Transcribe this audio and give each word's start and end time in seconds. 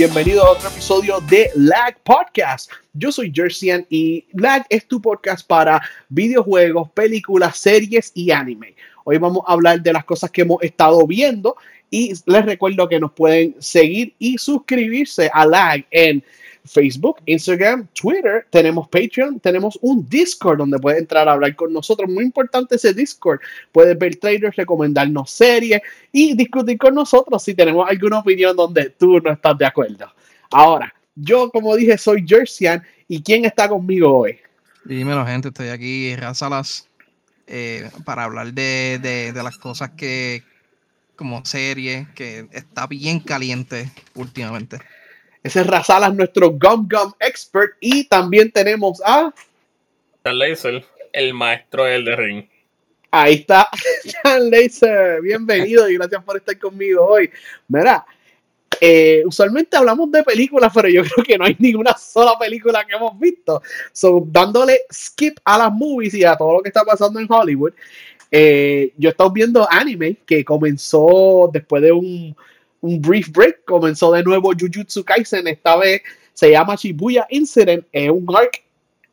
Bienvenido 0.00 0.42
a 0.46 0.52
otro 0.52 0.70
episodio 0.70 1.20
de 1.20 1.50
Lag 1.54 1.94
Podcast. 2.02 2.72
Yo 2.94 3.12
soy 3.12 3.30
Jerseyan 3.30 3.84
y 3.90 4.24
Lag 4.32 4.64
es 4.70 4.88
tu 4.88 4.98
podcast 4.98 5.46
para 5.46 5.78
videojuegos, 6.08 6.88
películas, 6.92 7.58
series 7.58 8.10
y 8.14 8.30
anime. 8.30 8.74
Hoy 9.04 9.18
vamos 9.18 9.42
a 9.46 9.52
hablar 9.52 9.82
de 9.82 9.92
las 9.92 10.06
cosas 10.06 10.30
que 10.30 10.40
hemos 10.40 10.62
estado 10.62 11.06
viendo 11.06 11.54
y 11.90 12.14
les 12.24 12.46
recuerdo 12.46 12.88
que 12.88 12.98
nos 12.98 13.12
pueden 13.12 13.54
seguir 13.58 14.14
y 14.18 14.38
suscribirse 14.38 15.30
a 15.34 15.44
Lag 15.44 15.84
en 15.90 16.24
Facebook, 16.70 17.20
Instagram, 17.26 17.88
Twitter, 17.92 18.46
tenemos 18.50 18.88
Patreon, 18.88 19.40
tenemos 19.40 19.78
un 19.82 20.08
Discord 20.08 20.58
donde 20.58 20.78
puedes 20.78 21.00
entrar 21.00 21.28
a 21.28 21.32
hablar 21.32 21.56
con 21.56 21.72
nosotros. 21.72 22.08
Muy 22.08 22.24
importante 22.24 22.76
ese 22.76 22.94
Discord. 22.94 23.40
Puedes 23.72 23.98
ver 23.98 24.16
trailers, 24.16 24.56
recomendarnos 24.56 25.30
series 25.30 25.80
y 26.12 26.34
discutir 26.34 26.78
con 26.78 26.94
nosotros 26.94 27.42
si 27.42 27.54
tenemos 27.54 27.88
alguna 27.88 28.20
opinión 28.20 28.56
donde 28.56 28.90
tú 28.90 29.20
no 29.20 29.32
estás 29.32 29.58
de 29.58 29.66
acuerdo. 29.66 30.06
Ahora, 30.50 30.94
yo 31.14 31.50
como 31.50 31.74
dije 31.76 31.98
soy 31.98 32.24
Jerseyan 32.26 32.82
y 33.08 33.22
¿quién 33.22 33.44
está 33.44 33.68
conmigo 33.68 34.16
hoy? 34.16 34.38
Dímelo 34.84 35.26
gente, 35.26 35.48
estoy 35.48 35.68
aquí 35.68 36.14
Razalas 36.16 36.88
eh, 37.46 37.90
para 38.04 38.24
hablar 38.24 38.52
de, 38.52 38.98
de, 39.02 39.32
de 39.32 39.42
las 39.42 39.58
cosas 39.58 39.90
que 39.90 40.44
como 41.16 41.44
serie 41.44 42.06
que 42.14 42.46
está 42.52 42.86
bien 42.86 43.20
caliente 43.20 43.90
últimamente. 44.14 44.78
Ese 45.42 45.60
es 45.60 45.66
Razalas, 45.66 46.14
nuestro 46.14 46.50
Gum 46.50 46.86
Gum 46.88 47.12
expert. 47.18 47.72
Y 47.80 48.04
también 48.04 48.50
tenemos 48.52 49.00
a. 49.04 49.32
Chan 50.22 50.38
Laser, 50.38 50.84
el 51.12 51.32
maestro 51.32 51.84
del 51.84 52.04
de 52.04 52.16
ring. 52.16 52.44
Ahí 53.10 53.34
está, 53.34 53.68
Chan 54.22 54.50
Laser. 54.50 55.22
Bienvenido 55.22 55.88
y 55.88 55.94
gracias 55.94 56.22
por 56.22 56.36
estar 56.36 56.58
conmigo 56.58 57.06
hoy. 57.06 57.30
Mira, 57.68 58.04
eh, 58.78 59.22
usualmente 59.24 59.78
hablamos 59.78 60.12
de 60.12 60.22
películas, 60.22 60.70
pero 60.74 60.88
yo 60.90 61.02
creo 61.14 61.24
que 61.24 61.38
no 61.38 61.46
hay 61.46 61.56
ninguna 61.58 61.96
sola 61.96 62.38
película 62.38 62.84
que 62.84 62.94
hemos 62.94 63.18
visto. 63.18 63.62
So, 63.92 64.22
dándole 64.26 64.82
skip 64.92 65.38
a 65.42 65.56
las 65.56 65.72
movies 65.72 66.12
y 66.14 66.24
a 66.24 66.36
todo 66.36 66.54
lo 66.54 66.62
que 66.62 66.68
está 66.68 66.84
pasando 66.84 67.18
en 67.18 67.26
Hollywood. 67.30 67.72
Eh, 68.30 68.92
yo 68.98 69.08
he 69.08 69.12
estado 69.12 69.30
viendo 69.32 69.66
anime 69.70 70.18
que 70.26 70.44
comenzó 70.44 71.50
después 71.50 71.82
de 71.82 71.92
un 71.92 72.36
un 72.80 73.00
brief 73.00 73.30
break. 73.30 73.64
Comenzó 73.64 74.12
de 74.12 74.22
nuevo 74.22 74.52
Jujutsu 74.58 75.04
Kaisen. 75.04 75.46
Esta 75.46 75.76
vez 75.76 76.02
se 76.34 76.50
llama 76.50 76.76
Shibuya 76.76 77.26
Incident. 77.30 77.84
Es 77.92 78.10
un 78.10 78.26
arc. 78.34 78.62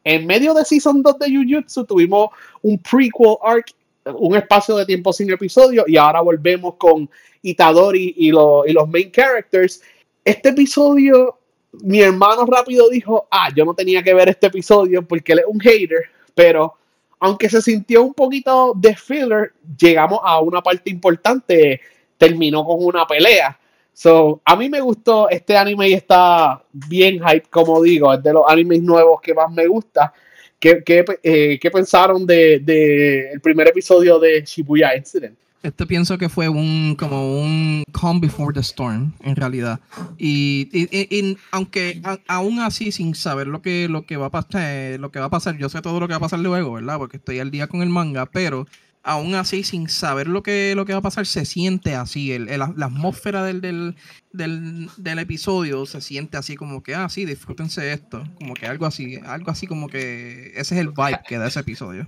En 0.04 0.26
medio 0.26 0.54
de 0.54 0.64
Season 0.64 1.04
2 1.04 1.20
de 1.20 1.28
Jujutsu 1.30 1.86
tuvimos 1.86 2.30
un 2.62 2.78
prequel 2.80 3.36
arc, 3.44 3.74
un 4.06 4.38
espacio 4.38 4.78
de 4.78 4.86
tiempo 4.86 5.12
sin 5.12 5.30
episodio. 5.32 5.84
Y 5.88 5.98
ahora 5.98 6.22
volvemos 6.22 6.76
con 6.76 7.10
Itadori 7.42 8.14
y, 8.18 8.32
los 8.32 8.90
main 8.90 9.12
characters. 9.12 9.82
Este 10.24 10.50
episodio, 10.50 11.38
mi 11.72 12.02
hermano 12.02 12.46
rápido 12.46 12.90
dijo: 12.90 13.28
Ah, 13.30 13.50
yo 13.56 13.66
no 13.66 13.74
tenía 13.74 14.02
que 14.02 14.14
ver 14.14 14.30
este 14.30 14.48
episodio 14.48 15.02
porque 15.06 15.34
él 15.34 15.40
es 15.40 15.46
un 15.48 15.60
hater. 15.60 16.06
Pero 16.34 16.74
aunque 17.20 17.50
se 17.50 17.62
sintió 17.62 18.04
un 18.04 18.14
poquito 18.14 18.74
de 18.76 18.96
filler, 18.96 19.54
llegamos 19.78 20.20
a 20.24 20.40
una 20.40 20.62
parte 20.62 20.90
importante 20.90 21.82
terminó 22.18 22.66
con 22.66 22.84
una 22.84 23.06
pelea. 23.06 23.58
So, 23.94 24.42
a 24.46 24.56
mí 24.56 24.70
me 24.70 24.80
gustó 24.80 25.28
este 25.30 25.58
anime 25.58 25.90
y 25.90 25.94
está 25.94 26.62
bien 26.72 27.20
hype, 27.20 27.48
como 27.50 27.82
digo, 27.82 28.14
es 28.14 28.22
de 28.22 28.32
los 28.32 28.44
animes 28.48 28.84
nuevos 28.84 29.20
que 29.22 29.34
más 29.34 29.52
me 29.52 29.66
gusta. 29.66 30.14
¿Qué, 30.60 30.84
qué, 30.84 31.04
eh, 31.24 31.60
¿qué 31.60 31.72
pensaron 31.72 32.26
del 32.26 32.64
de, 32.66 33.32
el 33.32 33.42
primer 33.42 33.68
episodio 33.68 34.20
de 34.20 34.44
Shibuya 34.46 34.96
Incident? 34.96 35.38
Este 35.64 35.86
pienso 35.86 36.18
que 36.18 36.30
fue 36.30 36.48
un 36.48 36.96
como 36.96 37.42
un 37.42 37.84
Calm 37.92 38.22
Before 38.22 38.54
the 38.54 38.60
Storm, 38.60 39.14
en 39.24 39.36
realidad. 39.36 39.80
Y, 40.18 40.70
y, 40.72 40.88
y 40.92 41.38
aunque 41.52 42.00
a, 42.04 42.20
aún 42.28 42.60
así, 42.60 42.92
sin 42.92 43.16
saber 43.16 43.48
lo 43.48 43.62
que, 43.62 43.88
lo 43.90 44.04
que 44.04 44.18
va 44.18 44.28
a 44.28 44.32
pasar, 44.32 45.00
lo 45.00 45.12
que 45.12 45.20
va 45.20 45.26
a 45.26 45.30
pasar, 45.30 45.58
yo 45.58 45.70
sé 45.70 45.82
todo 45.82 46.00
lo 46.00 46.08
que 46.08 46.14
va 46.14 46.18
a 46.18 46.22
pasar 46.22 46.40
luego, 46.40 46.74
¿verdad? 46.74 46.98
Porque 46.98 47.18
estoy 47.18 47.40
al 47.40 47.52
día 47.52 47.68
con 47.68 47.82
el 47.82 47.90
manga, 47.90 48.28
pero 48.28 48.68
aún 49.08 49.36
así, 49.36 49.64
sin 49.64 49.88
saber 49.88 50.28
lo 50.28 50.44
que, 50.44 50.76
lo 50.76 50.86
que 50.86 50.92
va 50.92 51.00
a 51.00 51.02
pasar, 51.02 51.26
se 51.26 51.46
siente 51.46 51.96
así. 51.96 52.34
El, 52.34 52.46
la 52.48 52.86
atmósfera 52.86 53.42
del, 53.44 53.62
del, 53.62 53.96
del, 54.34 54.90
del, 54.98 55.20
episodio 55.20 55.86
se 55.86 56.02
siente 56.02 56.36
así 56.36 56.58
como 56.58 56.84
que, 56.84 56.94
ah, 56.94 57.08
sí, 57.08 57.24
disfrútense 57.24 57.94
esto. 57.94 58.24
Como 58.36 58.54
que 58.54 58.68
algo 58.68 58.86
así, 58.86 59.18
algo 59.26 59.50
así 59.50 59.66
como 59.66 59.88
que 59.88 60.52
ese 60.56 60.76
es 60.76 60.82
el 60.82 60.90
vibe 60.90 61.22
que 61.26 61.38
da 61.38 61.48
ese 61.48 61.62
episodio. 61.62 62.06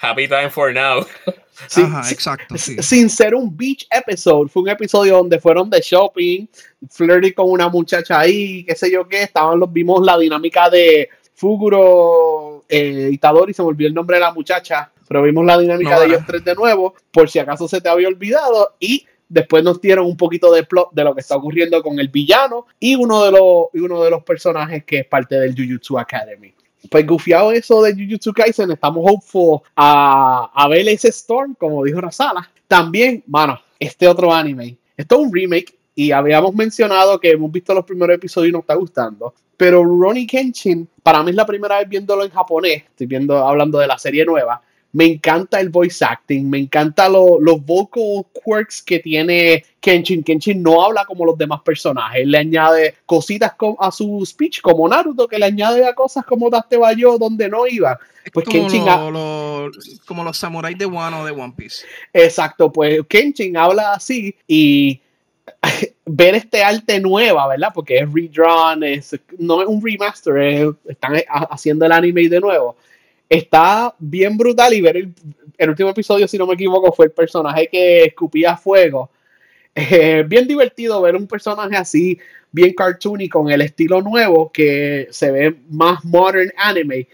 Happy 0.00 0.26
time 0.26 0.48
for 0.48 0.72
now. 0.72 1.06
Sí, 1.68 1.82
Ajá, 1.86 2.10
exacto. 2.10 2.56
Sí. 2.56 2.76
Sin 2.82 3.10
ser 3.10 3.34
un 3.34 3.54
beach 3.54 3.86
episode, 3.90 4.48
fue 4.48 4.62
un 4.62 4.70
episodio 4.70 5.18
donde 5.18 5.38
fueron 5.38 5.68
de 5.68 5.80
shopping, 5.80 6.46
flirty 6.90 7.34
con 7.34 7.50
una 7.50 7.68
muchacha 7.68 8.20
ahí, 8.20 8.64
qué 8.64 8.74
sé 8.74 8.90
yo 8.90 9.06
qué, 9.06 9.24
estaban 9.24 9.60
los, 9.60 9.70
vimos 9.70 10.02
la 10.02 10.16
dinámica 10.16 10.70
de 10.70 11.10
Fuguro, 11.34 12.64
eh, 12.68 13.10
Itadori, 13.12 13.52
se 13.52 13.62
me 13.62 13.68
olvidó 13.68 13.88
el 13.88 13.94
nombre 13.94 14.16
de 14.16 14.20
la 14.20 14.32
muchacha, 14.32 14.91
pero 15.12 15.24
vimos 15.24 15.44
la 15.44 15.58
dinámica 15.58 15.96
no, 15.96 16.00
de 16.00 16.06
ellos 16.06 16.22
tres 16.26 16.42
de 16.42 16.54
nuevo, 16.54 16.94
por 17.10 17.28
si 17.28 17.38
acaso 17.38 17.68
se 17.68 17.82
te 17.82 17.88
había 17.90 18.08
olvidado, 18.08 18.76
y 18.80 19.04
después 19.28 19.62
nos 19.62 19.78
dieron 19.78 20.06
un 20.06 20.16
poquito 20.16 20.50
de 20.50 20.62
plot 20.62 20.90
de 20.92 21.04
lo 21.04 21.14
que 21.14 21.20
está 21.20 21.36
ocurriendo 21.36 21.82
con 21.82 22.00
el 22.00 22.08
villano 22.08 22.64
y 22.80 22.94
uno 22.94 23.22
de 23.22 23.30
los, 23.30 23.66
y 23.74 23.80
uno 23.80 24.02
de 24.02 24.08
los 24.08 24.22
personajes 24.22 24.84
que 24.84 25.00
es 25.00 25.06
parte 25.06 25.38
del 25.38 25.54
Jujutsu 25.54 25.98
Academy. 25.98 26.54
Pues 26.90 27.06
gufiado 27.06 27.52
eso 27.52 27.82
de 27.82 27.92
Jujutsu 27.92 28.32
Kaisen, 28.32 28.70
estamos 28.70 29.04
hopeful 29.06 29.60
a, 29.76 30.50
a 30.54 30.68
ver 30.68 30.88
ese 30.88 31.08
Storm, 31.08 31.56
como 31.56 31.84
dijo 31.84 32.00
Razala. 32.00 32.50
También, 32.66 33.22
mano, 33.26 33.60
este 33.78 34.08
otro 34.08 34.32
anime. 34.32 34.78
Esto 34.96 35.16
es 35.16 35.26
un 35.26 35.34
remake 35.34 35.74
y 35.94 36.10
habíamos 36.10 36.54
mencionado 36.54 37.20
que 37.20 37.32
hemos 37.32 37.52
visto 37.52 37.74
los 37.74 37.84
primeros 37.84 38.16
episodios 38.16 38.48
y 38.48 38.52
nos 38.52 38.62
está 38.62 38.76
gustando. 38.76 39.34
Pero 39.58 39.84
Ronnie 39.84 40.26
Kenshin, 40.26 40.88
para 41.02 41.22
mí 41.22 41.32
es 41.32 41.36
la 41.36 41.44
primera 41.44 41.78
vez 41.78 41.86
viéndolo 41.86 42.24
en 42.24 42.30
japonés, 42.30 42.84
estoy 42.84 43.06
viendo, 43.06 43.46
hablando 43.46 43.78
de 43.78 43.86
la 43.86 43.98
serie 43.98 44.24
nueva. 44.24 44.62
Me 44.92 45.06
encanta 45.06 45.58
el 45.58 45.70
voice 45.70 46.04
acting, 46.04 46.50
me 46.50 46.58
encanta 46.58 47.08
lo, 47.08 47.40
los 47.40 47.64
vocal 47.64 48.26
quirks 48.44 48.82
que 48.82 48.98
tiene 48.98 49.64
Kenshin. 49.80 50.22
Kenshin 50.22 50.62
no 50.62 50.84
habla 50.84 51.04
como 51.06 51.24
los 51.24 51.38
demás 51.38 51.62
personajes, 51.62 52.26
le 52.26 52.38
añade 52.38 52.96
cositas 53.06 53.52
a 53.78 53.90
su 53.90 54.22
speech, 54.26 54.60
como 54.60 54.86
Naruto, 54.88 55.26
que 55.26 55.38
le 55.38 55.46
añade 55.46 55.86
a 55.86 55.94
cosas 55.94 56.24
como 56.26 56.50
Daste 56.50 56.76
Bayo 56.76 57.16
donde 57.16 57.48
no 57.48 57.66
iba. 57.66 57.98
Pues 58.32 58.44
como, 58.44 58.58
Kenshin 58.58 58.84
lo, 58.84 59.10
lo, 59.10 59.70
como 60.06 60.24
los 60.24 60.36
samuráis 60.36 60.76
de 60.76 60.86
Wano 60.86 61.24
de 61.24 61.32
One 61.32 61.54
Piece. 61.56 61.86
Exacto, 62.12 62.70
pues 62.70 63.00
Kenshin 63.08 63.56
habla 63.56 63.94
así 63.94 64.36
y 64.46 65.00
ver 66.06 66.34
este 66.34 66.62
arte 66.62 67.00
nueva, 67.00 67.48
¿verdad? 67.48 67.70
Porque 67.74 67.98
es 67.98 68.12
redrawn, 68.12 68.82
es, 68.82 69.18
no 69.38 69.62
es 69.62 69.68
un 69.68 69.82
remaster, 69.82 70.36
es, 70.38 70.68
están 70.86 71.14
haciendo 71.50 71.86
el 71.86 71.92
anime 71.92 72.28
de 72.28 72.40
nuevo. 72.40 72.76
Está 73.28 73.94
bien 73.98 74.36
brutal 74.36 74.74
y 74.74 74.80
ver 74.80 74.96
el, 74.96 75.68
último 75.68 75.90
episodio, 75.90 76.28
si 76.28 76.36
no 76.36 76.46
me 76.46 76.54
equivoco, 76.54 76.92
fue 76.92 77.06
el 77.06 77.12
personaje 77.12 77.68
que 77.70 78.04
escupía 78.04 78.56
fuego. 78.56 79.10
Eh, 79.74 80.24
bien 80.28 80.46
divertido 80.46 81.00
ver 81.00 81.16
un 81.16 81.26
personaje 81.26 81.76
así, 81.76 82.18
bien 82.50 82.74
cartoony, 82.74 83.28
con 83.28 83.50
el 83.50 83.62
estilo 83.62 84.02
nuevo 84.02 84.52
que 84.52 85.08
se 85.10 85.30
ve 85.30 85.56
más 85.70 86.04
modern 86.04 86.52
anime. 86.58 87.08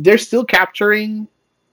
They're 0.00 0.18
still 0.18 0.44
capturing 0.46 1.28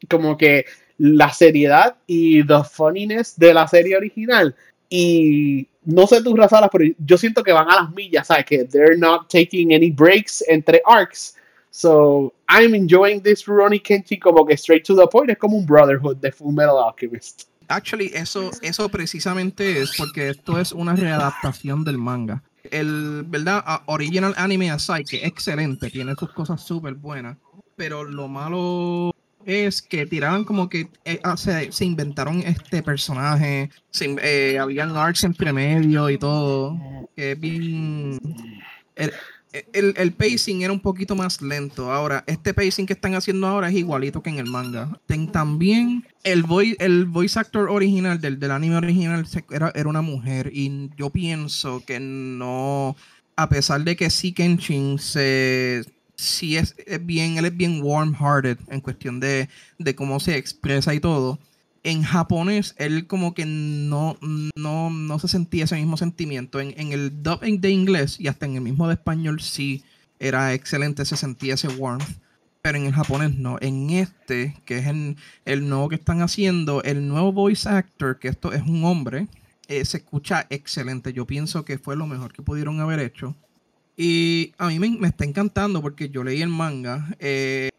como 0.09 0.37
que 0.37 0.65
la 0.97 1.31
seriedad 1.31 1.95
y 2.07 2.43
the 2.45 2.63
funniness 2.63 3.37
de 3.37 3.53
la 3.53 3.67
serie 3.67 3.97
original. 3.97 4.55
Y 4.89 5.67
no 5.83 6.05
sé 6.05 6.21
tus 6.21 6.37
razones, 6.37 6.69
pero 6.71 6.85
yo 6.99 7.17
siento 7.17 7.43
que 7.43 7.51
van 7.51 7.69
a 7.69 7.81
las 7.81 7.91
millas, 7.91 8.27
¿sabes? 8.27 8.45
Que 8.45 8.65
they're 8.65 8.97
not 8.97 9.29
taking 9.29 9.73
any 9.73 9.89
breaks 9.89 10.43
entre 10.47 10.81
arcs. 10.85 11.35
So, 11.71 12.33
I'm 12.49 12.75
enjoying 12.75 13.21
this 13.23 13.45
Rurouni 13.47 13.81
Kenshin 13.81 14.19
como 14.19 14.45
que 14.45 14.55
straight 14.55 14.83
to 14.85 14.95
the 14.95 15.07
point. 15.07 15.29
Es 15.29 15.37
como 15.37 15.57
un 15.57 15.65
Brotherhood 15.65 16.17
de 16.17 16.31
Full 16.31 16.53
Metal 16.53 16.77
Alchemist. 16.77 17.47
Actually, 17.69 18.11
eso, 18.13 18.51
eso 18.61 18.89
precisamente 18.89 19.81
es 19.81 19.93
porque 19.97 20.29
esto 20.29 20.59
es 20.59 20.73
una 20.73 20.93
readaptación 20.93 21.85
del 21.85 21.97
manga. 21.97 22.43
El, 22.69 23.23
¿verdad? 23.25 23.63
Original 23.85 24.33
Anime 24.35 24.69
Aside, 24.69 25.05
que 25.05 25.17
es 25.17 25.23
excelente, 25.23 25.89
tiene 25.89 26.13
sus 26.15 26.33
cosas 26.33 26.61
súper 26.61 26.95
buenas. 26.95 27.37
Pero 27.77 28.03
lo 28.03 28.27
malo 28.27 29.15
es 29.45 29.81
que 29.81 30.05
tiraban 30.05 30.43
como 30.43 30.67
que 30.67 30.89
eh, 31.05 31.21
se, 31.37 31.71
se, 31.71 31.85
inventaron 31.85 32.41
este 32.41 32.83
personaje, 32.83 33.69
se, 33.89 34.15
eh, 34.21 34.59
habían 34.59 34.95
arcs 34.95 35.23
entre 35.23 35.53
medio 35.53 36.09
y 36.09 36.17
todo, 36.17 36.77
que 37.15 37.35
bien... 37.35 38.19
El, 38.95 39.13
el, 39.73 39.93
el, 39.97 40.11
pacing 40.13 40.61
era 40.61 40.71
un 40.71 40.79
poquito 40.79 41.15
más 41.15 41.41
lento. 41.41 41.91
Ahora, 41.91 42.23
este 42.27 42.53
pacing 42.53 42.85
que 42.85 42.93
están 42.93 43.15
haciendo 43.15 43.47
ahora 43.47 43.69
es 43.69 43.75
igualito 43.75 44.21
que 44.21 44.29
en 44.29 44.39
el 44.39 44.45
manga. 44.45 44.99
También 45.31 46.05
el, 46.23 46.43
voice, 46.43 46.77
el 46.79 47.05
voice 47.05 47.39
actor 47.39 47.69
original 47.69 48.21
del, 48.21 48.39
del 48.39 48.51
anime 48.51 48.77
original 48.77 49.25
era, 49.49 49.71
era 49.75 49.89
una 49.89 50.01
mujer 50.01 50.51
y 50.53 50.89
yo 50.95 51.09
pienso 51.09 51.83
que 51.85 51.99
no, 51.99 52.95
a 53.35 53.49
pesar 53.49 53.83
de 53.83 53.95
que 53.95 54.09
sí 54.09 54.31
Kenshin 54.31 54.99
se 54.99 55.83
es, 56.41 56.75
es, 56.85 57.05
bien, 57.05 57.37
él 57.37 57.45
es 57.45 57.57
bien 57.57 57.81
warm-hearted 57.81 58.57
en 58.69 58.81
cuestión 58.81 59.19
de, 59.19 59.49
de, 59.77 59.95
cómo 59.95 60.19
se 60.19 60.37
expresa 60.37 60.93
y 60.93 60.99
todo. 60.99 61.39
En 61.83 62.03
japonés 62.03 62.75
él 62.77 63.07
como 63.07 63.33
que 63.33 63.45
no, 63.45 64.17
no, 64.55 64.89
no 64.89 65.19
se 65.19 65.27
sentía 65.27 65.63
ese 65.65 65.75
mismo 65.75 65.97
sentimiento. 65.97 66.59
En, 66.59 66.73
en 66.79 66.91
el 66.91 67.23
dub 67.23 67.41
de 67.41 67.69
inglés 67.69 68.19
y 68.19 68.27
hasta 68.27 68.45
en 68.45 68.55
el 68.55 68.61
mismo 68.61 68.87
de 68.87 68.93
español 68.93 69.41
sí 69.41 69.83
era 70.19 70.53
excelente, 70.53 71.05
se 71.05 71.17
sentía 71.17 71.55
ese 71.55 71.67
warmth. 71.67 72.19
Pero 72.61 72.77
en 72.77 72.85
el 72.85 72.93
japonés 72.93 73.35
no. 73.37 73.57
En 73.59 73.89
este, 73.89 74.55
que 74.65 74.77
es 74.77 74.85
el, 74.85 75.15
el 75.45 75.67
nuevo 75.67 75.89
que 75.89 75.95
están 75.95 76.21
haciendo, 76.21 76.83
el 76.83 77.07
nuevo 77.07 77.31
voice 77.31 77.67
actor, 77.67 78.19
que 78.19 78.27
esto 78.27 78.53
es 78.53 78.61
un 78.61 78.85
hombre, 78.85 79.27
eh, 79.67 79.83
se 79.83 79.97
escucha 79.97 80.45
excelente. 80.51 81.11
Yo 81.11 81.25
pienso 81.25 81.65
que 81.65 81.79
fue 81.79 81.95
lo 81.95 82.05
mejor 82.05 82.31
que 82.31 82.43
pudieron 82.43 82.79
haber 82.79 82.99
hecho. 82.99 83.35
Y 83.97 84.53
a 84.59 84.67
mí 84.67 84.77
me, 84.77 84.91
me 84.91 85.07
está 85.07 85.25
encantando 85.25 85.81
porque 85.81 86.09
yo 86.09 86.23
leí 86.23 86.43
el 86.43 86.49
manga. 86.49 87.15
Eh, 87.17 87.71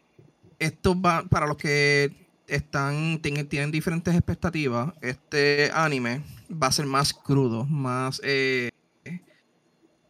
esto 0.59 0.99
va, 0.99 1.23
para 1.23 1.47
los 1.47 1.55
que 1.55 2.11
están, 2.47 3.19
tienen, 3.21 3.47
tienen 3.47 3.71
diferentes 3.71 4.13
expectativas, 4.13 4.93
este 5.01 5.71
anime 5.73 6.21
va 6.51 6.67
a 6.67 6.71
ser 6.71 6.85
más 6.85 7.13
crudo, 7.13 7.65
más, 7.65 8.21
eh, 8.23 8.69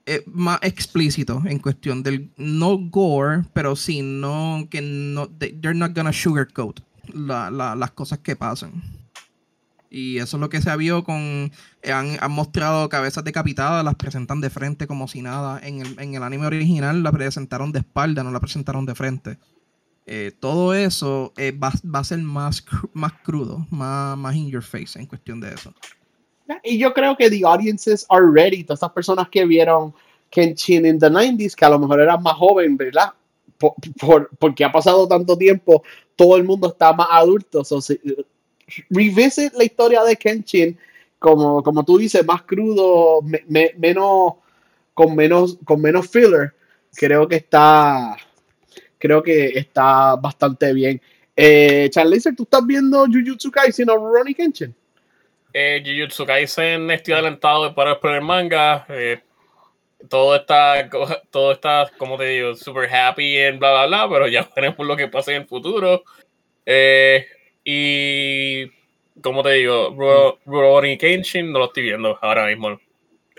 eh, 0.05 0.23
más 0.25 0.59
explícito 0.61 1.41
en 1.45 1.59
cuestión 1.59 2.03
del 2.03 2.29
no 2.37 2.77
gore, 2.77 3.43
pero 3.53 3.75
sí 3.75 4.01
no 4.01 4.67
que 4.69 4.81
no 4.81 5.29
they're 5.29 5.73
not 5.73 5.95
gonna 5.95 6.11
sugarcoat 6.11 6.81
la, 7.13 7.49
la, 7.49 7.75
las 7.75 7.91
cosas 7.91 8.19
que 8.19 8.35
pasan. 8.35 8.81
Y 9.89 10.17
eso 10.17 10.37
es 10.37 10.41
lo 10.41 10.49
que 10.49 10.59
se 10.59 10.71
ha 10.71 10.75
visto 10.75 11.03
con. 11.03 11.51
Han, 11.87 12.17
han, 12.19 12.31
mostrado 12.31 12.89
cabezas 12.89 13.23
decapitadas, 13.23 13.85
las 13.85 13.93
presentan 13.93 14.41
de 14.41 14.49
frente 14.49 14.87
como 14.87 15.07
si 15.07 15.21
nada. 15.21 15.59
En 15.61 15.81
el, 15.81 15.99
en 15.99 16.15
el 16.15 16.23
anime 16.23 16.47
original 16.47 17.03
la 17.03 17.11
presentaron 17.11 17.71
de 17.71 17.79
espalda, 17.79 18.23
no 18.23 18.31
la 18.31 18.39
presentaron 18.39 18.87
de 18.87 18.95
frente. 18.95 19.37
Eh, 20.05 20.31
todo 20.37 20.73
eso 20.73 21.31
eh, 21.37 21.51
va, 21.51 21.71
va, 21.83 21.99
a 21.99 22.03
ser 22.03 22.19
más, 22.19 22.63
más 22.93 23.13
crudo, 23.23 23.65
más, 23.69 24.17
más 24.17 24.35
in 24.35 24.49
your 24.49 24.63
face 24.63 24.99
en 24.99 25.05
cuestión 25.05 25.39
de 25.39 25.53
eso. 25.53 25.73
Y 26.63 26.77
yo 26.77 26.93
creo 26.93 27.15
que 27.15 27.29
the 27.29 27.45
audiences 27.45 28.05
are 28.09 28.25
ready. 28.31 28.63
Todas 28.63 28.79
esas 28.79 28.91
personas 28.91 29.29
que 29.29 29.45
vieron 29.45 29.93
Kenshin 30.29 30.85
in 30.85 30.99
the 30.99 31.09
90s, 31.09 31.55
que 31.55 31.65
a 31.65 31.69
lo 31.69 31.79
mejor 31.79 32.01
eran 32.01 32.21
más 32.21 32.33
jóvenes, 32.33 32.77
¿verdad? 32.77 33.13
Por, 33.57 33.73
por, 33.99 34.29
porque 34.37 34.65
ha 34.65 34.71
pasado 34.71 35.07
tanto 35.07 35.37
tiempo, 35.37 35.83
todo 36.15 36.35
el 36.35 36.43
mundo 36.43 36.67
está 36.67 36.91
más 36.91 37.07
adulto. 37.11 37.63
So, 37.63 37.81
si, 37.81 37.99
revisit 38.89 39.53
la 39.53 39.63
historia 39.63 40.03
de 40.03 40.15
Kenshin, 40.15 40.77
como, 41.19 41.63
como 41.63 41.83
tú 41.85 41.97
dices, 41.97 42.25
más 42.25 42.43
crudo, 42.43 43.21
me, 43.21 43.43
me, 43.47 43.71
menos, 43.77 44.33
con 44.93 45.15
menos, 45.15 45.57
con 45.63 45.81
menos 45.81 46.09
filler. 46.09 46.53
Creo 46.95 47.27
que 47.27 47.37
está, 47.37 48.17
creo 49.03 49.21
que 49.21 49.47
está 49.47 50.15
bastante 50.15 50.73
bien. 50.73 51.01
Eh, 51.35 51.89
¿tú 52.37 52.43
estás 52.43 52.65
viendo 52.65 53.05
Jujutsu 53.05 53.51
Kaisen 53.51 53.89
o 53.89 53.97
Ronnie 53.97 54.33
Kenshin? 54.33 54.73
Eh, 55.51 55.83
Jujutsu 55.85 56.25
Kaisen 56.25 56.89
estoy 56.89 57.15
adelantado 57.15 57.75
para 57.75 57.99
el 58.01 58.21
manga. 58.21 58.85
Eh, 58.87 59.19
todo 60.07 60.37
está, 60.37 60.89
todo 61.29 61.51
está, 61.51 61.91
como 61.97 62.17
te 62.17 62.27
digo, 62.27 62.55
super 62.55 62.89
happy 62.89 63.37
en 63.39 63.59
bla 63.59 63.71
bla 63.71 63.87
bla, 63.87 64.09
pero 64.09 64.27
ya 64.29 64.49
veremos 64.55 64.87
lo 64.87 64.95
que 64.95 65.09
pasa 65.09 65.33
en 65.33 65.41
el 65.41 65.47
futuro. 65.49 66.05
Eh, 66.65 67.27
y 67.65 68.67
como 69.21 69.43
te 69.43 69.51
digo, 69.51 70.37
Ronnie 70.45 70.97
Kenshin 70.97 71.51
no 71.51 71.59
lo 71.59 71.65
estoy 71.65 71.83
viendo 71.83 72.17
ahora 72.21 72.45
mismo. 72.45 72.79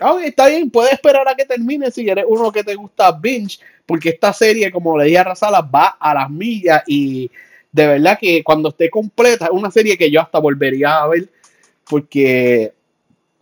Oh, 0.01 0.19
está 0.19 0.47
bien, 0.47 0.69
puedes 0.69 0.93
esperar 0.93 1.27
a 1.27 1.35
que 1.35 1.45
termine 1.45 1.89
si 1.89 2.09
eres 2.09 2.25
uno 2.27 2.51
que 2.51 2.63
te 2.63 2.75
gusta 2.75 3.11
binge, 3.11 3.59
porque 3.85 4.09
esta 4.09 4.33
serie, 4.33 4.71
como 4.71 4.97
le 4.97 5.05
dije 5.05 5.19
a 5.19 5.23
Razala, 5.23 5.61
va 5.61 5.97
a 5.99 6.13
las 6.13 6.29
millas 6.29 6.83
y 6.87 7.31
de 7.71 7.87
verdad 7.87 8.17
que 8.19 8.43
cuando 8.43 8.69
esté 8.69 8.89
completa, 8.89 9.45
es 9.45 9.51
una 9.51 9.71
serie 9.71 9.97
que 9.97 10.11
yo 10.11 10.21
hasta 10.21 10.39
volvería 10.39 11.01
a 11.01 11.07
ver, 11.07 11.29
porque 11.89 12.73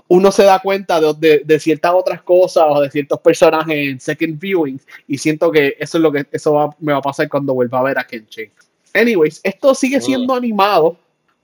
uno 0.08 0.32
se 0.32 0.44
da 0.44 0.60
cuenta 0.60 1.00
de, 1.00 1.14
de, 1.18 1.42
de, 1.44 1.60
ciertas 1.60 1.94
otras 1.94 2.22
cosas 2.22 2.66
o 2.68 2.82
de 2.82 2.92
ciertos 2.92 3.20
personajes 3.20 3.76
en 3.76 4.00
second 4.00 4.40
viewing 4.40 4.80
y 5.08 5.18
siento 5.18 5.52
que 5.52 5.76
eso 5.80 5.98
es 5.98 6.02
lo 6.02 6.12
que 6.12 6.26
eso 6.32 6.54
va, 6.54 6.76
me 6.80 6.92
va 6.92 7.00
a 7.00 7.02
pasar 7.02 7.28
cuando 7.30 7.54
vuelva 7.54 7.80
a 7.80 7.84
ver 7.84 7.98
a 7.98 8.06
Kenshin. 8.06 8.52
Anyways, 8.94 9.42
esto 9.44 9.74
sigue 9.74 10.00
siendo 10.00 10.36
animado, 10.36 10.98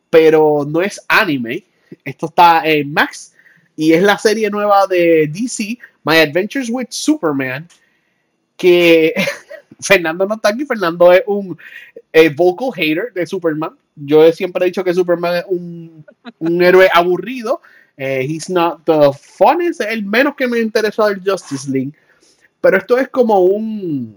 pero 0.10 0.66
no 0.68 0.82
es 0.82 1.04
anime. 1.08 1.64
Esto 2.04 2.28
está 2.28 2.62
en 2.64 2.94
Max 2.94 3.34
y 3.80 3.94
es 3.94 4.04
la 4.04 4.18
serie 4.18 4.50
nueva 4.50 4.86
de 4.88 5.26
DC, 5.31 5.80
My 6.04 6.18
Adventures 6.18 6.70
with 6.70 6.88
Superman, 6.90 7.66
que 8.58 9.14
Fernando 9.80 10.26
no 10.26 10.36
está 10.36 10.50
aquí, 10.50 10.66
Fernando 10.66 11.14
es 11.14 11.24
un 11.26 11.58
eh, 12.12 12.28
vocal 12.28 12.74
hater 12.76 13.14
de 13.14 13.26
Superman. 13.26 13.78
Yo 13.96 14.30
siempre 14.34 14.66
he 14.66 14.68
dicho 14.68 14.84
que 14.84 14.94
Superman 14.94 15.38
es 15.38 15.46
un, 15.48 16.06
un 16.40 16.62
héroe 16.62 16.90
aburrido. 16.94 17.62
Eh, 17.96 18.26
he's 18.28 18.50
not 18.50 18.84
the 18.84 19.14
funnest, 19.18 19.80
el 19.80 20.04
menos 20.04 20.36
que 20.36 20.46
me 20.46 20.60
interesó 20.60 21.08
del 21.08 21.22
Justice 21.25 21.72
League. 21.72 21.94
Pero 22.60 22.75
esto 22.80 22.98
es 22.98 23.08
como 23.08 23.40
un 23.40 24.14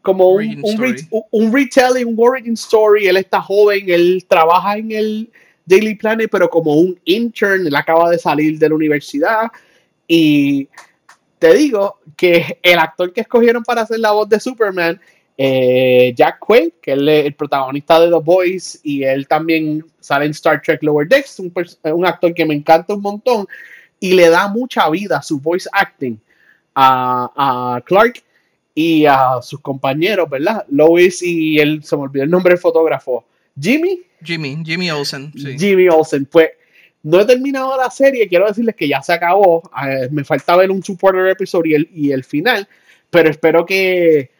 como 0.00 0.30
un, 0.30 0.62
un, 0.62 1.26
un, 1.32 1.52
retelling, 1.52 2.06
un 2.06 2.16
origin 2.18 2.54
story. 2.54 3.08
Él 3.08 3.18
está 3.18 3.42
joven, 3.42 3.90
él 3.90 4.24
trabaja 4.26 4.78
en 4.78 4.90
el 4.90 5.30
Daily 5.64 5.94
Planet, 5.94 6.28
pero 6.30 6.48
como 6.48 6.74
un 6.74 6.98
intern, 7.04 7.66
él 7.66 7.74
acaba 7.74 8.10
de 8.10 8.18
salir 8.18 8.58
de 8.58 8.68
la 8.68 8.74
universidad. 8.74 9.50
Y 10.06 10.68
te 11.38 11.54
digo 11.54 11.98
que 12.16 12.58
el 12.62 12.78
actor 12.78 13.12
que 13.12 13.22
escogieron 13.22 13.62
para 13.62 13.82
hacer 13.82 14.00
la 14.00 14.10
voz 14.12 14.28
de 14.28 14.40
Superman, 14.40 15.00
eh, 15.36 16.12
Jack 16.16 16.38
Quaid, 16.38 16.72
que 16.82 16.92
es 16.92 16.98
el 16.98 17.34
protagonista 17.34 17.98
de 18.00 18.08
The 18.10 18.18
Boys, 18.22 18.80
y 18.82 19.04
él 19.04 19.26
también 19.26 19.84
sale 20.00 20.26
en 20.26 20.32
Star 20.32 20.60
Trek 20.60 20.82
Lower 20.82 21.08
Decks, 21.08 21.38
un, 21.38 21.52
un 21.94 22.06
actor 22.06 22.34
que 22.34 22.44
me 22.44 22.54
encanta 22.54 22.94
un 22.94 23.02
montón, 23.02 23.46
y 23.98 24.12
le 24.12 24.28
da 24.28 24.48
mucha 24.48 24.88
vida 24.90 25.18
a 25.18 25.22
su 25.22 25.38
voice 25.38 25.68
acting 25.72 26.18
a, 26.74 27.74
a 27.76 27.80
Clark 27.82 28.22
y 28.74 29.06
a 29.06 29.40
sus 29.42 29.60
compañeros, 29.60 30.28
¿verdad? 30.28 30.64
Lois 30.68 31.22
y 31.22 31.58
él, 31.58 31.82
se 31.84 31.96
me 31.96 32.02
olvidó 32.02 32.24
el 32.24 32.30
nombre 32.30 32.52
del 32.52 32.60
fotógrafo, 32.60 33.24
Jimmy. 33.60 34.02
Jimmy, 34.22 34.62
Jimmy 34.64 34.90
Olsen. 34.90 35.32
Sí. 35.34 35.58
Jimmy 35.58 35.88
Olsen. 35.88 36.24
Pues 36.26 36.50
no 37.02 37.20
he 37.20 37.24
terminado 37.24 37.76
la 37.76 37.90
serie, 37.90 38.28
quiero 38.28 38.46
decirles 38.46 38.74
que 38.74 38.88
ya 38.88 39.02
se 39.02 39.12
acabó. 39.12 39.62
Eh, 39.86 40.08
me 40.10 40.24
falta 40.24 40.56
ver 40.56 40.70
un 40.70 40.82
supporter 40.82 41.26
episode 41.28 41.68
y 41.68 41.74
el, 41.74 41.88
y 41.94 42.12
el 42.12 42.24
final, 42.24 42.68
pero 43.10 43.30
espero 43.30 43.64
que 43.64 44.30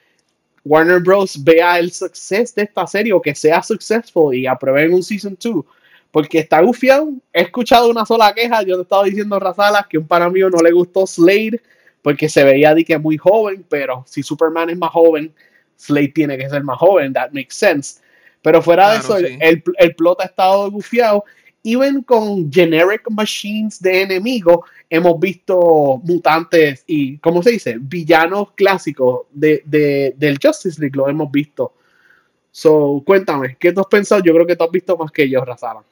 Warner 0.65 1.01
Bros. 1.01 1.43
vea 1.43 1.79
el 1.79 1.91
success 1.91 2.55
de 2.55 2.63
esta 2.63 2.87
serie 2.87 3.13
o 3.13 3.23
que 3.23 3.35
sea 3.35 3.63
successful 3.63 4.35
y 4.35 4.47
aprueben 4.47 4.93
un 4.93 5.03
season 5.03 5.37
2. 5.43 5.65
Porque 6.11 6.41
está 6.41 6.61
gufiado. 6.61 7.13
He 7.33 7.43
escuchado 7.43 7.89
una 7.89 8.05
sola 8.05 8.35
queja. 8.35 8.63
Yo 8.63 8.77
te 8.77 8.83
estaba 8.83 9.05
diciendo, 9.05 9.39
Razalas, 9.39 9.87
que 9.87 9.97
un 9.97 10.07
pana 10.07 10.29
mío 10.29 10.51
no 10.51 10.61
le 10.61 10.73
gustó 10.73 11.07
Slade 11.07 11.61
porque 12.03 12.29
se 12.29 12.45
veía 12.45 12.75
de 12.75 12.85
que 12.85 12.99
muy 12.99 13.17
joven, 13.17 13.65
pero 13.69 14.05
si 14.07 14.23
Superman 14.23 14.71
es 14.71 14.79
más 14.79 14.91
joven, 14.91 15.33
Slade 15.77 16.09
tiene 16.09 16.39
que 16.39 16.49
ser 16.49 16.65
más 16.65 16.79
joven, 16.79 17.13
that 17.13 17.31
makes 17.33 17.51
sense. 17.55 18.01
Pero 18.43 18.63
fuera 18.63 18.85
claro, 18.85 19.15
de 19.15 19.21
eso, 19.21 19.29
sí. 19.29 19.39
el, 19.41 19.63
el, 19.79 19.95
plot 19.95 20.21
ha 20.21 20.25
estado 20.25 20.71
gufiado. 20.71 21.25
Even 21.63 22.03
con 22.03 22.51
generic 22.51 23.03
machines 23.11 23.81
de 23.83 24.03
enemigos, 24.03 24.61
hemos 24.89 25.21
visto 25.21 26.01
mutantes 26.05 26.85
y, 26.87 27.19
¿cómo 27.19 27.43
se 27.43 27.51
dice? 27.51 27.77
Villanos 27.79 28.53
clásicos 28.53 29.27
de, 29.31 29.63
de, 29.67 30.15
del 30.17 30.39
Justice 30.43 30.81
League, 30.81 30.97
lo 30.97 31.09
hemos 31.09 31.31
visto. 31.31 31.75
So, 32.51 33.03
cuéntame, 33.07 33.57
¿qué 33.61 33.73
tú 33.73 33.81
has 33.81 33.87
pensado? 33.87 34.23
Yo 34.23 34.33
creo 34.33 34.47
que 34.47 34.57
tú 34.57 34.65
has 34.65 34.71
visto 34.71 34.97
más 34.97 35.11
que 35.11 35.29
yo, 35.29 35.45
Razala. 35.45 35.83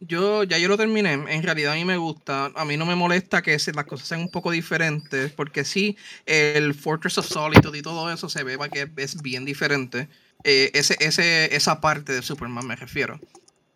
Yo 0.00 0.44
ya 0.44 0.58
yo 0.58 0.68
lo 0.68 0.76
terminé. 0.76 1.12
En 1.12 1.42
realidad 1.42 1.72
a 1.72 1.76
mí 1.76 1.84
me 1.84 1.96
gusta. 1.96 2.52
A 2.54 2.64
mí 2.64 2.76
no 2.76 2.86
me 2.86 2.94
molesta 2.94 3.42
que 3.42 3.56
las 3.74 3.84
cosas 3.84 4.06
sean 4.06 4.20
un 4.20 4.30
poco 4.30 4.52
diferentes. 4.52 5.32
Porque 5.32 5.64
sí, 5.64 5.96
el 6.24 6.74
Fortress 6.74 7.18
of 7.18 7.26
Solitude 7.26 7.78
y 7.78 7.82
todo 7.82 8.10
eso 8.10 8.28
se 8.28 8.44
ve 8.44 8.56
que 8.72 8.88
es 8.96 9.20
bien 9.22 9.44
diferente. 9.44 10.08
Eh, 10.44 10.70
ese, 10.74 10.96
ese, 11.00 11.54
esa 11.54 11.80
parte 11.80 12.12
de 12.12 12.22
Superman 12.22 12.66
me 12.66 12.76
refiero. 12.76 13.20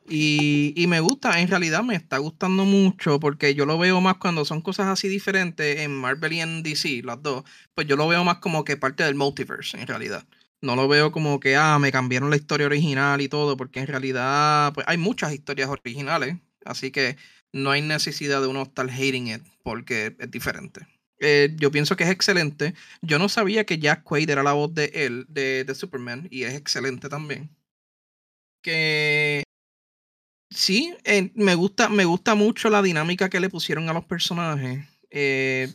Y, 0.09 0.75
y, 0.77 0.87
me 0.89 1.01
gusta, 1.01 1.41
en 1.41 1.49
realidad 1.49 1.83
me 1.85 1.95
está 1.95 2.19
gustando 2.19 2.65
mucho 2.65 3.21
porque 3.21 3.55
yo 3.55 3.67
lo 3.67 3.79
veo 3.79 4.01
más 4.01 4.17
cuando 4.17 4.45
son 4.45 4.61
cosas 4.61 4.89
así 4.89 5.09
diferentes 5.09 5.81
en 5.81 5.95
Marvel 5.95 6.33
y 6.33 6.41
en 6.41 6.63
DC, 6.63 7.03
las 7.05 7.23
dos. 7.23 7.45
Pues 7.75 7.87
yo 7.87 7.97
lo 7.97 8.09
veo 8.09 8.25
más 8.25 8.39
como 8.39 8.65
que 8.65 8.77
parte 8.77 9.05
del 9.05 9.15
multiverse, 9.15 9.81
en 9.81 9.87
realidad. 9.87 10.27
No 10.61 10.77
lo 10.77 10.89
veo 10.89 11.13
como 11.13 11.41
que, 11.41 11.57
ah, 11.57 11.79
me 11.79 11.93
cambiaron 11.93 12.31
la 12.31 12.37
historia 12.37 12.67
original 12.67 13.21
y 13.21 13.29
todo, 13.29 13.57
porque 13.57 13.81
en 13.81 13.87
realidad 13.87 14.73
pues, 14.75 14.87
hay 14.89 14.99
muchas 14.99 15.33
historias 15.33 15.69
originales, 15.69 16.37
así 16.65 16.91
que 16.91 17.17
no 17.53 17.71
hay 17.71 17.83
necesidad 17.83 18.41
de 18.41 18.49
uno 18.49 18.63
estar 18.63 18.89
hating 18.91 19.29
it 19.29 19.43
porque 19.63 20.17
es 20.19 20.31
diferente. 20.31 20.87
Eh, 21.23 21.55
yo 21.57 21.71
pienso 21.71 21.97
que 21.97 22.05
es 22.05 22.11
excelente. 22.11 22.75
Yo 23.01 23.19
no 23.19 23.29
sabía 23.29 23.65
que 23.65 23.79
Jack 23.79 24.03
Quaid 24.03 24.29
era 24.29 24.43
la 24.43 24.55
voz 24.55 24.75
de 24.75 24.87
él, 24.93 25.25
de, 25.29 25.65
de 25.65 25.75
Superman, 25.75 26.27
y 26.31 26.43
es 26.43 26.55
excelente 26.55 27.09
también. 27.09 27.49
Que 28.61 29.45
sí, 30.51 30.95
eh, 31.05 31.31
me, 31.35 31.55
gusta, 31.55 31.89
me 31.89 32.05
gusta 32.05 32.35
mucho 32.35 32.71
la 32.71 32.83
dinámica 32.83 33.29
que 33.29 33.41
le 33.41 33.51
pusieron 33.51 33.89
a 33.89 33.93
los 33.93 34.05
personajes. 34.05 34.85
Eh, 35.11 35.73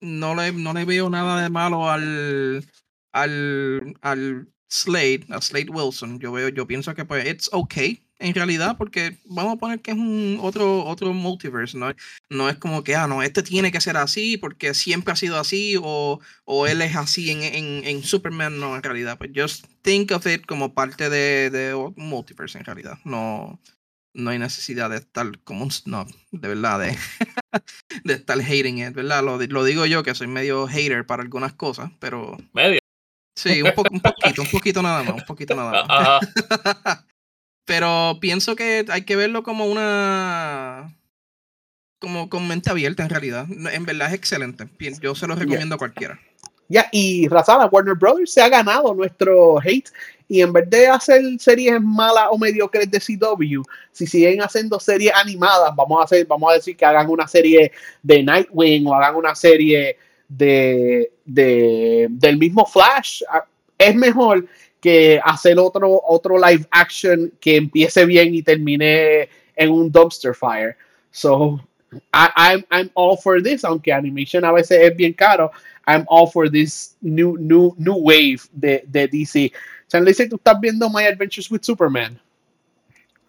no, 0.00 0.34
le, 0.34 0.52
no 0.52 0.72
le 0.72 0.84
veo 0.84 1.08
nada 1.08 1.42
de 1.42 1.50
malo 1.50 1.88
al, 1.88 2.66
al, 3.12 3.96
al 4.00 4.48
Slade, 4.68 5.26
a 5.30 5.40
Slade 5.40 5.70
Wilson, 5.70 6.18
yo 6.20 6.32
veo, 6.32 6.48
yo 6.48 6.66
pienso 6.66 6.94
que 6.94 7.04
pues 7.04 7.26
it's 7.26 7.48
okay. 7.52 8.02
En 8.20 8.34
realidad, 8.34 8.76
porque 8.76 9.18
vamos 9.24 9.54
a 9.54 9.56
poner 9.56 9.80
que 9.80 9.92
es 9.92 9.96
un 9.96 10.38
otro, 10.42 10.84
otro 10.84 11.12
multiverse, 11.14 11.76
¿no? 11.76 11.92
No 12.28 12.48
es 12.50 12.56
como 12.58 12.84
que, 12.84 12.94
ah, 12.94 13.06
no, 13.06 13.22
este 13.22 13.42
tiene 13.42 13.72
que 13.72 13.80
ser 13.80 13.96
así 13.96 14.36
porque 14.36 14.74
siempre 14.74 15.12
ha 15.12 15.16
sido 15.16 15.38
así 15.38 15.76
o, 15.82 16.20
o 16.44 16.66
él 16.66 16.82
es 16.82 16.94
así 16.96 17.30
en, 17.30 17.42
en, 17.42 17.84
en, 17.84 18.02
Superman, 18.04 18.60
no, 18.60 18.76
en 18.76 18.82
realidad. 18.82 19.16
Pues 19.16 19.30
just 19.34 19.64
think 19.82 20.12
of 20.12 20.26
it 20.26 20.44
como 20.44 20.74
parte 20.74 21.08
de, 21.08 21.48
de 21.50 21.92
multiverse, 21.96 22.58
en 22.58 22.66
realidad. 22.66 22.98
No, 23.04 23.58
no 24.12 24.30
hay 24.30 24.38
necesidad 24.38 24.90
de 24.90 24.98
estar 24.98 25.38
como 25.40 25.64
un 25.64 25.70
snob, 25.70 26.08
de 26.30 26.48
verdad, 26.48 26.80
de, 26.80 26.98
de 28.04 28.14
estar 28.14 28.38
hating 28.38 28.86
it, 28.86 28.92
¿verdad? 28.92 29.24
Lo, 29.24 29.38
lo, 29.38 29.64
digo 29.64 29.86
yo 29.86 30.02
que 30.02 30.14
soy 30.14 30.26
medio 30.26 30.66
hater 30.66 31.06
para 31.06 31.22
algunas 31.22 31.54
cosas, 31.54 31.90
pero... 31.98 32.36
Medio. 32.52 32.80
Sí, 33.34 33.62
un, 33.62 33.72
po 33.72 33.84
un 33.90 34.00
poquito, 34.00 34.42
un 34.42 34.50
poquito 34.50 34.82
nada 34.82 35.02
más, 35.02 35.14
un 35.14 35.24
poquito 35.24 35.54
nada 35.54 35.84
más. 35.86 37.06
Pero 37.70 38.18
pienso 38.20 38.56
que 38.56 38.84
hay 38.88 39.02
que 39.02 39.14
verlo 39.14 39.44
como 39.44 39.64
una. 39.64 40.92
como 42.00 42.28
con 42.28 42.48
mente 42.48 42.68
abierta 42.68 43.04
en 43.04 43.10
realidad. 43.10 43.46
En 43.48 43.84
verdad 43.84 44.08
es 44.08 44.14
excelente. 44.14 44.66
Yo 45.00 45.14
se 45.14 45.28
lo 45.28 45.36
recomiendo 45.36 45.76
a 45.76 45.78
cualquiera. 45.78 46.18
Ya, 46.68 46.88
y 46.90 47.28
Razana, 47.28 47.66
Warner 47.66 47.94
Brothers 47.94 48.32
se 48.32 48.42
ha 48.42 48.48
ganado 48.48 48.92
nuestro 48.92 49.60
hate. 49.60 49.88
Y 50.26 50.40
en 50.40 50.52
vez 50.52 50.68
de 50.68 50.88
hacer 50.88 51.22
series 51.38 51.80
malas 51.80 52.26
o 52.32 52.38
mediocres 52.38 52.90
de 52.90 52.98
CW, 52.98 53.62
si 53.92 54.04
siguen 54.04 54.42
haciendo 54.42 54.80
series 54.80 55.12
animadas, 55.14 55.72
vamos 55.76 56.00
a 56.00 56.04
hacer, 56.06 56.26
vamos 56.26 56.50
a 56.50 56.54
decir 56.54 56.76
que 56.76 56.84
hagan 56.84 57.08
una 57.08 57.28
serie 57.28 57.70
de 58.02 58.24
Nightwing 58.24 58.84
o 58.88 58.94
hagan 58.94 59.14
una 59.14 59.36
serie 59.36 59.96
de, 60.26 61.12
de 61.24 62.08
del 62.10 62.36
mismo 62.36 62.66
Flash. 62.66 63.22
Ah, 63.30 63.44
es 63.78 63.94
mejor 63.94 64.44
que 64.80 65.20
hacer 65.24 65.58
otro, 65.58 66.00
otro 66.04 66.38
live 66.38 66.66
action 66.70 67.32
que 67.40 67.56
empiece 67.56 68.04
bien 68.06 68.34
y 68.34 68.42
termine 68.42 69.28
en 69.56 69.70
un 69.70 69.90
dumpster 69.90 70.34
fire. 70.34 70.76
So, 71.10 71.60
I, 72.12 72.30
I'm, 72.36 72.64
I'm 72.70 72.90
all 72.94 73.16
for 73.16 73.42
this, 73.42 73.64
aunque 73.64 73.92
animation 73.92 74.44
a 74.44 74.52
veces 74.52 74.78
es 74.80 74.96
bien 74.96 75.12
caro. 75.12 75.50
I'm 75.86 76.04
all 76.08 76.26
for 76.26 76.48
this 76.48 76.96
new, 77.00 77.36
new, 77.38 77.74
new 77.78 77.94
wave 77.94 78.40
de, 78.52 78.84
de 78.86 79.08
DC. 79.08 79.52
dice 80.04 80.28
¿tú 80.28 80.36
estás 80.36 80.60
viendo 80.60 80.88
My 80.88 81.04
Adventures 81.04 81.50
with 81.50 81.62
Superman? 81.62 82.18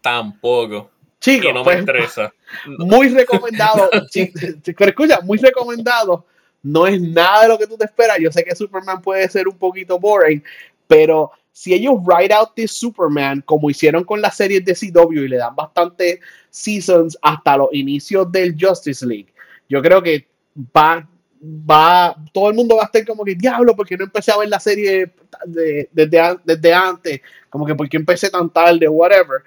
Tampoco. 0.02 0.90
Chico, 1.20 1.54
no 1.54 1.60
me 1.60 1.64
pues, 1.64 1.80
interesa. 1.80 2.34
Muy 2.80 3.10
recomendado. 3.10 3.90
pero 4.78 4.90
escucha, 4.90 5.22
muy 5.22 5.38
recomendado. 5.38 6.26
No 6.64 6.88
es 6.88 7.00
nada 7.00 7.44
de 7.44 7.48
lo 7.48 7.58
que 7.58 7.68
tú 7.68 7.78
te 7.78 7.86
esperas. 7.86 8.18
Yo 8.20 8.32
sé 8.32 8.44
que 8.44 8.56
Superman 8.56 9.02
puede 9.02 9.28
ser 9.30 9.48
un 9.48 9.58
poquito 9.58 10.00
boring, 10.00 10.44
pero 10.88 11.32
si 11.62 11.76
ellos 11.76 12.00
write 12.04 12.34
out 12.34 12.56
this 12.56 12.72
Superman 12.72 13.44
como 13.46 13.70
hicieron 13.70 14.04
con 14.04 14.20
las 14.20 14.36
series 14.36 14.66
de 14.66 14.74
CW 14.74 15.26
y 15.26 15.28
le 15.28 15.38
dan 15.38 15.56
bastante 15.56 16.20
seasons 16.50 17.16
hasta 17.22 17.56
los 17.56 17.68
inicios 17.72 18.32
del 18.32 18.56
Justice 18.60 19.06
League, 19.06 19.32
yo 19.70 19.80
creo 19.80 20.02
que 20.02 20.28
va, 20.76 21.08
va, 21.40 22.16
todo 22.34 22.50
el 22.50 22.56
mundo 22.56 22.78
va 22.78 22.82
a 22.82 22.86
estar 22.86 23.06
como 23.06 23.24
que 23.24 23.36
diablo, 23.36 23.76
porque 23.76 23.96
no 23.96 24.06
empecé 24.06 24.32
a 24.32 24.38
ver 24.38 24.50
la 24.50 24.60
serie 24.60 25.12
desde, 25.46 26.40
desde 26.44 26.74
antes, 26.74 27.22
como 27.48 27.68
que 27.68 27.76
porque 27.76 27.98
empecé 27.98 28.32
tan 28.32 28.50
tarde, 28.50 28.88
whatever, 28.88 29.44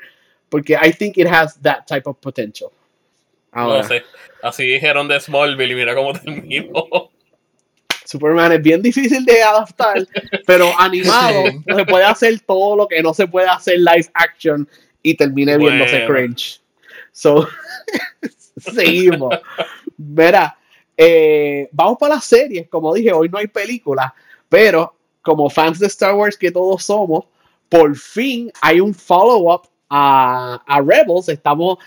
porque 0.49 0.75
I 0.81 0.93
think 0.93 1.19
it 1.19 1.27
has 1.27 1.61
that 1.63 1.85
type 1.85 2.09
of 2.09 2.17
potential. 2.21 2.71
No 3.53 3.83
sé, 3.83 4.05
así 4.41 4.63
dijeron 4.65 5.09
de 5.09 5.19
Smallville 5.19 5.73
y 5.73 5.75
mira 5.75 5.97
cómo 5.97 6.13
terminó. 6.21 7.11
Superman 8.15 8.53
es 8.53 8.63
bien 8.63 8.81
difícil 8.81 9.25
de 9.25 9.43
adaptar, 9.43 10.07
pero 10.47 10.71
animado 10.79 11.43
se 11.67 11.85
puede 11.85 12.05
hacer 12.05 12.39
todo 12.47 12.77
lo 12.77 12.87
que 12.87 13.03
no 13.03 13.13
se 13.13 13.27
puede 13.27 13.49
hacer 13.49 13.79
live 13.79 14.09
action 14.15 14.69
y 15.03 15.17
termine 15.17 15.59
viéndose 15.59 16.07
cringe. 16.07 16.61
So, 17.11 17.49
seguimos. 18.57 19.35
Verá, 19.97 20.57
eh, 20.97 21.69
vamos 21.73 21.99
para 21.99 22.15
las 22.15 22.25
series. 22.25 22.69
Como 22.69 22.95
dije, 22.95 23.13
hoy 23.13 23.29
no 23.29 23.39
hay 23.39 23.49
películas, 23.49 24.13
pero 24.49 24.95
como 25.21 25.51
fans 25.51 25.81
de 25.81 25.89
Star 25.89 26.15
Wars 26.15 26.39
que 26.39 26.53
todos 26.53 26.85
somos, 26.85 27.25
por 27.69 27.97
fin 27.97 28.53
hay 28.61 28.79
un 28.79 28.95
follow-up 28.95 29.69
a, 29.91 30.63
a 30.65 30.81
Rebels. 30.81 31.29
Estamos 31.29 31.79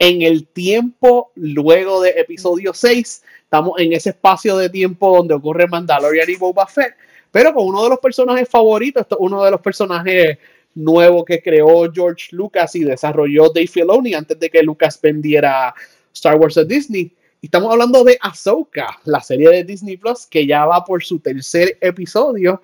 en 0.00 0.22
el 0.22 0.48
tiempo 0.48 1.30
luego 1.36 2.02
de 2.02 2.10
episodio 2.10 2.74
6 2.74 3.22
estamos 3.46 3.78
en 3.78 3.92
ese 3.92 4.10
espacio 4.10 4.56
de 4.56 4.68
tiempo 4.68 5.16
donde 5.16 5.34
ocurre 5.34 5.68
Mandalorian 5.68 6.28
y 6.28 6.34
Boba 6.34 6.66
Fett, 6.66 6.96
pero 7.30 7.54
con 7.54 7.66
uno 7.66 7.84
de 7.84 7.90
los 7.90 8.00
personajes 8.00 8.48
favoritos, 8.48 9.06
uno 9.20 9.44
de 9.44 9.52
los 9.52 9.60
personajes 9.60 10.38
nuevos 10.74 11.24
que 11.24 11.40
creó 11.40 11.90
George 11.92 12.28
Lucas 12.32 12.74
y 12.74 12.82
desarrolló 12.82 13.48
Dave 13.50 13.68
Filoni 13.68 14.14
antes 14.14 14.38
de 14.40 14.50
que 14.50 14.64
Lucas 14.64 15.00
vendiera 15.00 15.72
Star 16.12 16.34
Wars 16.36 16.58
a 16.58 16.64
Disney. 16.64 17.14
Y 17.40 17.46
estamos 17.46 17.70
hablando 17.70 18.02
de 18.02 18.18
Ahsoka, 18.20 18.98
la 19.04 19.20
serie 19.20 19.48
de 19.50 19.64
Disney 19.64 19.96
Plus 19.96 20.26
que 20.26 20.44
ya 20.44 20.66
va 20.66 20.84
por 20.84 21.04
su 21.04 21.20
tercer 21.20 21.78
episodio 21.80 22.60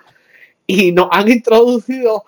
y 0.67 0.91
nos 0.91 1.09
han 1.13 1.31
introducido 1.31 2.25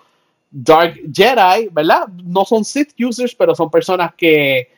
Dark 0.48 0.94
Jedi, 1.12 1.68
¿verdad? 1.72 2.06
No 2.22 2.44
son 2.44 2.64
Sith 2.64 2.92
users, 3.00 3.34
pero 3.34 3.56
son 3.56 3.68
personas 3.68 4.14
que 4.16 4.68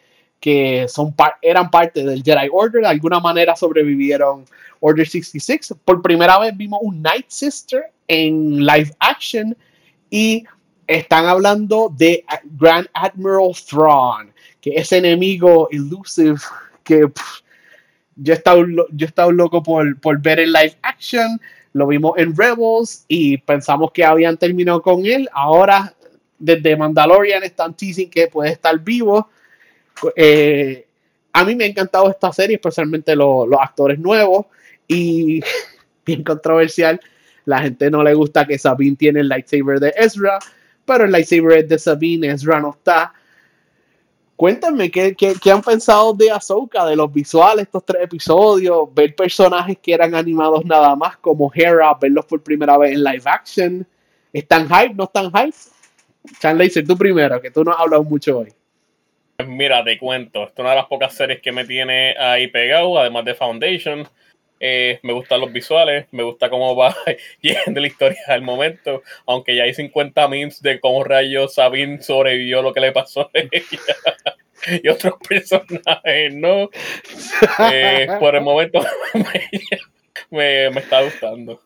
que 0.40 0.86
son 0.88 1.14
eran 1.42 1.70
parte 1.70 2.04
del 2.04 2.22
Jedi 2.22 2.48
Order, 2.52 2.82
de 2.82 2.88
alguna 2.88 3.20
manera 3.20 3.56
sobrevivieron 3.56 4.44
Order 4.80 5.06
66. 5.06 5.74
Por 5.84 6.02
primera 6.02 6.38
vez 6.38 6.56
vimos 6.56 6.80
un 6.82 7.02
Night 7.02 7.26
Sister 7.28 7.84
en 8.08 8.64
live 8.64 8.92
action 9.00 9.56
y 10.10 10.44
están 10.86 11.26
hablando 11.26 11.92
de 11.96 12.24
Grand 12.44 12.86
Admiral 12.94 13.52
Thrawn, 13.68 14.32
que 14.60 14.70
es 14.76 14.92
enemigo 14.92 15.68
elusive 15.70 16.38
que 16.84 17.06
yo 18.16 18.32
he 18.32 18.36
estado, 18.36 18.64
yo 18.92 19.06
he 19.06 19.32
loco 19.32 19.62
por, 19.62 19.98
por 20.00 20.20
ver 20.20 20.40
en 20.40 20.52
live 20.52 20.76
action. 20.82 21.40
Lo 21.72 21.86
vimos 21.86 22.14
en 22.16 22.34
Rebels 22.34 23.04
y 23.08 23.36
pensamos 23.38 23.90
que 23.92 24.04
habían 24.04 24.38
terminado 24.38 24.80
con 24.80 25.04
él. 25.04 25.28
Ahora, 25.32 25.94
desde 26.38 26.76
Mandalorian 26.76 27.42
están 27.42 27.74
teasing 27.74 28.08
que 28.08 28.28
puede 28.28 28.52
estar 28.52 28.78
vivo 28.78 29.28
eh, 30.14 30.86
a 31.32 31.44
mí 31.44 31.54
me 31.54 31.64
ha 31.64 31.68
encantado 31.68 32.08
esta 32.08 32.32
serie, 32.32 32.56
especialmente 32.56 33.14
los 33.14 33.46
actores 33.60 33.98
nuevos 33.98 34.46
y 34.88 35.40
bien 36.06 36.24
controversial. 36.24 37.00
La 37.44 37.60
gente 37.60 37.90
no 37.90 38.02
le 38.02 38.14
gusta 38.14 38.46
que 38.46 38.58
Sabine 38.58 38.96
tiene 38.96 39.20
el 39.20 39.28
lightsaber 39.28 39.78
de 39.78 39.94
Ezra, 39.96 40.38
pero 40.84 41.04
el 41.04 41.12
lightsaber 41.12 41.66
de 41.66 41.78
Sabine, 41.78 42.28
Ezra 42.28 42.60
no 42.60 42.70
está. 42.70 43.12
Cuéntame, 44.34 44.90
¿qué, 44.90 45.14
qué, 45.14 45.50
han 45.50 45.62
pensado 45.62 46.12
de 46.12 46.30
Ahsoka, 46.30 46.84
de 46.84 46.96
los 46.96 47.10
visuales, 47.12 47.64
estos 47.64 47.84
tres 47.86 48.02
episodios? 48.02 48.92
Ver 48.94 49.14
personajes 49.14 49.78
que 49.80 49.94
eran 49.94 50.14
animados 50.14 50.64
nada 50.64 50.94
más, 50.94 51.16
como 51.18 51.50
Hera, 51.54 51.94
verlos 51.94 52.26
por 52.26 52.42
primera 52.42 52.76
vez 52.76 52.92
en 52.92 53.04
live 53.04 53.22
action. 53.24 53.86
¿Están 54.32 54.68
hype? 54.68 54.94
¿No 54.94 55.04
están 55.04 55.32
hype? 55.32 55.56
Chan 56.40 56.58
Laser, 56.58 56.86
tú 56.86 56.96
primero, 56.96 57.40
que 57.40 57.50
tú 57.50 57.64
no 57.64 57.72
has 57.72 57.80
hablado 57.80 58.04
mucho 58.04 58.38
hoy. 58.38 58.55
Mira, 59.44 59.84
te 59.84 59.98
cuento, 59.98 60.44
esta 60.44 60.54
es 60.54 60.58
una 60.60 60.70
de 60.70 60.76
las 60.76 60.86
pocas 60.86 61.14
series 61.14 61.40
que 61.42 61.52
me 61.52 61.64
tiene 61.64 62.16
ahí 62.18 62.48
pegado, 62.48 62.98
además 62.98 63.24
de 63.24 63.34
Foundation. 63.34 64.08
Eh, 64.58 64.98
me 65.02 65.12
gustan 65.12 65.40
los 65.40 65.52
visuales, 65.52 66.06
me 66.12 66.22
gusta 66.22 66.48
cómo 66.48 66.74
va 66.74 66.96
yendo 67.42 67.80
la 67.80 67.86
historia 67.86 68.18
al 68.28 68.40
momento, 68.40 69.02
aunque 69.26 69.54
ya 69.54 69.64
hay 69.64 69.74
50 69.74 70.28
memes 70.28 70.62
de 70.62 70.80
cómo 70.80 71.04
rayos 71.04 71.54
Sabine 71.54 72.00
sobrevivió 72.00 72.62
lo 72.62 72.72
que 72.72 72.80
le 72.80 72.92
pasó 72.92 73.22
a 73.22 73.30
ella 73.34 73.50
y 74.82 74.88
otros 74.88 75.14
personajes, 75.28 76.34
¿no? 76.34 76.70
Eh, 77.70 78.08
por 78.18 78.34
el 78.34 78.40
momento 78.40 78.80
me, 80.30 80.70
me 80.70 80.80
está 80.80 81.02
gustando. 81.02 81.60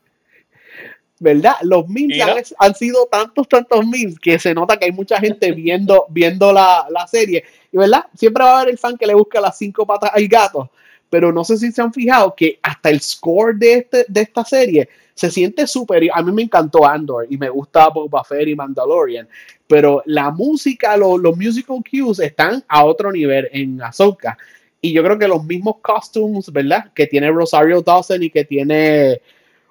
¿Verdad? 1.21 1.57
Los 1.63 1.87
memes 1.87 2.55
han, 2.59 2.75
sido 2.75 3.07
tantos, 3.07 3.47
tantos 3.47 3.87
memes 3.87 4.19
que 4.19 4.39
se 4.39 4.55
nota 4.55 4.79
que 4.79 4.87
hay 4.87 4.93
mucha 4.93 5.21
gente 5.21 5.53
viendo, 5.53 6.07
viendo 6.09 6.53
la, 6.53 6.87
la, 6.91 7.07
serie. 7.07 7.45
Y 7.71 7.77
verdad, 7.77 8.07
siempre 8.17 8.43
va 8.43 8.53
a 8.53 8.61
haber 8.63 8.73
el 8.73 8.79
fan 8.79 8.97
que 8.97 9.07
le 9.07 9.15
busca 9.15 9.41
las 9.41 9.57
cinco 9.57 9.87
patas 9.87 10.11
al 10.13 10.27
gato. 10.27 10.71
Pero 11.11 11.31
no 11.33 11.45
sé 11.45 11.59
si 11.59 11.71
se 11.73 11.83
han 11.83 11.93
fijado 11.93 12.35
que 12.35 12.59
hasta 12.63 12.89
el 12.89 13.01
score 13.01 13.55
de, 13.57 13.75
este, 13.75 14.05
de 14.09 14.21
esta 14.23 14.45
serie 14.45 14.89
se 15.15 15.31
siente 15.31 15.67
superior. 15.67 16.17
A 16.17 16.23
mí 16.23 16.33
me 16.33 16.43
encantó 16.43 16.87
Andor 16.87 17.27
y 17.29 17.37
me 17.37 17.51
gusta 17.51 17.89
Boba 17.89 18.25
Fett 18.25 18.49
y 18.49 18.55
Mandalorian. 18.55 19.29
Pero 19.67 20.03
la 20.07 20.31
música, 20.31 20.97
los, 20.97 21.21
los 21.21 21.37
musical 21.37 21.83
cues 21.89 22.21
están 22.21 22.65
a 22.67 22.85
otro 22.85 23.13
nivel 23.13 23.49
en 23.53 23.83
Ahsoka. 23.83 24.39
Y 24.81 24.93
yo 24.93 25.03
creo 25.03 25.19
que 25.19 25.29
los 25.29 25.45
mismos 25.45 25.77
costumes, 25.83 26.51
¿verdad? 26.51 26.91
Que 26.95 27.07
tiene 27.07 27.31
Rosario 27.31 27.83
Dawson 27.83 28.23
y 28.23 28.31
que 28.31 28.45
tiene 28.45 29.21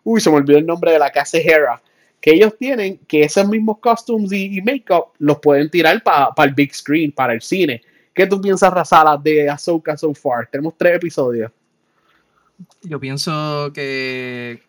uy, 0.03 0.21
se 0.21 0.29
me 0.29 0.37
olvidó 0.37 0.57
el 0.57 0.65
nombre 0.65 0.91
de 0.91 0.99
la 0.99 1.11
casa 1.11 1.37
Hera, 1.37 1.81
que 2.21 2.31
ellos 2.31 2.53
tienen 2.57 2.97
que 3.07 3.23
esos 3.23 3.47
mismos 3.47 3.79
costumes 3.79 4.31
y, 4.31 4.61
make-up 4.61 5.05
los 5.19 5.39
pueden 5.39 5.69
tirar 5.69 6.01
para 6.03 6.33
el 6.43 6.53
big 6.53 6.73
screen, 6.73 7.11
para 7.11 7.33
el 7.33 7.41
cine. 7.41 7.81
¿Qué 8.13 8.27
tú 8.27 8.41
piensas, 8.41 8.73
Razala, 8.73 9.17
de 9.17 9.49
Ahsoka 9.49 9.95
so 9.95 10.13
far? 10.13 10.47
Tenemos 10.51 10.73
tres 10.77 10.97
episodios. 10.97 11.51
Yo 12.81 12.99
pienso 12.99 13.71
que 13.73 14.61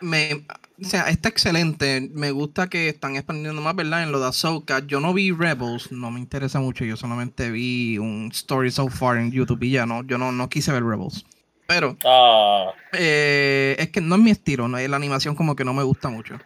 me, 0.00 0.44
o 0.82 0.84
sea, 0.84 1.08
está 1.08 1.28
excelente. 1.28 2.10
Me 2.12 2.32
gusta 2.32 2.68
que 2.68 2.88
están 2.88 3.14
expandiendo 3.14 3.62
más, 3.62 3.76
¿verdad? 3.76 4.02
En 4.02 4.10
lo 4.10 4.18
de 4.18 4.26
Ahsoka. 4.26 4.80
Yo 4.86 4.98
no 5.00 5.14
vi 5.14 5.30
Rebels, 5.30 5.92
no 5.92 6.10
me 6.10 6.18
interesa 6.18 6.58
mucho. 6.58 6.84
Yo 6.84 6.96
solamente 6.96 7.50
vi 7.50 7.98
un 7.98 8.30
story 8.32 8.72
so 8.72 8.88
far 8.88 9.18
en 9.18 9.30
YouTube 9.30 9.62
y 9.62 9.72
ya 9.72 9.86
no, 9.86 10.02
yo 10.02 10.18
no, 10.18 10.32
no 10.32 10.48
quise 10.48 10.72
ver 10.72 10.84
Rebels. 10.84 11.24
Pero 11.66 11.96
Ah, 12.04 12.72
eh, 12.92 13.76
es 13.78 13.90
que 13.90 14.00
no 14.00 14.14
es 14.16 14.20
mi 14.20 14.30
estilo, 14.30 14.68
¿no? 14.68 14.78
la 14.78 14.96
animación 14.96 15.34
como 15.34 15.56
que 15.56 15.64
no 15.64 15.74
me 15.74 15.82
gusta 15.82 16.08
mucho. 16.08 16.38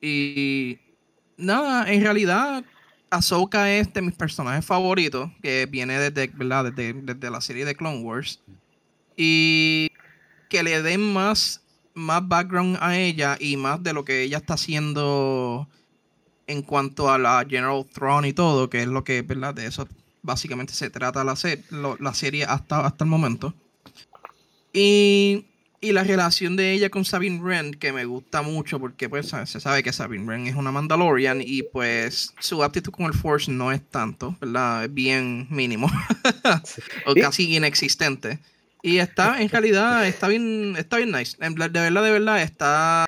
Y 0.00 0.78
nada, 1.36 1.90
en 1.90 2.02
realidad 2.02 2.64
Ahsoka 3.10 3.72
es 3.72 3.92
de 3.92 4.02
mis 4.02 4.14
personajes 4.14 4.64
favoritos, 4.64 5.30
que 5.42 5.66
viene 5.66 5.98
desde, 5.98 6.26
¿verdad? 6.34 6.72
Desde, 6.72 6.92
desde 6.92 7.30
la 7.30 7.40
serie 7.40 7.64
de 7.64 7.74
Clone 7.74 8.00
Wars. 8.00 8.40
Y 9.16 9.90
que 10.48 10.62
le 10.62 10.82
den 10.82 11.12
más, 11.12 11.62
más 11.94 12.26
background 12.26 12.76
a 12.80 12.98
ella 12.98 13.36
y 13.40 13.56
más 13.56 13.82
de 13.82 13.92
lo 13.92 14.04
que 14.04 14.22
ella 14.22 14.38
está 14.38 14.54
haciendo 14.54 15.68
en 16.46 16.62
cuanto 16.62 17.10
a 17.10 17.18
la 17.18 17.46
General 17.48 17.86
Throne 17.92 18.28
y 18.28 18.32
todo, 18.32 18.68
que 18.68 18.82
es 18.82 18.88
lo 18.88 19.04
que, 19.04 19.22
¿verdad? 19.22 19.54
De 19.54 19.66
eso 19.66 19.88
básicamente 20.22 20.74
se 20.74 20.90
trata 20.90 21.24
la, 21.24 21.36
se- 21.36 21.64
lo- 21.70 21.96
la 21.98 22.12
serie 22.14 22.44
hasta, 22.44 22.84
hasta 22.84 23.04
el 23.04 23.10
momento. 23.10 23.54
Y, 24.74 25.46
y 25.80 25.92
la 25.92 26.02
relación 26.02 26.56
de 26.56 26.72
ella 26.72 26.90
con 26.90 27.04
Sabine 27.04 27.40
Wren, 27.40 27.74
que 27.74 27.92
me 27.92 28.04
gusta 28.04 28.42
mucho 28.42 28.80
porque 28.80 29.08
pues 29.08 29.28
se 29.28 29.60
sabe 29.60 29.84
que 29.84 29.92
Sabine 29.92 30.24
Wren 30.24 30.48
es 30.48 30.56
una 30.56 30.72
Mandalorian 30.72 31.40
y 31.40 31.62
pues 31.62 32.34
su 32.40 32.62
aptitud 32.64 32.90
con 32.90 33.06
el 33.06 33.14
Force 33.14 33.50
no 33.50 33.70
es 33.70 33.80
tanto, 33.88 34.36
¿verdad? 34.40 34.84
Es 34.84 34.92
bien 34.92 35.46
mínimo 35.48 35.86
o 37.06 37.14
casi 37.14 37.54
inexistente. 37.54 38.40
Y 38.82 38.98
está, 38.98 39.40
en 39.40 39.48
realidad, 39.48 40.06
está 40.06 40.28
bien, 40.28 40.74
está 40.76 40.98
bien 40.98 41.12
nice. 41.12 41.36
De 41.38 41.48
verdad, 41.54 42.02
de 42.02 42.10
verdad, 42.10 42.42
está, 42.42 43.06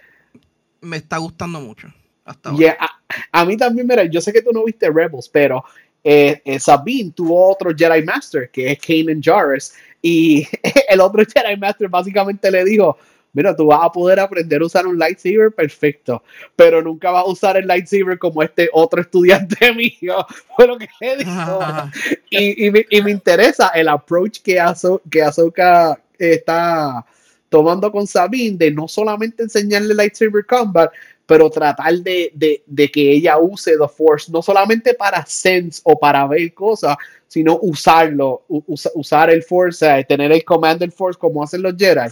me 0.81 0.97
está 0.97 1.19
gustando 1.19 1.61
mucho. 1.61 1.93
Hasta 2.25 2.51
ahora. 2.51 2.59
Yeah, 2.59 2.77
a, 2.81 3.41
a 3.41 3.45
mí 3.45 3.57
también, 3.57 3.87
mira, 3.87 4.05
yo 4.05 4.21
sé 4.21 4.33
que 4.33 4.41
tú 4.41 4.53
no 4.53 4.65
viste 4.65 4.91
Rebels, 4.91 5.29
pero 5.29 5.65
eh, 6.09 6.41
eh, 6.45 6.61
Sabine 6.61 7.11
tuvo 7.11 7.51
otro 7.51 7.75
Jedi 7.77 8.05
Master, 8.05 8.49
que 8.53 8.71
es 8.71 8.79
Kanan 8.79 9.21
Jarrus, 9.21 9.73
y 10.07 10.47
el 10.89 11.01
otro 11.01 11.23
Jedi 11.25 11.57
Master 11.57 11.89
básicamente 11.89 12.51
le 12.51 12.65
dijo, 12.65 12.97
mira, 13.33 13.55
tú 13.55 13.67
vas 13.67 13.81
a 13.83 13.91
poder 13.93 14.19
aprender 14.21 14.63
a 14.63 14.67
usar 14.67 14.87
un 14.87 14.99
lightsaber 14.99 15.53
perfecto, 15.53 16.23
pero 16.55 16.81
nunca 16.81 17.11
vas 17.11 17.25
a 17.25 17.29
usar 17.29 17.57
el 17.57 17.67
lightsaber 17.67 18.19
como 18.19 18.43
este 18.43 18.69
otro 18.73 19.01
estudiante 19.01 19.73
mío, 19.75 20.25
fue 20.57 20.67
lo 20.67 20.79
que 20.79 20.89
le 21.01 21.17
dijo. 21.19 21.59
y, 22.31 22.67
y 22.67 22.71
me, 22.71 22.87
y 22.89 23.03
me 23.03 23.11
interesa 23.11 23.69
el 23.75 23.89
approach 23.89 24.41
que, 24.41 24.59
Azo, 24.59 25.03
que 25.11 25.23
Ahsoka 25.23 26.01
está 26.19 27.05
tomando 27.49 27.93
con 27.93 28.07
Sabine 28.07 28.57
de 28.57 28.71
no 28.71 28.89
solamente 28.89 29.43
enseñarle 29.43 29.95
lightsaber 29.95 30.45
combat, 30.47 30.91
pero 31.27 31.51
tratar 31.51 31.93
de, 31.95 32.31
de- 32.35 32.63
de 32.67 32.91
que 32.91 33.13
ella 33.13 33.37
use 33.39 33.73
The 33.77 33.89
Force, 33.89 34.31
no 34.33 34.41
solamente 34.43 34.95
para 34.95 35.27
sense 35.27 35.81
o 35.85 35.99
para 35.99 36.27
ver 36.27 36.55
cosas, 36.55 36.97
sino 37.37 37.59
usarlo, 37.61 38.45
usar 38.49 39.29
el 39.29 39.43
Force, 39.43 39.85
eh, 39.87 40.03
tener 40.09 40.33
el 40.33 40.43
Command 40.43 40.81
del 40.81 40.91
Force 40.91 41.19
como 41.19 41.43
hacen 41.45 41.61
los 41.61 41.75
Jedi. 41.77 42.09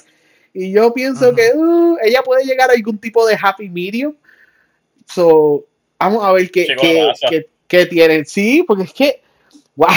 Y 0.53 0.71
yo 0.71 0.93
pienso 0.93 1.29
Ajá. 1.29 1.35
que 1.35 1.51
uh, 1.57 1.97
ella 2.03 2.21
puede 2.23 2.45
llegar 2.45 2.69
a 2.69 2.75
algún 2.75 2.99
tipo 2.99 3.27
de 3.27 3.35
happy 3.41 3.71
medium. 3.71 4.15
So, 5.07 5.65
vamos 5.99 6.23
a 6.23 6.31
ver 6.33 6.51
qué, 6.51 6.67
qué, 6.79 7.07
pasa. 7.09 7.27
qué- 7.31 7.49
qué 7.67 7.87
tienen. 7.87 8.27
Sí, 8.27 8.63
porque 8.69 8.83
es 8.83 8.93
que, 8.93 9.23
wow, 9.77 9.89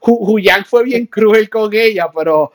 Hu- 0.00 0.18
Huyang 0.32 0.64
fue 0.64 0.82
bien 0.82 1.06
cruel 1.06 1.48
con 1.48 1.72
ella, 1.72 2.08
pero 2.12 2.50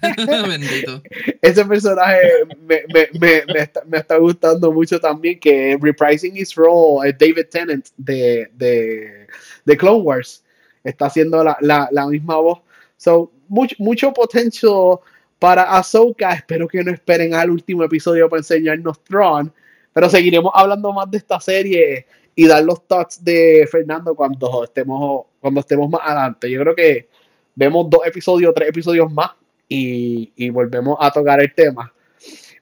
Bendito. 0.48 1.02
ese 1.42 1.64
personaje 1.64 2.20
me, 2.64 2.84
me, 2.94 3.08
me, 3.18 3.42
me 3.52 3.58
está, 3.60 3.82
me 3.88 3.98
está 3.98 4.18
gustando 4.18 4.70
mucho 4.70 5.00
también, 5.00 5.40
que 5.40 5.76
reprising 5.82 6.36
his 6.36 6.54
role 6.54 7.08
es 7.08 7.18
David 7.18 7.46
Tennant 7.50 7.88
de, 7.96 8.48
de, 8.54 9.26
de 9.64 9.76
Clone 9.76 10.02
Wars. 10.02 10.44
Está 10.84 11.06
haciendo 11.06 11.42
la, 11.44 11.56
la, 11.60 11.88
la 11.92 12.06
misma 12.06 12.36
voz. 12.36 12.60
So, 12.96 13.30
mucho, 13.48 13.74
mucho 13.78 14.12
potential 14.12 14.98
para 15.38 15.62
Ahsoka. 15.76 16.32
Espero 16.32 16.66
que 16.68 16.82
no 16.84 16.92
esperen 16.92 17.34
al 17.34 17.50
último 17.50 17.84
episodio 17.84 18.28
para 18.28 18.40
enseñarnos 18.40 19.02
Tron. 19.04 19.52
Pero 19.92 20.08
seguiremos 20.08 20.52
hablando 20.54 20.92
más 20.92 21.10
de 21.10 21.18
esta 21.18 21.40
serie 21.40 22.06
y 22.34 22.46
dar 22.46 22.62
los 22.64 22.86
thoughts 22.86 23.22
de 23.24 23.68
Fernando 23.70 24.14
cuando 24.14 24.64
estemos, 24.64 25.24
cuando 25.40 25.60
estemos 25.60 25.90
más 25.90 26.00
adelante. 26.04 26.50
Yo 26.50 26.60
creo 26.60 26.74
que 26.74 27.08
vemos 27.54 27.90
dos 27.90 28.06
episodios, 28.06 28.54
tres 28.54 28.68
episodios 28.68 29.12
más 29.12 29.32
y, 29.68 30.32
y 30.36 30.48
volvemos 30.50 30.96
a 31.00 31.10
tocar 31.10 31.40
el 31.42 31.52
tema. 31.54 31.92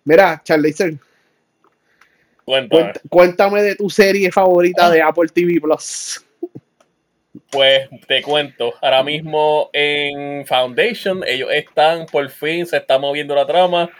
Mira, 0.04 0.40
Charlize, 0.42 0.98
cuéntame. 2.44 2.82
cuént- 2.92 3.00
cuéntame 3.10 3.62
de 3.62 3.76
tu 3.76 3.90
serie 3.90 4.32
favorita 4.32 4.88
de 4.90 5.02
Apple 5.02 5.28
TV 5.28 5.60
Plus. 5.60 6.24
Pues 7.50 7.88
te 8.06 8.22
cuento, 8.22 8.74
ahora 8.80 9.02
mismo 9.02 9.70
en 9.72 10.46
Foundation, 10.46 11.22
ellos 11.26 11.50
están, 11.52 12.06
por 12.06 12.28
fin 12.30 12.66
se 12.66 12.78
está 12.78 12.98
moviendo 12.98 13.34
la 13.34 13.46
trama. 13.46 13.90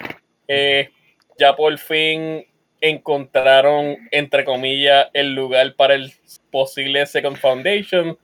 eh, 0.48 0.90
ya 1.38 1.54
por 1.54 1.76
fin 1.78 2.46
encontraron, 2.80 3.96
entre 4.10 4.44
comillas, 4.44 5.08
el 5.12 5.34
lugar 5.34 5.74
para 5.76 5.94
el 5.94 6.12
posible 6.50 7.06
Second 7.06 7.36
Foundation. 7.36 8.18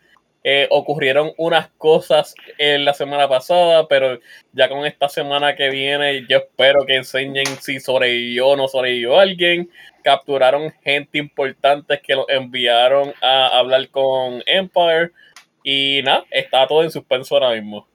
Eh, 0.46 0.68
ocurrieron 0.70 1.32
unas 1.38 1.70
cosas 1.78 2.34
en 2.58 2.84
la 2.84 2.92
semana 2.92 3.26
pasada, 3.26 3.88
pero 3.88 4.20
ya 4.52 4.68
con 4.68 4.84
esta 4.84 5.08
semana 5.08 5.56
que 5.56 5.70
viene, 5.70 6.26
yo 6.28 6.36
espero 6.36 6.84
que 6.84 6.96
enseñen 6.96 7.46
si 7.62 7.80
sobrevivió 7.80 8.48
o 8.48 8.56
no 8.56 8.68
sobrevivió 8.68 9.18
alguien. 9.18 9.70
Capturaron 10.02 10.70
gente 10.82 11.16
importante 11.16 11.98
que 12.02 12.14
lo 12.14 12.28
enviaron 12.28 13.14
a 13.22 13.58
hablar 13.58 13.88
con 13.88 14.42
Empire. 14.44 15.12
Y 15.62 16.02
nada, 16.04 16.26
está 16.30 16.66
todo 16.66 16.82
en 16.82 16.90
suspenso 16.90 17.36
ahora 17.36 17.54
mismo. 17.54 17.88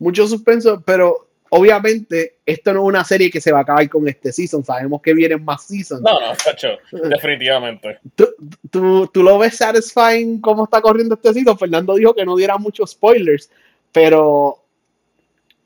Mucho 0.00 0.26
suspenso, 0.26 0.82
pero 0.84 1.27
obviamente 1.50 2.38
esto 2.44 2.72
no 2.72 2.80
es 2.80 2.86
una 2.86 3.04
serie 3.04 3.30
que 3.30 3.40
se 3.40 3.52
va 3.52 3.58
a 3.58 3.62
acabar 3.62 3.88
con 3.88 4.06
este 4.08 4.32
season. 4.32 4.64
Sabemos 4.64 5.00
que 5.02 5.14
vienen 5.14 5.44
más 5.44 5.64
seasons. 5.64 6.02
No, 6.02 6.20
no, 6.20 6.32
cacho, 6.42 6.78
definitivamente. 7.08 7.98
¿Tú, 8.14 8.28
tú, 8.70 9.06
tú 9.08 9.22
lo 9.22 9.38
ves 9.38 9.56
satisfying 9.56 10.40
cómo 10.40 10.64
está 10.64 10.80
corriendo 10.80 11.14
este 11.14 11.32
season? 11.34 11.58
Fernando 11.58 11.94
dijo 11.94 12.14
que 12.14 12.24
no 12.24 12.36
diera 12.36 12.56
muchos 12.58 12.90
spoilers, 12.92 13.50
pero 13.92 14.62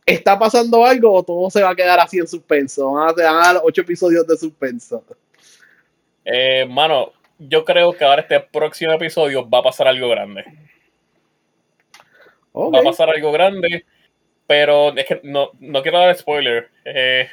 ¿está 0.07 0.39
pasando 0.39 0.85
algo 0.85 1.13
o 1.13 1.23
todo 1.23 1.51
se 1.51 1.63
va 1.63 1.71
a 1.71 1.77
quedar 1.77 2.01
así 2.01 2.19
en 2.19 2.27
suspenso? 2.27 2.93
Van 2.93 3.11
a, 3.11 3.15
te 3.15 3.23
van 3.23 3.37
a 3.37 3.53
dar 3.53 3.61
ocho 3.65 3.83
episodios 3.83 4.27
de 4.27 4.37
suspenso. 4.37 5.05
Eh, 6.25 6.67
mano, 6.69 7.13
yo 7.39 7.65
creo 7.65 7.93
que 7.93 8.05
ahora 8.05 8.23
este 8.23 8.41
próximo 8.41 8.93
episodio 8.93 9.49
va 9.49 9.59
a 9.59 9.63
pasar 9.63 9.89
algo 9.89 10.09
grande. 10.09 10.45
Va 12.55 12.81
a 12.81 12.83
pasar 12.83 13.09
algo 13.09 13.33
grande, 13.33 13.85
pero 14.53 14.95
es 14.95 15.07
que 15.07 15.19
no, 15.25 15.49
no 15.61 15.81
quiero 15.81 15.99
dar 15.99 16.15
spoiler. 16.15 16.69
Eh, 16.85 17.27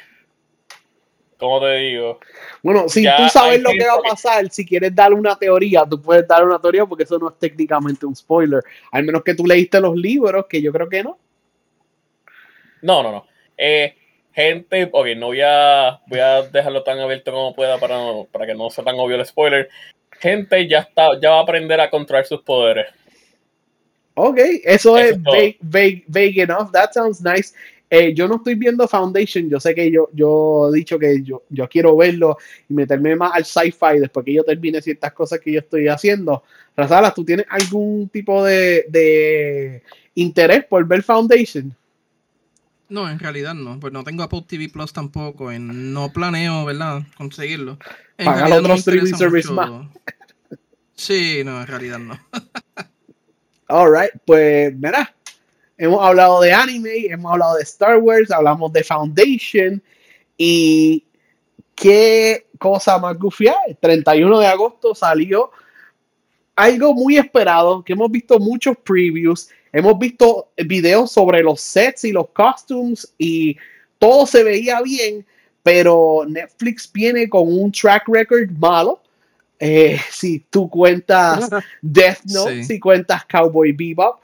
¿Cómo 1.36 1.60
te 1.60 1.72
digo? 1.74 2.18
Bueno, 2.62 2.88
si 2.88 3.02
Ya 3.02 3.14
tú 3.18 3.28
sabes 3.28 3.60
lo 3.60 3.72
que 3.72 3.84
va 3.84 3.92
a 3.96 4.00
pasar, 4.00 4.48
si 4.48 4.64
quieres 4.64 4.94
dar 4.94 5.12
una 5.12 5.36
teoría, 5.36 5.84
tú 5.84 6.00
puedes 6.00 6.26
dar 6.26 6.42
una 6.46 6.58
teoría 6.58 6.86
porque 6.86 7.04
eso 7.04 7.18
no 7.18 7.28
es 7.28 7.38
técnicamente 7.38 8.06
un 8.06 8.16
spoiler. 8.16 8.62
Al 8.90 9.04
menos 9.04 9.22
que 9.22 9.34
tú 9.34 9.44
leíste 9.46 9.82
los 9.82 9.94
libros, 9.96 10.46
que 10.48 10.62
yo 10.62 10.72
creo 10.72 10.88
que 10.88 11.02
no. 11.04 11.18
No, 12.80 13.02
no, 13.02 13.12
no. 13.12 13.26
Eh, 13.54 13.94
gente, 14.32 14.88
ok, 14.90 15.08
no 15.18 15.26
voy 15.26 15.42
a, 15.44 16.00
voy 16.06 16.20
a 16.20 16.40
dejarlo 16.40 16.82
tan 16.82 17.00
abierto 17.00 17.32
como 17.32 17.54
pueda 17.54 17.76
para, 17.76 17.96
no- 17.96 18.28
para 18.32 18.46
que 18.46 18.54
no 18.54 18.70
sea 18.70 18.82
tan 18.82 18.98
obvio 18.98 19.16
el 19.16 19.26
spoiler. 19.26 19.68
Gente 20.12 20.66
ya 20.66 20.78
está, 20.78 21.08
ya 21.20 21.32
va 21.32 21.40
a 21.40 21.42
aprender 21.42 21.82
a 21.82 21.90
controlar 21.90 22.24
sus 22.24 22.40
poderes. 22.40 22.86
Ok, 24.28 24.38
eso, 24.38 24.96
Eso 24.96 24.98
es 24.98 25.22
vague, 25.22 25.58
vague- 25.60 26.04
vague 26.08 26.42
enough. 26.42 26.70
That 26.72 26.92
sounds 26.92 27.20
nice. 27.22 27.52
Eh, 27.92 28.14
yo 28.14 28.28
no 28.28 28.36
estoy 28.36 28.54
viendo 28.54 28.86
Foundation. 28.86 29.48
Yo 29.50 29.58
sé 29.58 29.74
que 29.74 29.90
yo, 29.90 30.08
yo 30.12 30.70
he 30.72 30.76
dicho 30.78 30.98
que 30.98 31.22
yo, 31.22 31.42
yo 31.48 31.68
quiero 31.68 31.96
verlo 31.96 32.36
y 32.68 32.74
meterme 32.74 33.16
más 33.16 33.32
al 33.34 33.44
sci-fi 33.44 33.98
después 33.98 34.24
que 34.24 34.32
yo 34.34 34.44
termine 34.44 34.80
ciertas 34.80 35.12
cosas 35.12 35.40
que 35.40 35.52
yo 35.52 35.58
estoy 35.58 35.88
haciendo. 35.88 36.44
Razalas, 36.76 37.14
¿tú 37.14 37.24
tienes 37.24 37.46
algún 37.48 38.08
tipo 38.08 38.44
de, 38.44 38.86
de 38.88 39.82
interés 40.14 40.64
por 40.66 40.86
ver 40.86 41.02
Foundation? 41.02 41.74
No, 42.88 43.08
en 43.10 43.18
realidad 43.18 43.54
no. 43.54 43.78
Pues 43.80 43.92
no 43.92 44.04
tengo 44.04 44.22
Apple 44.22 44.44
TV 44.46 44.68
Plus 44.68 44.92
tampoco. 44.92 45.52
y 45.52 45.58
no 45.58 46.12
planeo, 46.12 46.64
¿verdad? 46.64 47.02
Conseguirlo. 47.16 47.76
En 48.18 48.26
Pagar 48.26 48.52
otro 48.52 48.68
me 48.68 48.74
streaming 48.80 49.14
service 49.14 49.50
mucho- 49.50 49.90
Sí, 50.94 51.42
no, 51.44 51.60
en 51.60 51.66
realidad 51.66 51.98
no. 51.98 52.18
Alright, 53.70 54.10
pues 54.24 54.74
mira, 54.74 55.14
hemos 55.78 56.04
hablado 56.04 56.40
de 56.40 56.52
anime, 56.52 57.06
hemos 57.08 57.30
hablado 57.30 57.54
de 57.54 57.62
Star 57.62 57.98
Wars, 57.98 58.28
hablamos 58.32 58.72
de 58.72 58.82
Foundation 58.82 59.80
y 60.36 61.04
qué 61.76 62.48
cosa 62.58 62.98
más 62.98 63.16
gufia. 63.16 63.54
El 63.68 63.76
31 63.76 64.40
de 64.40 64.46
agosto 64.48 64.92
salió 64.92 65.52
algo 66.56 66.94
muy 66.94 67.16
esperado, 67.16 67.84
que 67.84 67.92
hemos 67.92 68.10
visto 68.10 68.40
muchos 68.40 68.76
previews, 68.78 69.48
hemos 69.72 69.96
visto 70.00 70.50
videos 70.56 71.12
sobre 71.12 71.40
los 71.40 71.60
sets 71.60 72.02
y 72.04 72.10
los 72.10 72.28
costumes 72.30 73.14
y 73.18 73.56
todo 74.00 74.26
se 74.26 74.42
veía 74.42 74.82
bien, 74.82 75.24
pero 75.62 76.24
Netflix 76.28 76.90
viene 76.92 77.28
con 77.28 77.42
un 77.46 77.70
track 77.70 78.08
record 78.08 78.50
malo. 78.58 79.00
Eh, 79.60 80.00
si 80.10 80.40
tú 80.50 80.68
cuentas 80.70 81.48
Death 81.82 82.20
Note, 82.24 82.56
Sí. 82.62 82.64
si 82.64 82.80
cuentas 82.80 83.24
Cowboy 83.26 83.72
Bebop, 83.72 84.20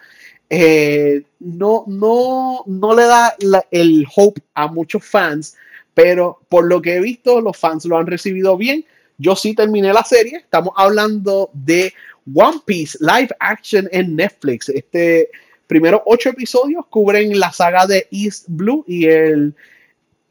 eh, 0.48 1.22
no, 1.40 1.84
no, 1.86 2.62
no 2.66 2.94
le 2.94 3.04
da 3.04 3.34
la- 3.40 3.66
el 3.70 4.06
hope 4.16 4.40
a 4.54 4.66
muchos 4.68 5.04
fans, 5.04 5.56
pero 5.92 6.40
por 6.48 6.64
lo 6.66 6.80
que 6.80 6.96
he 6.96 7.00
visto, 7.00 7.40
los 7.40 7.56
fans 7.56 7.84
lo 7.84 7.98
han 7.98 8.06
recibido 8.06 8.56
bien. 8.56 8.84
Yo 9.18 9.34
sí 9.36 9.54
terminé 9.54 9.92
la 9.92 10.04
serie. 10.04 10.36
Estamos 10.38 10.72
hablando 10.76 11.50
de 11.52 11.92
One 12.34 12.60
Piece 12.64 12.98
Live 13.00 13.28
Action 13.40 13.88
en 13.92 14.16
Netflix. 14.16 14.68
Este 14.68 15.30
primero 15.66 16.02
ocho 16.06 16.28
episodios 16.30 16.86
cubren 16.86 17.38
la 17.40 17.50
saga 17.52 17.86
de 17.86 18.06
East 18.10 18.44
Blue 18.48 18.84
y 18.86 19.06
el, 19.06 19.54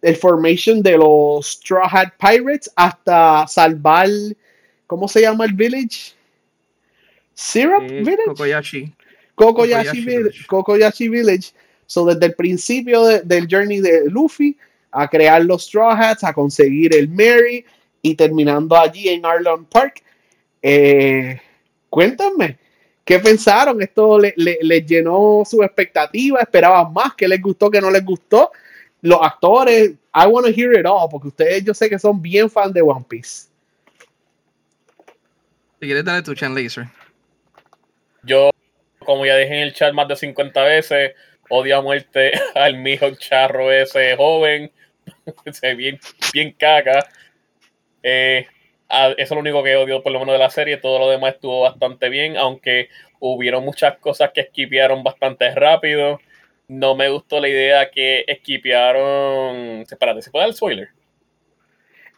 el 0.01 0.15
formation 0.15 0.81
de 0.81 0.97
los 0.97 1.47
Straw 1.47 1.87
Hat 1.91 2.13
Pirates 2.19 2.71
hasta 2.75 3.45
salvar, 3.47 4.07
¿cómo 4.87 5.07
se 5.07 5.21
llama 5.21 5.45
el 5.45 5.53
village? 5.53 6.13
Syrup 7.33 7.83
Eh, 7.83 7.99
Village. 8.03 8.23
Kokoyashi. 8.27 8.93
Kokoyashi, 9.35 9.35
Kokoyashi 9.35 10.05
Village. 10.05 10.17
Village. 10.17 10.47
Kokoyashi 10.47 11.09
Village. 11.09 11.51
So, 11.85 12.05
desde 12.05 12.25
el 12.27 12.33
principio 12.35 13.03
de- 13.05 13.21
del 13.21 13.47
journey 13.49 13.79
de 13.81 14.09
Luffy 14.09 14.57
a 14.91 15.07
crear 15.07 15.43
los 15.43 15.63
Straw 15.65 15.91
Hats, 15.91 16.23
a 16.23 16.33
conseguir 16.33 16.95
el 16.95 17.09
Mary 17.09 17.65
y 18.01 18.15
terminando 18.15 18.75
allí 18.75 19.09
en 19.09 19.25
Arlon 19.25 19.65
Park. 19.65 20.01
Eh, 20.61 21.39
cuéntame, 21.89 22.57
¿qué 23.03 23.19
pensaron? 23.19 23.81
¿Esto 23.81 24.17
le- 24.17 24.33
le- 24.37 24.57
les 24.61 24.85
llenó 24.85 25.43
su 25.45 25.61
expectativa? 25.61 26.39
¿Esperaban 26.39 26.91
más? 26.93 27.13
¿Qué 27.15 27.27
les 27.27 27.41
gustó? 27.41 27.69
¿Qué 27.69 27.81
no 27.81 27.91
les 27.91 28.03
gustó? 28.03 28.51
Los 29.01 29.19
actores, 29.21 29.91
I 30.15 30.25
want 30.27 30.47
to 30.47 30.51
hear 30.53 30.73
it 30.79 30.85
all, 30.87 31.07
porque 31.11 31.27
ustedes 31.27 31.63
yo 31.63 31.73
sé 31.73 31.89
que 31.89 31.99
son 31.99 32.19
bien 32.21 32.49
fan 32.49 32.71
de 32.73 32.81
One 32.81 33.05
Piece. 33.07 33.47
Si 35.85 35.89
quieres, 35.89 36.03
dale 36.03 36.23
tu 36.23 36.33
Chan 36.33 36.55
Laser. 36.55 36.87
Yo, 38.23 38.49
como 38.97 39.23
ya 39.23 39.37
dije 39.37 39.53
en 39.53 39.61
el 39.61 39.73
chat 39.75 39.93
más 39.93 40.07
de 40.07 40.15
50 40.15 40.63
veces, 40.63 41.13
odio 41.47 41.77
a 41.77 41.81
muerte 41.83 42.31
al 42.55 42.77
mijo 42.77 43.11
charro 43.11 43.71
ese 43.71 44.15
joven. 44.15 44.71
Ese 45.45 45.75
bien, 45.75 45.99
bien 46.33 46.53
caca. 46.53 47.07
Eh, 48.01 48.47
eso 48.89 49.15
es 49.15 49.29
lo 49.29 49.37
único 49.41 49.61
que 49.61 49.75
odio 49.75 50.01
por 50.01 50.11
lo 50.11 50.19
menos 50.21 50.33
de 50.33 50.39
la 50.39 50.49
serie. 50.49 50.77
Todo 50.77 50.97
lo 50.97 51.07
demás 51.11 51.35
estuvo 51.35 51.61
bastante 51.61 52.09
bien, 52.09 52.35
aunque 52.35 52.89
hubieron 53.19 53.63
muchas 53.63 53.99
cosas 53.99 54.31
que 54.33 54.41
esquipearon 54.41 55.03
bastante 55.03 55.53
rápido. 55.53 56.19
No 56.67 56.95
me 56.95 57.09
gustó 57.09 57.39
la 57.39 57.47
idea 57.47 57.91
que 57.91 58.23
esquipearon. 58.25 59.81
Espérate, 59.81 60.23
¿se 60.23 60.31
puede 60.31 60.47
dar 60.47 60.55
spoiler? 60.55 60.89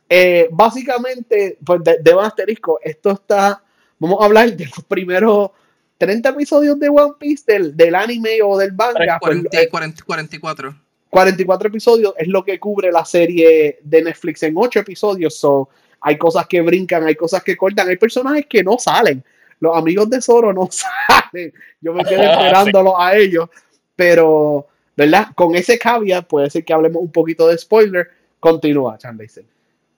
Eh, 0.09 0.47
básicamente, 0.51 1.57
pues 1.65 1.83
de, 1.83 1.97
de 1.99 2.13
un 2.13 2.23
asterisco, 2.23 2.79
esto 2.81 3.11
está, 3.11 3.61
vamos 3.99 4.21
a 4.21 4.25
hablar 4.25 4.55
de 4.55 4.65
los 4.65 4.83
primeros 4.87 5.51
30 5.97 6.29
episodios 6.29 6.79
de 6.79 6.89
One 6.89 7.13
Piece, 7.19 7.43
del, 7.45 7.75
del 7.75 7.95
anime 7.95 8.39
o 8.43 8.57
del 8.57 8.73
manga. 8.73 9.17
pues, 9.19 9.37
40, 9.37 9.61
eh, 9.61 9.69
40, 9.69 10.03
44. 10.03 10.75
44 11.09 11.69
episodios 11.69 12.13
es 12.17 12.27
lo 12.27 12.43
que 12.43 12.59
cubre 12.59 12.91
la 12.91 13.05
serie 13.05 13.79
de 13.81 14.01
Netflix 14.03 14.43
en 14.43 14.53
8 14.55 14.79
episodios. 14.79 15.35
So, 15.35 15.69
hay 16.01 16.17
cosas 16.17 16.45
que 16.47 16.61
brincan, 16.61 17.03
hay 17.05 17.15
cosas 17.15 17.43
que 17.43 17.57
cortan, 17.57 17.87
hay 17.87 17.97
personajes 17.97 18.45
que 18.47 18.63
no 18.63 18.77
salen. 18.77 19.23
Los 19.59 19.75
amigos 19.75 20.09
de 20.09 20.21
Zoro 20.21 20.53
no 20.53 20.69
salen. 20.71 21.53
Yo 21.81 21.93
me 21.93 22.03
quedé 22.03 22.25
esperándolos 22.31 22.93
a 22.97 23.15
ellos. 23.15 23.49
Pero, 23.95 24.67
¿verdad? 24.95 25.29
Con 25.33 25.55
ese 25.55 25.79
caveat, 25.79 26.27
puede 26.27 26.49
ser 26.49 26.63
que 26.63 26.73
hablemos 26.73 27.01
un 27.01 27.11
poquito 27.11 27.47
de 27.47 27.57
spoiler. 27.57 28.07
Continúa, 28.39 28.97
Chandaisen. 28.97 29.56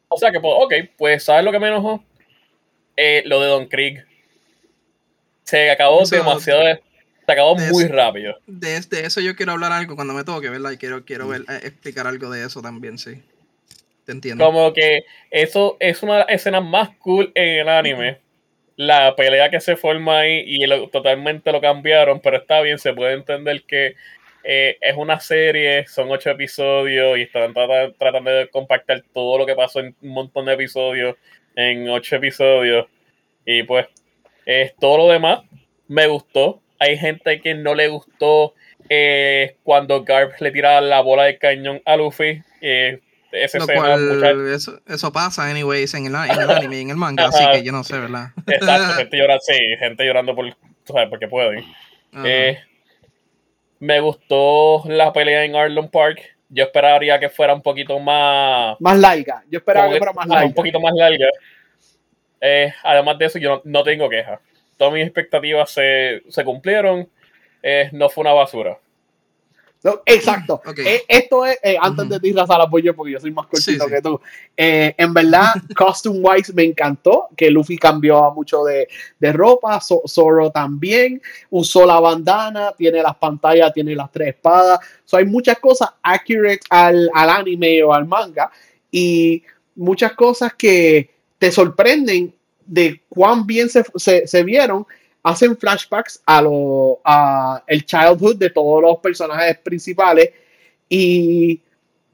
O 0.09 0.17
sea 0.17 0.31
que, 0.31 0.39
pues, 0.39 0.53
ok, 0.57 0.73
pues, 0.97 1.23
¿sabes 1.23 1.45
lo 1.45 1.51
que 1.51 1.59
me 1.59 1.67
enojó? 1.67 2.03
Eh, 2.97 3.21
lo 3.25 3.39
de 3.41 3.47
Don 3.47 3.67
Krieg. 3.67 4.05
Se 5.43 5.69
acabó 5.71 6.01
Eso- 6.03 6.15
demasiado. 6.15 6.63
Se 7.25 7.31
acabó 7.33 7.55
de 7.55 7.69
muy 7.71 7.83
eso- 7.83 7.93
rápido. 7.93 8.39
De, 8.47 8.79
de 8.81 9.05
eso 9.05 9.21
yo 9.21 9.35
quiero 9.35 9.51
hablar 9.51 9.71
algo 9.71 9.95
cuando 9.95 10.13
me 10.15 10.23
toque, 10.23 10.49
¿verdad? 10.49 10.71
Y 10.71 10.77
quiero, 10.77 11.05
quiero 11.05 11.27
ver, 11.27 11.41
eh, 11.41 11.59
explicar 11.63 12.07
algo 12.07 12.29
de 12.31 12.43
eso 12.45 12.61
también, 12.61 12.97
sí. 12.97 13.21
Te 14.05 14.11
entiendo. 14.13 14.43
Como 14.43 14.73
que 14.73 15.01
eso 15.29 15.77
es 15.79 16.01
una 16.01 16.21
escena 16.23 16.59
más 16.59 16.89
cool 16.97 17.31
en 17.35 17.59
el 17.59 17.69
anime. 17.69 18.17
La 18.75 19.15
pelea 19.15 19.51
que 19.51 19.59
se 19.59 19.75
forma 19.75 20.19
ahí 20.21 20.39
y 20.45 20.65
lo- 20.65 20.89
totalmente 20.89 21.51
lo 21.51 21.61
cambiaron, 21.61 22.19
pero 22.19 22.37
está 22.37 22.61
bien, 22.61 22.79
se 22.79 22.93
puede 22.93 23.13
entender 23.13 23.61
que 23.63 23.95
eh, 24.43 24.77
es 24.81 24.95
una 24.95 25.19
serie, 25.19 25.85
son 25.87 26.09
ocho 26.11 26.29
episodios 26.31 27.17
y 27.17 27.23
están 27.23 27.53
trata- 27.53 27.91
tratando 27.97 28.31
de 28.31 28.49
compactar 28.49 29.03
todo 29.13 29.37
lo 29.37 29.45
que 29.45 29.55
pasó 29.55 29.79
en 29.79 29.95
un 30.01 30.09
montón 30.09 30.45
de 30.45 30.53
episodios 30.53 31.15
en 31.55 31.89
ocho 31.89 32.15
episodios. 32.15 32.87
Y 33.45 33.63
pues, 33.63 33.87
eh, 34.45 34.73
todo 34.79 34.97
lo 34.97 35.07
demás 35.09 35.41
me 35.87 36.07
gustó. 36.07 36.61
Hay 36.79 36.97
gente 36.97 37.41
que 37.41 37.55
no 37.55 37.75
le 37.75 37.89
gustó 37.89 38.53
eh, 38.89 39.57
cuando 39.63 40.03
Garp 40.03 40.39
le 40.39 40.51
tira 40.51 40.79
la 40.81 41.01
bola 41.01 41.23
de 41.25 41.37
cañón 41.37 41.81
a 41.85 41.97
Luffy. 41.97 42.41
Eh, 42.61 42.99
escena, 43.31 43.65
cual, 43.67 44.47
eso, 44.53 44.79
eso 44.87 45.11
pasa, 45.13 45.49
anyways, 45.49 45.93
en 45.93 46.07
el, 46.07 46.15
en 46.15 46.41
el 46.41 46.49
anime 46.49 46.77
y 46.77 46.81
en 46.81 46.89
el 46.91 46.95
manga, 46.95 47.27
así 47.27 47.43
que 47.51 47.63
yo 47.63 47.71
no 47.71 47.83
sé, 47.83 47.99
¿verdad? 47.99 48.29
Exacto, 48.47 48.93
gente 48.97 49.17
llorando, 49.17 49.41
sí, 49.41 49.53
gente 49.77 50.05
llorando 50.05 50.35
por, 50.35 50.51
tú 50.83 50.93
sabes, 50.93 51.09
porque 51.09 51.27
pueden. 51.27 51.63
Eh, 52.25 52.57
me 53.79 53.99
gustó 53.99 54.83
la 54.85 55.11
pelea 55.13 55.43
en 55.45 55.55
Arlon 55.55 55.89
Park. 55.89 56.21
Yo 56.49 56.63
esperaría 56.63 57.19
que 57.19 57.29
fuera 57.29 57.53
un 57.53 57.61
poquito 57.61 57.99
más. 57.99 58.75
Más 58.79 58.97
larga. 58.97 59.43
Yo 59.49 59.59
esperaba 59.59 59.87
que 59.87 59.93
que- 59.93 59.97
fuera 59.99 60.13
más 60.13 60.27
larga. 60.27 60.45
un 60.47 60.53
poquito 60.53 60.79
más 60.79 60.93
larga. 60.95 61.27
Eh, 62.41 62.73
además 62.83 63.17
de 63.17 63.25
eso, 63.25 63.39
yo 63.39 63.49
no, 63.49 63.61
no 63.65 63.83
tengo 63.83 64.09
quejas. 64.09 64.39
Todas 64.77 64.93
mis 64.93 65.03
expectativas 65.05 65.69
se, 65.71 66.23
se 66.29 66.43
cumplieron. 66.43 67.09
Eh, 67.61 67.89
no 67.91 68.09
fue 68.09 68.21
una 68.21 68.33
basura. 68.33 68.77
No, 69.81 70.01
exacto. 70.05 70.61
Eh, 70.77 71.03
esto 71.07 71.45
es, 71.45 71.57
eh, 71.63 71.77
antes 71.79 72.09
de 72.09 72.19
ti, 72.19 72.33
Raza, 72.33 72.57
la 72.57 72.69
porque 72.69 73.13
yo 73.13 73.19
soy 73.19 73.31
más 73.31 73.47
cortito 73.47 73.85
Sí, 73.85 73.89
que 73.89 74.01
tú. 74.01 74.19
Eh, 74.57 74.93
en 74.97 75.13
verdad, 75.13 75.53
costume 75.75 76.19
wise 76.21 76.51
me 76.53 76.63
encantó 76.63 77.29
que 77.35 77.49
Luffy 77.49 77.77
cambió 77.77 78.29
mucho 78.33 78.63
de, 78.65 78.89
de 79.19 79.31
ropa, 79.31 79.79
So- 79.79 80.03
Zoro 80.05 80.51
también, 80.51 81.21
usó 81.49 81.85
la 81.85 81.97
bandana, 82.01 82.73
tiene 82.77 83.01
las 83.01 83.15
pantallas, 83.15 83.71
tiene 83.73 83.95
las 83.95 84.11
tres 84.11 84.35
espadas. 84.35 84.79
So, 85.05 85.15
hay 85.15 85.25
muchas 85.25 85.57
cosas 85.59 85.89
accurate 86.03 86.59
al, 86.69 87.09
al 87.13 87.29
anime 87.29 87.81
o 87.81 87.93
al 87.93 88.05
manga 88.05 88.51
y 88.91 89.41
muchas 89.75 90.11
cosas 90.13 90.53
que 90.55 91.09
te 91.37 91.53
sorprenden 91.53 92.33
de 92.65 93.01
cuán 93.07 93.47
bien 93.47 93.69
se, 93.69 93.83
se- 93.95 94.27
se 94.27 94.43
vieron 94.43 94.85
hacen 95.23 95.55
flashbacks 95.57 96.21
a 96.25 96.41
lo 96.41 96.99
a 97.03 97.61
el 97.67 97.85
childhood 97.85 98.37
de 98.37 98.49
todos 98.49 98.81
los 98.81 98.97
personajes 98.99 99.57
principales 99.59 100.29
y 100.87 101.59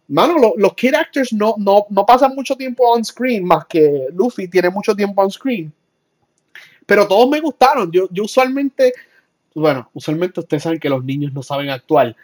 mano 0.07 0.37
lo- 0.37 0.53
los 0.57 0.73
kid 0.73 0.93
actors 0.93 1.31
no, 1.33 1.55
no, 1.57 1.85
no 1.89 2.05
pasan 2.05 2.33
mucho 2.35 2.55
tiempo 2.55 2.83
on 2.89 3.03
screen 3.05 3.43
más 3.45 3.65
que 3.67 4.07
Luffy 4.13 4.47
tiene 4.47 4.69
mucho 4.69 4.95
tiempo 4.95 5.21
on 5.21 5.31
screen. 5.31 5.71
Pero 6.85 7.07
todos 7.07 7.27
me 7.29 7.39
gustaron. 7.39 7.91
Yo, 7.91 8.07
yo 8.11 8.23
usualmente 8.23 8.93
bueno 9.53 9.89
usualmente 9.93 10.41
ustedes 10.41 10.63
saben 10.63 10.79
que 10.79 10.89
los 10.89 11.03
niños 11.03 11.31
no 11.33 11.41
saben 11.41 11.69
actuar. 11.69 12.15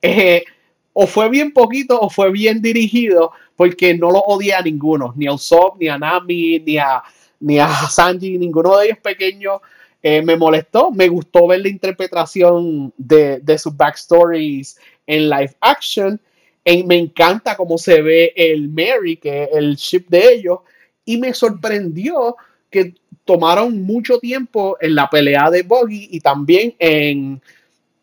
Eh, 0.00 0.44
o 0.92 1.06
fue 1.06 1.28
bien 1.28 1.52
poquito 1.52 2.00
o 2.00 2.08
fue 2.10 2.30
bien 2.32 2.60
dirigido 2.62 3.32
porque 3.54 3.94
no 3.96 4.10
lo 4.10 4.18
odié 4.20 4.54
a 4.54 4.62
ninguno 4.62 5.12
ni 5.16 5.26
a 5.26 5.32
Usopp 5.32 5.78
ni 5.80 5.88
a 5.88 5.98
Nami 5.98 6.60
ni 6.60 6.78
a 6.78 7.02
ni 7.40 7.58
a 7.58 7.68
Sanji 7.68 8.38
ninguno 8.38 8.76
de 8.78 8.86
ellos 8.86 8.98
pequeños 8.98 9.60
eh, 10.02 10.22
me 10.22 10.36
molestó, 10.36 10.90
me 10.90 11.08
gustó 11.08 11.46
ver 11.48 11.60
la 11.60 11.68
interpretación 11.68 12.92
de, 12.96 13.40
de 13.40 13.58
sus 13.58 13.76
backstories 13.76 14.78
en 15.06 15.28
live 15.28 15.56
action. 15.60 16.20
Y 16.64 16.84
me 16.84 16.98
encanta 16.98 17.56
cómo 17.56 17.78
se 17.78 18.02
ve 18.02 18.32
el 18.36 18.68
Mary, 18.68 19.16
que 19.16 19.44
es 19.44 19.48
el 19.54 19.76
ship 19.76 20.04
de 20.08 20.34
ellos. 20.34 20.58
Y 21.04 21.16
me 21.16 21.32
sorprendió 21.32 22.36
que 22.70 22.94
tomaron 23.24 23.82
mucho 23.82 24.18
tiempo 24.18 24.76
en 24.80 24.94
la 24.94 25.08
pelea 25.08 25.50
de 25.50 25.62
Buggy 25.62 26.08
y 26.10 26.20
también 26.20 26.74
en 26.78 27.40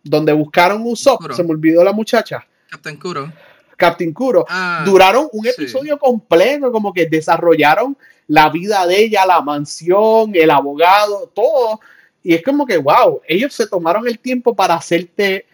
donde 0.03 0.34
buscaron 0.34 0.81
Usopp. 0.86 1.21
Kuro. 1.21 1.36
Se 1.36 1.43
me 1.43 1.51
olvidó 1.51 1.84
la 1.84 1.93
muchacha, 1.93 2.45
Captain 2.69 2.97
Kuro. 2.97 3.31
Captain 3.77 4.13
Kuro. 4.13 4.45
Ah, 4.47 4.84
Duraron 4.86 5.27
un 5.31 5.43
sí. 5.43 5.49
episodio 5.49 5.97
completo, 5.97 6.71
como 6.71 6.93
que 6.93 7.05
desarrollaron 7.05 7.97
la 8.27 8.49
vida 8.49 8.85
de 8.88 9.03
ella, 9.03 9.25
la 9.25 9.41
mansión, 9.41 10.31
el 10.33 10.49
abogado, 10.49 11.31
todo. 11.33 11.79
Y 12.23 12.33
es 12.33 12.43
como 12.43 12.65
que, 12.65 12.77
wow, 12.77 13.21
ellos 13.27 13.53
se 13.53 13.67
tomaron 13.67 14.07
el 14.07 14.19
tiempo 14.19 14.55
para 14.55 14.75
hacerte 14.75 15.45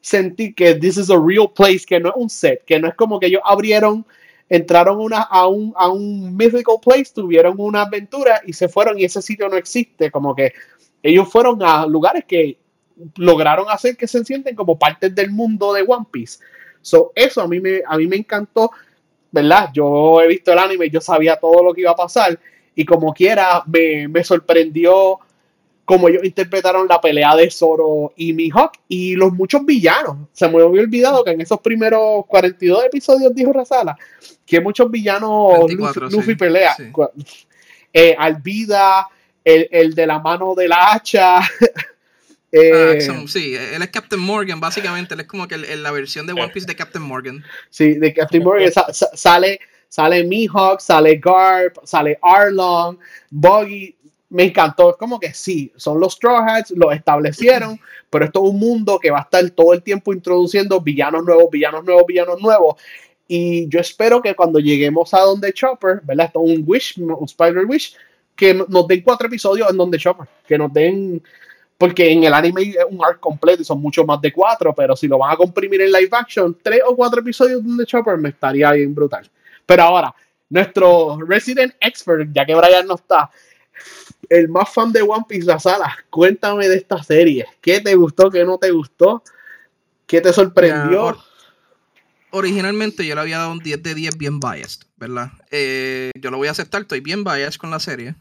sentir 0.00 0.54
que 0.54 0.74
this 0.74 0.96
is 0.98 1.10
a 1.10 1.18
real 1.18 1.50
place, 1.54 1.84
que 1.86 1.98
no 1.98 2.10
es 2.10 2.14
un 2.16 2.30
set, 2.30 2.64
que 2.64 2.78
no 2.78 2.88
es 2.88 2.94
como 2.94 3.18
que 3.18 3.26
ellos 3.26 3.42
abrieron, 3.44 4.04
entraron 4.48 5.10
a, 5.12 5.46
un, 5.46 5.72
a 5.76 5.88
un 5.88 6.36
mythical 6.36 6.76
place, 6.82 7.12
tuvieron 7.14 7.54
una 7.58 7.82
aventura 7.82 8.40
y 8.46 8.52
se 8.52 8.68
fueron 8.68 8.98
y 8.98 9.04
ese 9.04 9.22
sitio 9.22 9.48
no 9.48 9.56
existe. 9.56 10.10
Como 10.10 10.34
que 10.34 10.52
ellos 11.02 11.28
fueron 11.30 11.62
a 11.62 11.86
lugares 11.86 12.24
que 12.26 12.58
lograron 13.16 13.66
hacer 13.68 13.96
que 13.96 14.06
se 14.06 14.24
sienten 14.24 14.56
como 14.56 14.78
partes 14.78 15.14
del 15.14 15.30
mundo 15.30 15.72
de 15.72 15.84
One 15.86 16.06
Piece. 16.10 16.38
So, 16.80 17.12
eso 17.14 17.40
a 17.40 17.48
mí 17.48 17.60
me, 17.60 17.82
a 17.86 17.96
mí 17.96 18.06
me 18.06 18.16
encantó. 18.16 18.70
¿Verdad? 19.30 19.70
Yo 19.72 20.20
he 20.20 20.26
visto 20.28 20.52
el 20.52 20.58
anime, 20.58 20.90
yo 20.90 21.00
sabía 21.00 21.36
todo 21.36 21.62
lo 21.62 21.74
que 21.74 21.82
iba 21.82 21.90
a 21.90 21.96
pasar 21.96 22.38
y 22.74 22.84
como 22.84 23.12
quiera 23.12 23.62
me, 23.66 24.08
me 24.08 24.22
sorprendió 24.24 25.18
como 25.88 26.06
ellos 26.06 26.22
interpretaron 26.22 26.86
la 26.86 27.00
pelea 27.00 27.34
de 27.34 27.50
Zoro 27.50 28.12
y 28.14 28.34
Mihawk 28.34 28.72
y 28.88 29.14
los 29.14 29.32
muchos 29.32 29.64
villanos. 29.64 30.28
Se 30.32 30.46
me 30.46 30.62
había 30.62 30.82
olvidado 30.82 31.24
que 31.24 31.30
en 31.30 31.40
esos 31.40 31.60
primeros 31.60 32.26
42 32.26 32.84
episodios, 32.84 33.34
dijo 33.34 33.54
Razala, 33.54 33.96
que 34.44 34.60
muchos 34.60 34.90
villanos 34.90 35.60
24, 35.66 36.04
Luffy, 36.04 36.16
Luffy 36.16 36.32
sí, 36.32 36.36
pelea. 36.36 36.74
sí. 36.74 36.92
Eh, 37.90 38.14
Alvida, 38.18 39.08
el, 39.42 39.66
el 39.70 39.94
de 39.94 40.06
la 40.06 40.18
mano 40.18 40.54
de 40.54 40.68
la 40.68 40.92
hacha. 40.92 41.40
Eh, 42.52 43.00
sí, 43.28 43.54
él 43.54 43.82
es 43.82 43.88
Captain 43.88 44.20
Morgan, 44.20 44.58
básicamente. 44.60 45.14
Él 45.14 45.20
es 45.20 45.26
como 45.26 45.46
que 45.46 45.54
el- 45.56 45.64
el- 45.64 45.82
la 45.82 45.90
versión 45.90 46.26
de 46.26 46.32
One 46.32 46.48
Piece 46.52 46.66
de 46.66 46.76
Captain 46.76 47.04
Morgan. 47.04 47.44
Sí, 47.70 47.94
de 47.94 48.12
Captain 48.14 48.42
Morgan 48.42 48.72
sa- 48.72 48.92
sa- 48.92 49.10
sale, 49.14 49.60
sale 49.88 50.24
Mihawk, 50.24 50.80
sale 50.80 51.16
Garp, 51.16 51.76
sale 51.84 52.18
Arlong, 52.22 52.96
Buggy. 53.30 53.94
Me 54.30 54.44
encantó. 54.44 54.90
Es 54.90 54.96
como 54.96 55.18
que 55.18 55.32
sí, 55.32 55.72
son 55.76 55.98
los 56.00 56.12
Straw 56.14 56.36
Hats, 56.46 56.70
lo 56.72 56.92
establecieron, 56.92 57.78
pero 58.10 58.26
esto 58.26 58.44
es 58.44 58.50
un 58.50 58.58
mundo 58.58 58.98
que 58.98 59.10
va 59.10 59.18
a 59.20 59.22
estar 59.22 59.48
todo 59.50 59.72
el 59.72 59.82
tiempo 59.82 60.12
introduciendo 60.12 60.80
villanos 60.80 61.24
nuevos, 61.24 61.50
villanos 61.50 61.84
nuevos, 61.84 62.04
villanos 62.06 62.40
nuevos. 62.40 62.76
Y 63.26 63.68
yo 63.68 63.80
espero 63.80 64.22
que 64.22 64.34
cuando 64.34 64.58
lleguemos 64.58 65.12
a 65.12 65.20
donde 65.20 65.52
Chopper, 65.52 66.00
¿verdad? 66.02 66.26
Esto 66.26 66.42
es 66.46 66.58
un 66.58 66.64
Wish, 66.66 66.94
un 66.98 67.24
Spider 67.24 67.64
Wish, 67.66 67.94
que 68.34 68.54
no- 68.54 68.66
nos 68.68 68.86
den 68.86 69.02
cuatro 69.02 69.26
episodios 69.28 69.68
en 69.70 69.76
donde 69.76 69.98
Chopper, 69.98 70.26
que 70.46 70.56
nos 70.58 70.72
den. 70.72 71.22
Porque 71.78 72.10
en 72.10 72.24
el 72.24 72.34
anime 72.34 72.62
es 72.62 72.76
un 72.90 73.04
arc 73.04 73.20
completo 73.20 73.62
y 73.62 73.64
son 73.64 73.80
mucho 73.80 74.04
más 74.04 74.20
de 74.20 74.32
cuatro, 74.32 74.74
pero 74.74 74.96
si 74.96 75.06
lo 75.06 75.18
van 75.18 75.32
a 75.32 75.36
comprimir 75.36 75.80
en 75.80 75.92
live 75.92 76.10
action, 76.10 76.58
tres 76.60 76.80
o 76.84 76.96
cuatro 76.96 77.20
episodios 77.20 77.64
donde 77.64 77.86
Chopper 77.86 78.18
me 78.18 78.30
estaría 78.30 78.72
bien 78.72 78.92
brutal. 78.92 79.30
Pero 79.64 79.82
ahora, 79.84 80.12
nuestro 80.50 81.18
Resident 81.20 81.74
Expert, 81.80 82.30
ya 82.32 82.44
que 82.44 82.54
Brian 82.54 82.86
no 82.86 82.96
está, 82.96 83.30
el 84.28 84.48
más 84.48 84.68
fan 84.72 84.92
de 84.92 85.02
One 85.02 85.24
Piece, 85.28 85.46
la 85.46 85.58
sala, 85.58 85.96
cuéntame 86.10 86.68
de 86.68 86.76
esta 86.76 87.02
serie. 87.02 87.46
¿Qué 87.60 87.80
te 87.80 87.94
gustó, 87.94 88.30
qué 88.30 88.44
no 88.44 88.58
te 88.58 88.70
gustó? 88.70 89.22
¿Qué 90.06 90.20
te 90.20 90.32
sorprendió? 90.32 91.16
Originalmente 92.30 93.06
yo 93.06 93.14
le 93.14 93.20
había 93.22 93.38
dado 93.38 93.52
un 93.52 93.58
10 93.60 93.82
de 93.82 93.94
10 93.94 94.18
bien 94.18 94.40
biased, 94.40 94.82
¿verdad? 94.96 95.30
Eh, 95.50 96.10
yo 96.20 96.30
lo 96.30 96.36
voy 96.36 96.48
a 96.48 96.50
aceptar, 96.50 96.82
estoy 96.82 97.00
bien 97.00 97.24
biased 97.24 97.58
con 97.58 97.70
la 97.70 97.80
serie. 97.80 98.14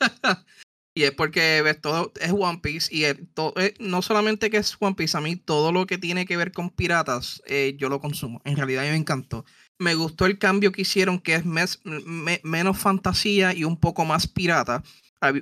y 0.94 1.04
es 1.04 1.12
porque 1.12 1.62
todo 1.80 2.12
es 2.20 2.32
One 2.32 2.60
Piece 2.62 2.94
y 2.94 3.04
el- 3.04 3.26
to- 3.28 3.54
eh, 3.56 3.74
no 3.80 4.02
solamente 4.02 4.50
que 4.50 4.58
es 4.58 4.76
One 4.78 4.94
Piece, 4.94 5.16
a 5.16 5.20
mí 5.20 5.36
todo 5.36 5.72
lo 5.72 5.86
que 5.86 5.98
tiene 5.98 6.26
que 6.26 6.36
ver 6.36 6.52
con 6.52 6.70
piratas, 6.70 7.42
eh, 7.46 7.74
yo 7.78 7.88
lo 7.88 8.00
consumo. 8.00 8.40
En 8.44 8.56
realidad 8.56 8.82
me 8.82 8.94
encantó. 8.96 9.44
Me 9.78 9.94
gustó 9.94 10.26
el 10.26 10.38
cambio 10.38 10.70
que 10.72 10.82
hicieron, 10.82 11.18
que 11.18 11.34
es 11.34 11.44
menos 11.44 12.78
fantasía 12.78 13.54
y 13.54 13.64
un 13.64 13.76
poco 13.78 14.04
más 14.04 14.26
pirata. 14.28 14.82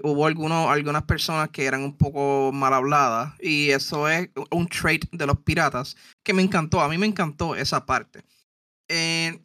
Hubo 0.02 0.26
algunos, 0.26 0.68
algunas 0.70 1.04
personas 1.04 1.48
que 1.50 1.64
eran 1.64 1.82
un 1.82 1.96
poco 1.96 2.50
mal 2.52 2.72
habladas 2.74 3.34
y 3.40 3.70
eso 3.70 4.08
es 4.08 4.28
un 4.50 4.68
trait 4.68 5.06
de 5.10 5.26
los 5.26 5.38
piratas 5.40 5.96
que 6.22 6.34
me 6.34 6.42
encantó, 6.42 6.80
a 6.80 6.88
mí 6.88 6.98
me 6.98 7.06
encantó 7.06 7.54
esa 7.56 7.86
parte. 7.86 8.22
Eh, 8.88 9.40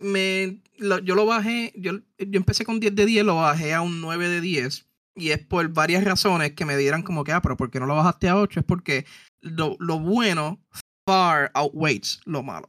yo 0.00 1.14
lo 1.14 1.26
bajé, 1.26 1.72
yo, 1.76 1.92
yo 2.18 2.36
empecé 2.38 2.64
con 2.64 2.80
10 2.80 2.94
de 2.94 3.06
10, 3.06 3.24
lo 3.24 3.36
bajé 3.36 3.74
a 3.74 3.80
un 3.82 4.00
9 4.00 4.28
de 4.28 4.40
10 4.40 4.85
y 5.16 5.30
es 5.30 5.38
por 5.38 5.68
varias 5.68 6.04
razones 6.04 6.52
que 6.52 6.66
me 6.66 6.76
dieran 6.76 7.02
como 7.02 7.24
que, 7.24 7.32
ah, 7.32 7.42
pero 7.42 7.56
¿por 7.56 7.70
qué 7.70 7.80
no 7.80 7.86
lo 7.86 7.96
bajaste 7.96 8.28
a 8.28 8.36
8? 8.36 8.60
Es 8.60 8.66
porque 8.66 9.06
lo, 9.40 9.76
lo 9.80 9.98
bueno 9.98 10.60
far 11.06 11.50
outweighs 11.54 12.20
lo 12.24 12.42
malo, 12.42 12.66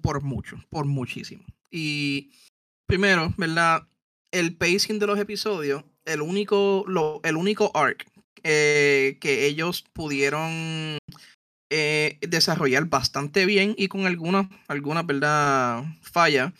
por 0.00 0.22
mucho, 0.22 0.56
por 0.70 0.86
muchísimo. 0.86 1.44
Y 1.70 2.32
primero, 2.86 3.32
¿verdad? 3.36 3.86
El 4.30 4.56
pacing 4.56 4.98
de 4.98 5.06
los 5.06 5.18
episodios, 5.18 5.84
el 6.04 6.22
único, 6.22 6.84
lo, 6.86 7.20
el 7.24 7.36
único 7.36 7.70
arc 7.74 8.06
eh, 8.44 9.18
que 9.20 9.46
ellos 9.46 9.84
pudieron 9.92 10.98
eh, 11.70 12.18
desarrollar 12.20 12.86
bastante 12.86 13.46
bien 13.46 13.74
y 13.76 13.88
con 13.88 14.06
algunas, 14.06 14.48
algunas 14.68 15.06
¿verdad? 15.06 15.84
fallas 16.02 16.52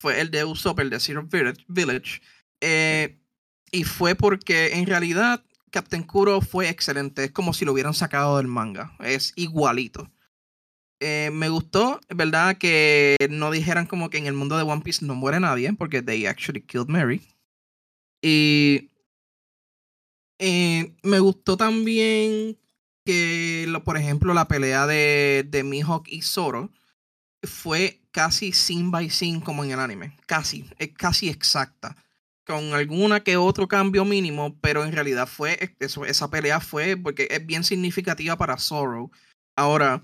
fue 0.00 0.20
el 0.20 0.30
de 0.30 0.44
Usopp, 0.44 0.80
el 0.80 0.90
de 0.90 1.00
Zero. 1.00 1.28
Village. 1.68 2.20
Eh, 2.60 3.19
y 3.72 3.84
fue 3.84 4.14
porque 4.14 4.74
en 4.74 4.86
realidad 4.86 5.44
Captain 5.70 6.02
Kuro 6.02 6.40
fue 6.40 6.68
excelente. 6.68 7.24
Es 7.24 7.30
como 7.30 7.54
si 7.54 7.64
lo 7.64 7.72
hubieran 7.72 7.94
sacado 7.94 8.36
del 8.36 8.46
manga. 8.46 8.94
Es 9.00 9.32
igualito. 9.36 10.10
Eh, 11.00 11.30
me 11.32 11.48
gustó, 11.48 12.00
¿verdad? 12.14 12.58
Que 12.58 13.16
no 13.30 13.50
dijeran 13.50 13.86
como 13.86 14.10
que 14.10 14.18
en 14.18 14.26
el 14.26 14.34
mundo 14.34 14.56
de 14.56 14.64
One 14.64 14.82
Piece 14.82 15.04
no 15.04 15.14
muere 15.14 15.40
nadie, 15.40 15.72
porque 15.72 16.02
they 16.02 16.26
actually 16.26 16.60
killed 16.60 16.88
Mary. 16.88 17.22
Y 18.22 18.90
eh, 20.38 20.94
me 21.02 21.20
gustó 21.20 21.56
también 21.56 22.58
que, 23.06 23.64
lo, 23.68 23.82
por 23.82 23.96
ejemplo, 23.96 24.34
la 24.34 24.46
pelea 24.46 24.86
de, 24.86 25.46
de 25.48 25.64
Mihawk 25.64 26.06
y 26.08 26.20
Zoro 26.20 26.70
fue 27.42 28.02
casi 28.10 28.52
sin 28.52 28.90
by 28.90 29.08
sin 29.08 29.40
como 29.40 29.64
en 29.64 29.70
el 29.70 29.80
anime. 29.80 30.16
Casi, 30.26 30.66
es 30.78 30.90
casi 30.92 31.30
exacta. 31.30 31.96
Con 32.50 32.74
alguna 32.74 33.20
que 33.20 33.36
otro 33.36 33.68
cambio 33.68 34.04
mínimo, 34.04 34.58
pero 34.60 34.84
en 34.84 34.90
realidad 34.90 35.28
fue, 35.28 35.76
esa 35.78 36.30
pelea 36.30 36.58
fue, 36.58 36.96
porque 36.96 37.28
es 37.30 37.46
bien 37.46 37.62
significativa 37.62 38.36
para 38.36 38.58
Zoro. 38.58 39.12
Ahora, 39.56 40.02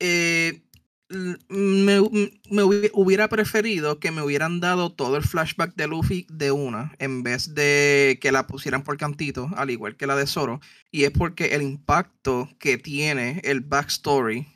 eh, 0.00 0.60
me, 1.08 2.00
me 2.00 2.64
hubi- 2.64 2.90
hubiera 2.92 3.28
preferido 3.28 4.00
que 4.00 4.10
me 4.10 4.22
hubieran 4.22 4.58
dado 4.58 4.90
todo 4.90 5.16
el 5.16 5.22
flashback 5.22 5.76
de 5.76 5.86
Luffy 5.86 6.26
de 6.28 6.50
una, 6.50 6.96
en 6.98 7.22
vez 7.22 7.54
de 7.54 8.18
que 8.20 8.32
la 8.32 8.48
pusieran 8.48 8.82
por 8.82 8.96
cantito, 8.96 9.48
al 9.54 9.70
igual 9.70 9.96
que 9.96 10.08
la 10.08 10.16
de 10.16 10.26
Zoro. 10.26 10.60
Y 10.90 11.04
es 11.04 11.12
porque 11.12 11.54
el 11.54 11.62
impacto 11.62 12.48
que 12.58 12.76
tiene 12.76 13.40
el 13.44 13.60
backstory 13.60 14.48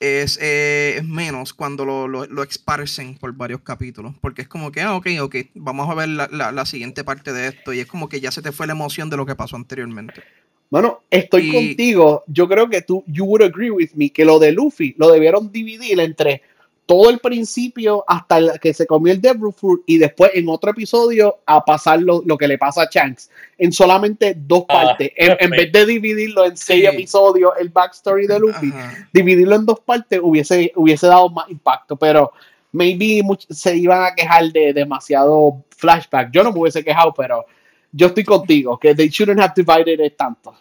es, 0.00 0.38
eh, 0.42 0.94
es 0.96 1.04
menos 1.04 1.54
cuando 1.54 1.84
lo, 1.84 2.08
lo, 2.08 2.26
lo 2.26 2.42
esparcen 2.42 3.16
por 3.16 3.32
varios 3.34 3.60
capítulos. 3.60 4.14
Porque 4.20 4.42
es 4.42 4.48
como 4.48 4.72
que, 4.72 4.80
ah, 4.80 4.96
ok, 4.96 5.06
ok, 5.20 5.36
vamos 5.54 5.88
a 5.88 5.94
ver 5.94 6.08
la, 6.08 6.28
la, 6.32 6.50
la 6.52 6.66
siguiente 6.66 7.04
parte 7.04 7.32
de 7.32 7.48
esto. 7.48 7.72
Y 7.72 7.80
es 7.80 7.86
como 7.86 8.08
que 8.08 8.20
ya 8.20 8.32
se 8.32 8.42
te 8.42 8.50
fue 8.52 8.66
la 8.66 8.72
emoción 8.72 9.10
de 9.10 9.16
lo 9.16 9.26
que 9.26 9.36
pasó 9.36 9.56
anteriormente. 9.56 10.22
Bueno, 10.70 11.02
estoy 11.10 11.48
Y- 11.48 11.52
contigo. 11.52 12.24
Yo 12.28 12.48
creo 12.48 12.68
que 12.70 12.82
tú, 12.82 13.04
you 13.06 13.24
would 13.24 13.42
agree 13.42 13.70
with 13.70 13.90
me, 13.94 14.10
que 14.10 14.24
lo 14.24 14.38
de 14.38 14.52
Luffy 14.52 14.94
lo 14.98 15.10
debieron 15.10 15.50
dividir 15.52 15.98
entre 16.00 16.42
todo 16.90 17.08
el 17.08 17.20
principio 17.20 18.02
hasta 18.08 18.38
el 18.38 18.58
que 18.60 18.74
se 18.74 18.84
comió 18.84 19.12
el 19.12 19.20
Devil 19.20 19.52
Fruit 19.54 19.80
y 19.86 19.96
después 19.96 20.32
en 20.34 20.48
otro 20.48 20.72
episodio 20.72 21.38
a 21.46 21.64
pasar 21.64 22.02
lo, 22.02 22.20
lo 22.26 22.36
que 22.36 22.48
le 22.48 22.58
pasa 22.58 22.82
a 22.82 22.88
Shanks 22.90 23.30
en 23.58 23.70
solamente 23.70 24.34
dos 24.36 24.64
Ah, 24.68 24.72
partes. 24.96 25.12
En, 25.14 25.50
vez 25.50 25.70
de 25.70 25.86
dividirlo 25.86 26.46
en 26.46 26.56
seis 26.56 26.80
Sí. 26.80 26.86
episodios, 26.86 27.52
el 27.60 27.68
backstory 27.68 28.26
de 28.26 28.40
Luffy, 28.40 28.72
Ajá. 28.74 29.08
dividirlo 29.12 29.54
en 29.54 29.66
dos 29.66 29.78
partes 29.78 30.18
hubiese, 30.20 30.72
hubiese 30.74 31.06
dado 31.06 31.28
más 31.30 31.48
impacto, 31.48 31.94
pero 31.94 32.32
maybe 32.72 33.22
much- 33.22 33.46
se 33.50 33.76
iban 33.76 34.02
a 34.02 34.12
quejar 34.12 34.50
de 34.50 34.72
demasiado 34.72 35.62
flashback. 35.76 36.32
Yo 36.32 36.42
no 36.42 36.50
me 36.50 36.58
hubiese 36.58 36.82
quejado, 36.82 37.14
pero 37.16 37.46
yo 37.92 38.08
estoy 38.08 38.24
contigo, 38.24 38.76
que 38.80 38.96
they 38.96 39.08
shouldn't 39.08 39.38
have 39.40 39.52
divided 39.54 40.04
it 40.04 40.16
tanto. 40.16 40.52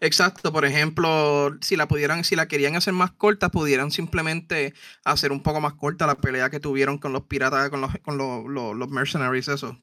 Exacto, 0.00 0.52
por 0.52 0.64
ejemplo, 0.64 1.56
si 1.60 1.76
la 1.76 1.88
pudieran, 1.88 2.24
si 2.24 2.36
la 2.36 2.48
querían 2.48 2.76
hacer 2.76 2.92
más 2.92 3.12
corta, 3.12 3.50
pudieran 3.50 3.90
simplemente 3.90 4.74
hacer 5.04 5.32
un 5.32 5.42
poco 5.42 5.60
más 5.60 5.74
corta 5.74 6.06
la 6.06 6.16
pelea 6.16 6.50
que 6.50 6.60
tuvieron 6.60 6.98
con 6.98 7.12
los 7.12 7.24
piratas, 7.24 7.70
con 7.70 7.80
los, 7.80 7.92
con 8.02 8.18
los, 8.18 8.44
los, 8.46 8.76
los 8.76 8.88
mercenaries, 8.88 9.48
eso. 9.48 9.80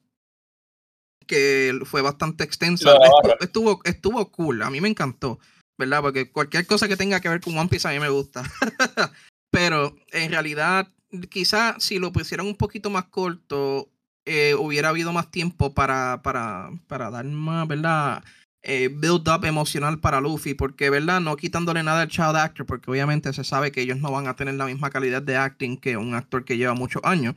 Que 1.26 1.78
fue 1.84 2.02
bastante 2.02 2.44
extensa. 2.44 2.92
Estuvo, 3.40 3.80
estuvo 3.84 4.30
cool, 4.30 4.62
a 4.62 4.70
mí 4.70 4.80
me 4.80 4.88
encantó, 4.88 5.38
¿verdad? 5.78 6.02
Porque 6.02 6.30
cualquier 6.30 6.66
cosa 6.66 6.88
que 6.88 6.96
tenga 6.96 7.20
que 7.20 7.28
ver 7.28 7.40
con 7.40 7.56
One 7.56 7.68
Piece 7.68 7.88
a 7.88 7.92
mí 7.92 7.98
me 7.98 8.08
gusta. 8.08 8.42
Pero 9.50 9.94
en 10.12 10.30
realidad, 10.30 10.88
quizá 11.30 11.76
si 11.78 11.98
lo 11.98 12.12
pusieran 12.12 12.46
un 12.46 12.56
poquito 12.56 12.90
más 12.90 13.04
corto, 13.04 13.90
eh, 14.24 14.54
hubiera 14.54 14.90
habido 14.90 15.12
más 15.12 15.30
tiempo 15.30 15.74
para, 15.74 16.22
para, 16.22 16.70
para 16.86 17.10
dar 17.10 17.24
más, 17.24 17.66
¿verdad? 17.68 18.22
Eh, 18.62 18.88
build 18.88 19.28
up 19.28 19.44
emocional 19.44 19.98
para 19.98 20.20
Luffy, 20.20 20.54
porque, 20.54 20.90
¿verdad? 20.90 21.20
No 21.20 21.36
quitándole 21.36 21.82
nada 21.82 22.02
al 22.02 22.08
child 22.08 22.36
actor, 22.36 22.64
porque 22.64 22.90
obviamente 22.90 23.32
se 23.32 23.44
sabe 23.44 23.72
que 23.72 23.82
ellos 23.82 23.98
no 23.98 24.12
van 24.12 24.28
a 24.28 24.36
tener 24.36 24.54
la 24.54 24.66
misma 24.66 24.90
calidad 24.90 25.22
de 25.22 25.36
acting 25.36 25.76
que 25.76 25.96
un 25.96 26.14
actor 26.14 26.44
que 26.44 26.56
lleva 26.56 26.74
muchos 26.74 27.02
años. 27.04 27.34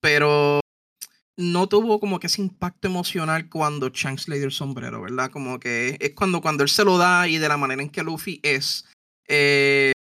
Pero 0.00 0.60
no 1.36 1.68
tuvo 1.68 2.00
como 2.00 2.18
que 2.18 2.26
ese 2.28 2.42
impacto 2.42 2.88
emocional 2.88 3.48
cuando 3.48 3.90
Shanks 3.90 4.28
le 4.28 4.36
dio 4.36 4.46
el 4.46 4.52
sombrero, 4.52 5.02
¿verdad? 5.02 5.30
Como 5.30 5.60
que 5.60 5.96
es 6.00 6.12
cuando, 6.14 6.40
cuando 6.40 6.62
él 6.62 6.68
se 6.68 6.84
lo 6.84 6.98
da 6.98 7.28
y 7.28 7.38
de 7.38 7.48
la 7.48 7.56
manera 7.56 7.82
en 7.82 7.90
que 7.90 8.02
Luffy 8.02 8.40
es, 8.42 8.86
eh, 9.28 9.92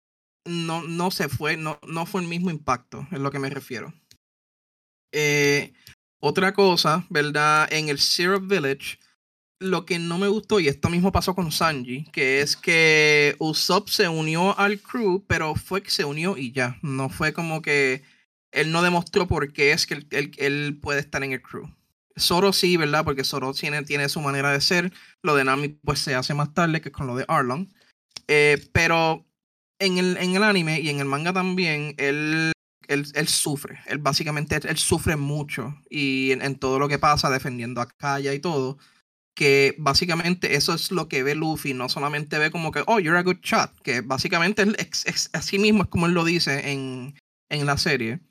no, 0.46 0.82
no 0.84 1.12
se 1.12 1.30
fue, 1.30 1.58
no, 1.58 1.80
no 1.88 2.06
fue 2.06 2.22
el 2.22 2.28
mismo 2.28 2.50
impacto, 2.50 3.08
es 3.12 3.20
lo 3.20 3.32
que 3.32 3.40
me 3.40 3.50
refiero. 3.50 3.94
Eh, 5.12 5.74
otra 6.20 6.54
cosa, 6.54 7.06
¿verdad? 7.10 7.72
En 7.72 7.90
el 7.90 8.00
Syrup 8.00 8.48
Village, 8.48 8.98
lo 9.60 9.86
que 9.86 10.00
no 10.00 10.18
me 10.18 10.28
gustó, 10.28 10.60
y 10.60 10.68
esto 10.68 10.90
mismo 10.90 11.12
pasó 11.12 11.36
con 11.36 11.52
Sanji, 11.52 12.06
que 12.12 12.42
es 12.42 12.56
que 12.56 13.36
Usopp 13.40 13.90
se 13.90 14.08
unió 14.08 14.58
al 14.60 14.80
crew, 14.80 15.24
pero 15.28 15.56
fue 15.56 15.82
que 15.82 15.92
se 15.92 16.06
unió 16.06 16.38
y 16.38 16.52
ya. 16.52 16.78
No 16.82 17.10
fue 17.10 17.34
como 17.34 17.62
que 17.62 18.04
él 18.52 18.72
no 18.72 18.82
demostró 18.82 19.28
por 19.28 19.52
qué 19.54 19.72
es 19.72 19.86
que 19.86 20.06
él, 20.12 20.80
puede 20.82 21.00
estar 21.00 21.24
en 21.24 21.34
el 21.34 21.42
crew. 21.42 21.70
Zoro 22.18 22.54
sí, 22.54 22.78
¿verdad? 22.78 23.04
Porque 23.04 23.26
Zoro 23.26 23.54
tiene, 23.54 24.10
su 24.10 24.22
manera 24.22 24.52
de 24.52 24.62
ser. 24.62 24.94
Lo 25.22 25.36
de 25.36 25.44
Nami 25.44 25.70
pues 25.70 26.00
se 26.00 26.16
hace 26.16 26.34
más 26.34 26.54
tarde 26.54 26.80
que 26.82 26.92
con 26.92 27.08
lo 27.08 27.16
de 27.18 27.26
Arlong. 27.28 27.68
Eh, 28.28 28.66
pero 28.72 29.26
en 29.80 29.98
el, 29.98 30.18
en 30.18 30.36
el 30.36 30.44
anime 30.44 30.80
y 30.80 30.90
en 30.90 31.00
el 31.00 31.06
manga 31.06 31.34
también, 31.34 31.96
él, 31.98 32.54
sufre. 33.28 33.80
Él 33.88 33.98
básicamente 33.98 34.56
él, 34.56 34.78
sufre 34.78 35.18
mucho 35.18 35.76
y 35.90 36.32
en, 36.32 36.56
todo 36.56 36.80
lo 36.80 36.88
que 36.88 37.00
pasa 37.00 37.30
defendiendo 37.30 37.82
a 37.82 37.88
Kaya 37.88 38.34
y 38.34 38.40
todo. 38.40 38.78
Que 39.36 39.76
básicamente 39.78 40.56
eso 40.56 40.74
es 40.74 40.92
lo 40.92 41.08
que 41.08 41.22
ve 41.22 41.36
Luffy. 41.36 41.74
No 41.74 41.90
solamente 41.90 42.40
ve 42.40 42.52
como 42.52 42.72
que, 42.72 42.84
oh, 42.88 43.00
you're 43.00 43.20
a 43.20 43.24
good 43.24 43.42
shot. 43.44 43.70
Que 43.82 44.02
básicamente 44.02 44.66
es, 44.78 45.30
así 45.34 45.60
mismo 45.60 45.84
es 45.84 45.90
como 45.90 46.06
él 46.08 46.14
lo 46.14 46.24
dice 46.24 46.72
en, 46.72 47.16
en 47.50 47.66
la 47.66 47.78
serie 47.78 48.22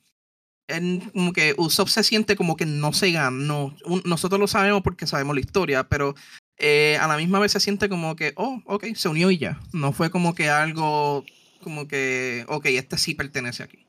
como 1.12 1.32
que 1.32 1.54
Usopp 1.56 1.88
se 1.88 2.02
siente 2.02 2.36
como 2.36 2.56
que 2.56 2.66
no 2.66 2.92
se 2.92 3.10
ganó. 3.12 3.74
nosotros 4.04 4.40
lo 4.40 4.46
sabemos 4.46 4.82
porque 4.82 5.06
sabemos 5.06 5.34
la 5.34 5.40
historia, 5.40 5.84
pero 5.88 6.14
eh, 6.58 6.96
a 7.00 7.08
la 7.08 7.16
misma 7.16 7.38
vez 7.38 7.52
se 7.52 7.60
siente 7.60 7.88
como 7.88 8.16
que, 8.16 8.32
oh, 8.36 8.62
ok, 8.66 8.86
se 8.94 9.08
unió 9.08 9.30
y 9.30 9.38
ya. 9.38 9.60
No 9.72 9.92
fue 9.92 10.10
como 10.10 10.34
que 10.34 10.48
algo, 10.48 11.24
como 11.62 11.86
que, 11.86 12.44
ok, 12.48 12.66
este 12.66 12.98
sí 12.98 13.14
pertenece 13.14 13.62
aquí. 13.62 13.86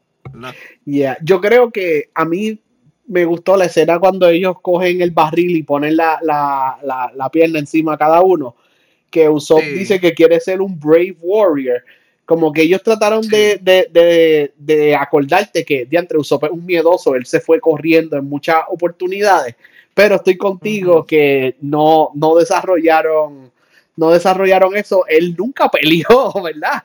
ya 0.86 1.18
Yo 1.22 1.40
creo 1.40 1.72
que 1.72 2.10
a 2.14 2.26
mí 2.26 2.60
me 3.08 3.26
gustó 3.26 3.56
la 3.56 3.66
escena 3.66 4.00
cuando 4.00 4.28
ellos 4.28 4.58
cogen 4.62 5.02
el 5.02 5.12
barril 5.12 5.56
y 5.56 5.64
ponen 5.64 5.96
la, 5.96 6.20
la, 6.22 7.12
la, 7.14 7.30
pierna 7.30 7.60
encima 7.60 7.94
a 7.94 7.98
cada 7.98 8.22
uno. 8.22 8.56
Que 9.10 9.30
Usopp 9.30 9.62
dice 9.62 10.00
que 10.00 10.14
quiere 10.14 10.40
ser 10.40 10.62
un 10.62 10.80
brave 10.80 11.16
warrior 11.22 11.84
como 12.26 12.52
que 12.52 12.64
ellos 12.64 12.82
trataron 12.82 13.22
de, 13.28 13.60
de, 13.62 14.52
de, 14.58 14.96
acordarte 14.96 15.64
que 15.64 15.86
Diantre 15.86 16.18
usó 16.18 16.40
un 16.52 16.66
miedoso, 16.66 17.16
él 17.16 17.26
se 17.26 17.40
fue 17.40 17.60
corriendo 17.60 18.18
en 18.18 18.26
muchas 18.26 18.64
oportunidades, 18.68 19.56
pero 19.94 20.16
estoy 20.16 20.36
contigo 20.36 21.06
que 21.06 21.56
no, 21.62 22.10
no 22.16 22.36
desarrollaron, 22.36 23.52
no 23.96 24.10
desarrollaron 24.10 24.76
eso, 24.76 25.06
él 25.08 25.36
nunca 25.38 25.70
peleó, 25.72 26.34
¿verdad? 26.44 26.84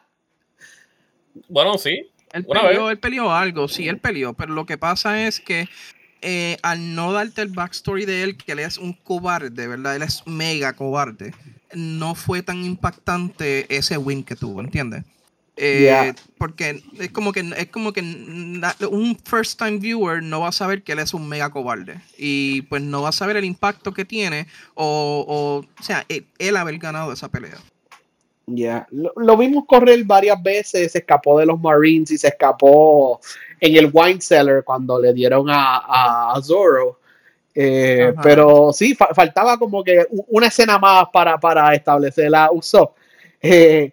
Bueno, 1.48 1.78
sí. 1.78 2.06
Él 2.33 2.44
peleó, 2.44 2.90
él 2.90 2.98
peleó 2.98 3.33
algo, 3.33 3.66
sí, 3.66 3.88
él 3.88 3.98
peleó, 3.98 4.35
pero 4.35 4.52
lo 4.52 4.66
que 4.66 4.78
pasa 4.78 5.26
es 5.26 5.40
que 5.40 5.68
eh, 6.22 6.59
al 6.62 6.94
no 6.94 7.12
darte 7.12 7.42
el 7.42 7.48
backstory 7.48 8.04
de 8.04 8.22
él, 8.22 8.37
que 8.37 8.52
él 8.52 8.61
es 8.61 8.78
un 8.78 8.92
cobarde, 8.92 9.66
¿verdad? 9.66 9.96
Él 9.96 10.02
es 10.02 10.22
mega 10.26 10.74
cobarde, 10.74 11.35
no 11.74 12.14
fue 12.14 12.42
tan 12.42 12.64
impactante 12.64 13.66
ese 13.74 13.96
win 13.96 14.24
que 14.24 14.37
tuvo, 14.37 14.61
¿entiendes? 14.61 15.04
Eh, 15.62 16.14
porque 16.38 16.83
es 16.98 17.11
como 17.11 17.33
que 17.33 17.40
es 17.54 17.66
como 17.66 17.92
que 17.92 18.00
un 18.00 19.18
first 19.24 19.59
time 19.59 19.76
viewer 19.76 20.22
no 20.22 20.40
va 20.40 20.48
a 20.48 20.52
saber 20.52 20.83
que 20.83 20.92
él 20.92 21.00
es 21.00 21.12
un 21.12 21.28
mega 21.28 21.50
cobarde 21.50 22.00
y 22.16 22.62
pues 22.62 22.80
no 22.80 23.02
va 23.02 23.11
a 23.11 23.12
saber 23.12 23.37
el 23.37 23.44
impacto 23.44 23.92
que 23.92 24.06
tiene 24.06 24.46
o, 24.74 25.26
o, 25.28 25.83
sea 25.83 26.06
él, 26.09 26.56
haber 26.56 26.78
ganado 26.78 27.12
esa 27.12 27.28
pelea. 27.28 27.59
Ya, 28.46 28.87
lo, 28.90 29.37
vimos 29.37 29.64
correr 29.66 30.02
varias 30.04 30.42
veces, 30.42 30.92
se 30.92 30.98
escapó 30.98 31.38
de 31.38 31.44
los 31.44 31.61
Marines 31.61 32.11
y 32.11 32.16
se 32.16 32.28
escapó 32.28 33.20
en 33.61 33.77
el 33.77 33.90
wine 33.92 34.20
cellar 34.20 34.64
cuando 34.64 34.99
le 35.01 35.12
dieron 35.12 35.46
a, 35.51 36.33
a, 36.35 36.42
Zoro. 36.42 36.99
Eh, 37.55 38.14
pero 38.23 38.73
sí, 38.73 38.94
faltaba 38.94 39.59
como 39.59 39.85
que 39.85 40.07
una 40.29 40.46
escena 40.46 40.79
más 40.79 41.09
para, 41.12 41.38
para 41.38 41.75
establecer 41.75 42.31
la 42.31 42.51
Usopp. 42.51 42.96
Eh, 43.42 43.92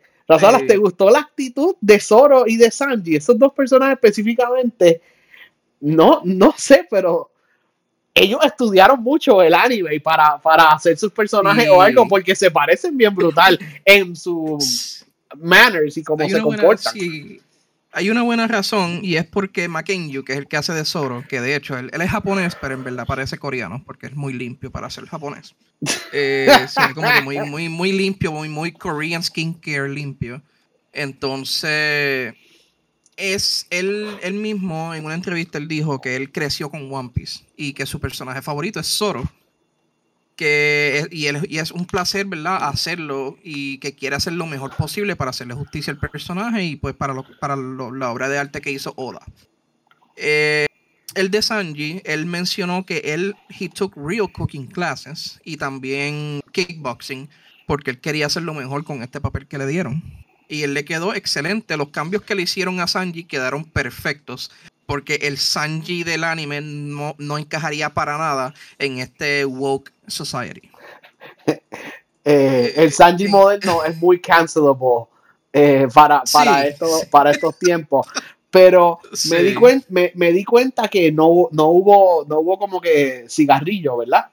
¿te 0.68 0.78
gustó 0.78 1.10
la 1.10 1.20
actitud 1.20 1.76
de 1.82 2.00
Zoro 2.00 2.46
y 2.48 2.58
de 2.58 2.70
Sanji? 2.70 3.16
Esos 3.16 3.38
dos 3.38 3.54
personajes 3.54 3.96
específicamente, 3.96 5.02
no, 5.82 6.22
no 6.24 6.54
sé, 6.58 6.88
pero 6.90 7.32
ellos 8.14 8.40
estudiaron 8.44 9.02
mucho 9.02 9.42
el 9.42 9.54
anime 9.54 10.00
para, 10.00 10.38
para 10.40 10.70
hacer 10.70 10.98
sus 10.98 11.12
personajes 11.12 11.70
o 11.70 11.82
algo, 11.82 12.08
porque 12.08 12.36
se 12.36 12.52
parecen 12.52 12.98
bien 12.98 13.14
brutal 13.14 13.60
en 13.86 14.16
sus 14.16 15.06
manners 15.36 15.98
y 15.98 16.04
cómo 16.04 16.28
se 16.28 16.42
comportan 16.42 16.94
hay 17.98 18.12
una 18.12 18.22
buena 18.22 18.48
razón 18.48 19.00
y 19.02 19.16
es 19.16 19.26
porque 19.26 19.68
Makenyu, 19.68 20.24
que 20.24 20.34
es 20.34 20.38
el 20.38 20.48
que 20.48 20.56
hace 20.56 20.72
de 20.72 20.86
Zoro, 20.86 21.24
que 21.28 21.42
de 21.42 21.56
hecho 21.56 21.76
él, 21.80 21.90
es 21.92 22.10
japonés, 22.12 22.56
pero 22.62 22.76
en 22.76 22.84
verdad 22.84 23.08
parece 23.08 23.40
coreano 23.40 23.82
porque 23.84 24.06
es 24.06 24.16
muy 24.16 24.34
limpio 24.34 24.70
para 24.70 24.88
ser 24.92 25.08
japonés. 25.08 25.56
Eh, 26.14 26.48
como 26.94 27.12
que 27.12 27.22
muy, 27.24 27.40
muy, 27.40 27.70
muy 27.70 27.92
limpio, 27.92 28.32
muy, 28.32 28.50
muy 28.50 28.72
Korean 28.72 29.24
skincare 29.24 29.90
limpio. 29.90 30.44
Entonces, 30.94 32.36
es 33.16 33.66
él, 33.72 34.16
él 34.22 34.36
mismo 34.36 34.94
en 34.94 35.04
una 35.04 35.16
entrevista 35.16 35.58
él 35.58 35.68
dijo 35.68 36.00
que 36.00 36.16
él 36.16 36.32
creció 36.32 36.70
con 36.70 36.94
One 36.94 37.10
Piece 37.12 37.46
y 37.56 37.74
que 37.74 37.88
su 37.88 38.00
personaje 38.00 38.44
favorito 38.44 38.80
es 38.80 38.86
Zoro 38.86 39.28
que 40.38 41.08
y, 41.12 41.28
es 41.58 41.72
un 41.72 41.86
placer, 41.86 42.26
¿verdad? 42.26 42.60
Hacerlo 42.62 43.38
y 43.44 43.80
que 43.80 43.96
quiere 43.96 44.16
hacer 44.16 44.34
lo 44.34 44.46
mejor 44.46 44.74
posible 44.76 45.18
para 45.18 45.32
hacerle 45.32 45.56
justicia 45.56 45.92
al 45.92 46.00
personaje 46.00 46.64
y 46.64 46.76
pues 46.78 46.96
para, 46.96 47.14
para 47.42 47.58
la 47.58 48.12
obra 48.12 48.30
de 48.30 48.38
arte 48.38 48.62
que 48.62 48.72
hizo 48.72 48.94
Oda. 48.96 49.26
Eh, 50.16 50.68
el 51.16 51.32
de 51.32 51.42
Sanji, 51.42 52.02
él 52.06 52.26
mencionó 52.28 52.86
que 52.86 52.98
él, 53.04 53.36
he 53.60 53.68
took 53.68 53.94
real 53.98 54.32
cooking 54.32 54.68
classes 54.68 55.42
y 55.44 55.58
también 55.58 56.42
kickboxing 56.52 57.30
porque 57.66 57.92
él 57.92 58.00
quería 58.00 58.28
hacer 58.28 58.44
lo 58.44 58.54
mejor 58.54 58.84
con 58.86 59.04
este 59.04 59.20
papel 59.20 59.48
que 59.48 59.58
le 59.58 59.68
dieron. 59.68 60.04
Y 60.48 60.62
él 60.62 60.74
le 60.74 60.86
quedó 60.86 61.14
excelente. 61.14 61.76
Los 61.76 61.90
cambios 61.90 62.22
que 62.22 62.36
le 62.36 62.44
hicieron 62.44 62.80
a 62.80 62.88
Sanji 62.88 63.26
quedaron 63.26 63.66
perfectos 63.66 64.52
porque 64.88 65.20
el 65.22 65.38
Sanji 65.38 66.04
del 66.04 66.24
anime 66.24 66.62
no, 66.62 67.16
encajaría 67.38 67.94
para 67.94 68.18
nada 68.18 68.56
en 68.80 68.98
este 68.98 69.46
woke 69.46 69.92
society. 70.08 70.72
Eh, 72.30 72.74
el 72.76 72.92
Sanji 72.92 73.30
moderno 73.30 73.86
es 73.86 73.96
muy 73.96 74.20
cancelable 74.20 75.06
eh, 75.54 75.88
para, 75.94 76.24
para, 76.34 76.66
para 77.10 77.32
estos 77.32 77.58
tiempos. 77.58 78.06
Pero 78.52 79.00
me, 79.30 79.44
di 79.44 79.56
me, 80.14 80.32
di 80.34 80.44
cuenta 80.44 80.90
que 80.90 81.10
no, 81.10 81.48
no, 81.52 81.68
hubo, 81.68 82.26
no 82.28 82.40
hubo 82.40 82.60
como 82.60 82.82
que 82.82 83.28
cigarrillo, 83.30 83.96
¿verdad? 83.96 84.26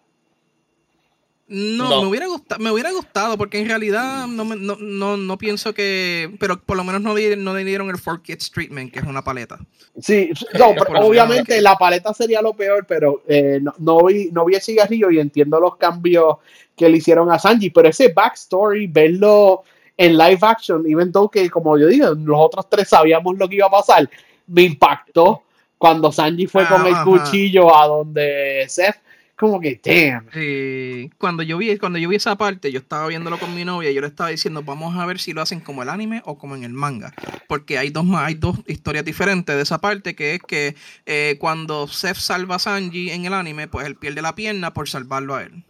No, 1.46 2.02
Me, 2.02 2.08
hubiera 2.08 2.26
gustado, 2.26 2.62
me 2.62 2.70
hubiera 2.70 2.90
gustado 2.90 3.36
porque 3.36 3.58
en 3.60 3.68
realidad 3.68 4.26
no, 4.26 4.44
no, 4.44 5.16
no, 5.18 5.38
pienso 5.38 5.74
que, 5.74 6.34
pero 6.40 6.58
por 6.58 6.76
lo 6.76 6.84
menos 6.84 7.02
no, 7.02 7.10
no 7.12 7.54
le 7.54 7.64
dieron 7.64 7.90
el 7.90 7.98
Four 7.98 8.22
Kids 8.22 8.50
Treatment, 8.50 8.90
que 8.90 9.00
es 9.00 9.04
una 9.04 9.22
paleta. 9.22 9.58
Sí, 10.00 10.30
obviamente 11.02 11.60
la 11.60 11.76
paleta 11.76 12.14
sería 12.14 12.40
lo 12.40 12.54
peor, 12.54 12.86
pero 12.88 13.22
eh, 13.28 13.60
no, 13.78 14.04
vi, 14.04 14.30
no 14.32 14.46
vi 14.46 14.54
el 14.54 14.62
cigarrillo 14.62 15.10
y 15.10 15.20
entiendo 15.20 15.60
los 15.60 15.76
cambios 15.76 16.38
que 16.74 16.88
le 16.88 16.96
hicieron 16.96 17.30
a 17.30 17.38
Sanji, 17.38 17.68
pero 17.70 17.90
ese 17.90 18.08
backstory, 18.08 18.86
verlo 18.86 19.64
en 19.98 20.16
live 20.16 20.38
action, 20.40 20.84
even 20.88 21.12
though 21.12 21.30
que 21.30 21.50
como 21.50 21.76
yo 21.78 21.88
digo, 21.88 22.14
los 22.14 22.38
otros 22.38 22.70
tres 22.70 22.88
sabíamos 22.88 23.36
lo 23.36 23.46
que 23.48 23.56
iba 23.56 23.66
a 23.66 23.70
pasar, 23.70 24.08
me 24.46 24.62
impactó 24.62 25.42
cuando 25.76 26.10
Sanji 26.10 26.46
fue 26.46 26.66
con 26.66 26.86
el 26.86 26.94
cuchillo 27.04 27.76
a 27.76 27.86
donde 27.86 28.64
Seth 28.66 29.03
como 29.36 29.60
que, 29.60 29.80
damn. 29.82 31.10
cuando, 31.18 31.42
yo 31.42 31.58
vi, 31.58 31.76
cuando 31.78 31.98
yo 31.98 32.08
vi 32.08 32.16
esa 32.16 32.36
parte, 32.36 32.70
yo 32.70 32.78
estaba 32.78 33.08
viéndolo 33.08 33.38
con 33.38 33.52
mi 33.52 33.64
novia 33.64 33.90
y 33.90 33.94
yo 33.94 34.00
le 34.00 34.06
estaba 34.06 34.30
diciendo, 34.30 34.62
vamos 34.62 34.96
a 34.96 35.04
ver 35.06 35.18
si 35.18 35.32
lo 35.32 35.42
hacen 35.42 35.58
como 35.58 35.82
el 35.82 35.88
anime 35.88 36.22
o 36.24 36.38
como 36.38 36.54
en 36.54 36.62
el 36.62 36.72
manga. 36.72 37.12
Porque 37.48 37.76
hay 37.76 37.90
dos, 37.90 38.06
hay 38.14 38.34
dos 38.34 38.58
historias 38.66 39.04
diferentes 39.04 39.56
de 39.56 39.62
esa 39.62 39.80
parte, 39.80 40.14
que 40.14 40.36
es 40.36 40.40
que 40.46 40.76
eh, 41.06 41.36
cuando 41.40 41.88
Seth 41.88 42.16
salva 42.16 42.56
a 42.56 42.58
Sanji 42.60 43.10
en 43.10 43.24
el 43.24 43.34
anime, 43.34 43.66
pues 43.66 43.86
él 43.86 43.96
pierde 43.96 44.22
la 44.22 44.36
pierna 44.36 44.72
por 44.72 44.88
salvarlo 44.88 45.34
a 45.34 45.42
él. 45.42 45.64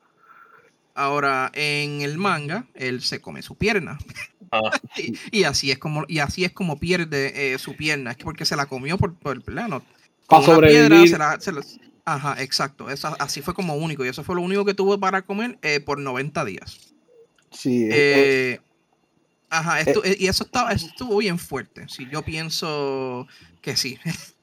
Ahora, 0.95 1.51
en 1.55 2.03
el 2.03 2.19
manga, 2.19 2.67
él 2.75 3.01
se 3.01 3.21
come 3.21 3.41
su 3.41 3.57
pierna. 3.57 3.99
Ah. 4.53 4.61
y, 5.33 5.45
así 5.45 5.71
es 5.71 5.79
como, 5.79 6.05
y 6.07 6.19
así 6.19 6.45
es 6.45 6.53
como 6.53 6.79
pierde 6.79 7.55
eh, 7.55 7.59
su 7.59 7.75
pierna. 7.77 8.11
Es 8.11 8.19
porque 8.19 8.45
se 8.45 8.57
la 8.57 8.67
comió 8.67 8.99
por, 8.99 9.15
por 9.15 9.35
el 9.35 9.43
plano. 9.43 9.83
Para 10.29 10.45
sobrevivir. 10.45 11.09
se 11.09 11.19
la, 11.19 11.39
Ajá, 12.05 12.43
exacto. 12.43 12.87
así 13.19 13.41
fue 13.41 13.55
como 13.55 13.77
único. 13.77 14.05
Y 14.05 14.09
eso 14.09 14.25
fue 14.25 14.35
lo 14.35 14.43
único 14.43 14.65
que 14.65 14.75
tuvo 14.75 14.99
para 14.99 15.23
comer 15.23 15.59
eh, 15.63 15.81
por 15.81 15.99
90 15.99 16.45
días. 16.45 16.95
Sí. 17.51 17.89
Eh, 17.91 18.61
ajá, 19.49 19.81
eh, 19.81 20.17
y 20.19 20.27
eso, 20.27 20.45
estaba, 20.45 20.73
estuvo 20.73 21.19
bien 21.19 21.39
fuerte. 21.39 21.87
Sí, 21.89 22.07
yo 22.11 22.23
pienso 22.23 23.27
que 23.63 23.77
sí. 23.77 23.99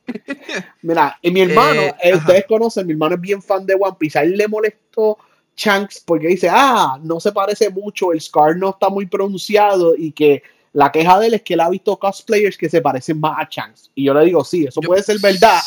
Mira, 0.81 1.17
y 1.21 1.29
mi 1.31 1.41
hermano, 1.41 1.81
ustedes 2.15 2.45
conocen, 2.47 2.87
mi 2.87 2.93
hermano 2.93 3.15
es 3.15 3.21
bien 3.21 3.41
fan 3.41 3.65
de 3.65 3.75
One 3.75 3.95
Piece. 3.99 4.17
A 4.17 4.23
él 4.23 4.37
le 4.37 4.47
molestó 4.47 5.17
Shanks 5.55 6.01
porque 6.05 6.27
dice, 6.27 6.49
ah, 6.49 6.99
no 7.03 7.19
se 7.19 7.31
parece 7.31 7.69
mucho, 7.69 8.11
el 8.11 8.21
Scar 8.21 8.57
no 8.57 8.71
está 8.71 8.89
muy 8.89 9.05
pronunciado 9.05 9.95
y 9.95 10.11
que 10.11 10.41
la 10.73 10.91
queja 10.91 11.19
de 11.19 11.27
él 11.27 11.33
es 11.33 11.41
que 11.41 11.55
él 11.55 11.59
ha 11.59 11.69
visto 11.69 11.97
cosplayers 11.97 12.57
que 12.57 12.69
se 12.69 12.81
parecen 12.81 13.19
más 13.19 13.37
a 13.37 13.47
Shanks. 13.49 13.91
Y 13.93 14.05
yo 14.05 14.13
le 14.13 14.25
digo, 14.25 14.43
sí, 14.43 14.65
eso 14.65 14.81
puede 14.81 15.03
ser 15.03 15.19
verdad. 15.19 15.59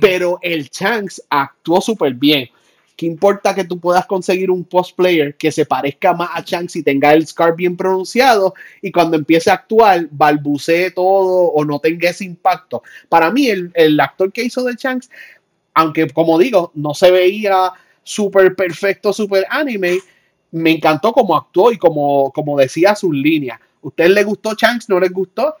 Pero 0.00 0.38
el 0.42 0.68
Shanks 0.68 1.22
actuó 1.30 1.80
súper 1.80 2.14
bien. 2.14 2.48
¿Qué 2.96 3.06
importa 3.06 3.54
que 3.54 3.64
tú 3.64 3.78
puedas 3.78 4.04
conseguir 4.06 4.50
un 4.50 4.64
post 4.64 4.96
player 4.96 5.34
que 5.36 5.50
se 5.50 5.64
parezca 5.64 6.12
más 6.12 6.30
a 6.34 6.42
Shanks 6.44 6.76
y 6.76 6.82
tenga 6.82 7.14
el 7.14 7.26
scar 7.26 7.56
bien 7.56 7.76
pronunciado 7.76 8.54
y 8.82 8.92
cuando 8.92 9.16
empiece 9.16 9.50
a 9.50 9.54
actuar 9.54 10.08
balbucee 10.10 10.90
todo 10.90 11.46
o 11.46 11.64
no 11.64 11.78
tenga 11.78 12.10
ese 12.10 12.24
impacto? 12.24 12.82
Para 13.08 13.30
mí, 13.30 13.48
el, 13.48 13.70
el 13.74 13.98
actor 13.98 14.32
que 14.32 14.44
hizo 14.44 14.64
de 14.64 14.74
Shanks, 14.74 15.10
aunque 15.74 16.08
como 16.10 16.38
digo, 16.38 16.72
no 16.74 16.92
se 16.92 17.10
veía 17.10 17.72
súper 18.02 18.54
perfecto, 18.56 19.12
súper 19.12 19.46
anime, 19.48 19.98
me 20.50 20.72
encantó 20.72 21.12
como 21.12 21.36
actuó 21.36 21.72
y 21.72 21.78
como, 21.78 22.30
como 22.32 22.58
decía 22.58 22.94
sus 22.94 23.14
líneas. 23.14 23.58
¿Usted 23.82 24.08
le 24.08 24.24
gustó 24.24 24.54
Shanks? 24.54 24.88
¿No 24.88 24.98
les 24.98 25.12
gustó? 25.12 25.56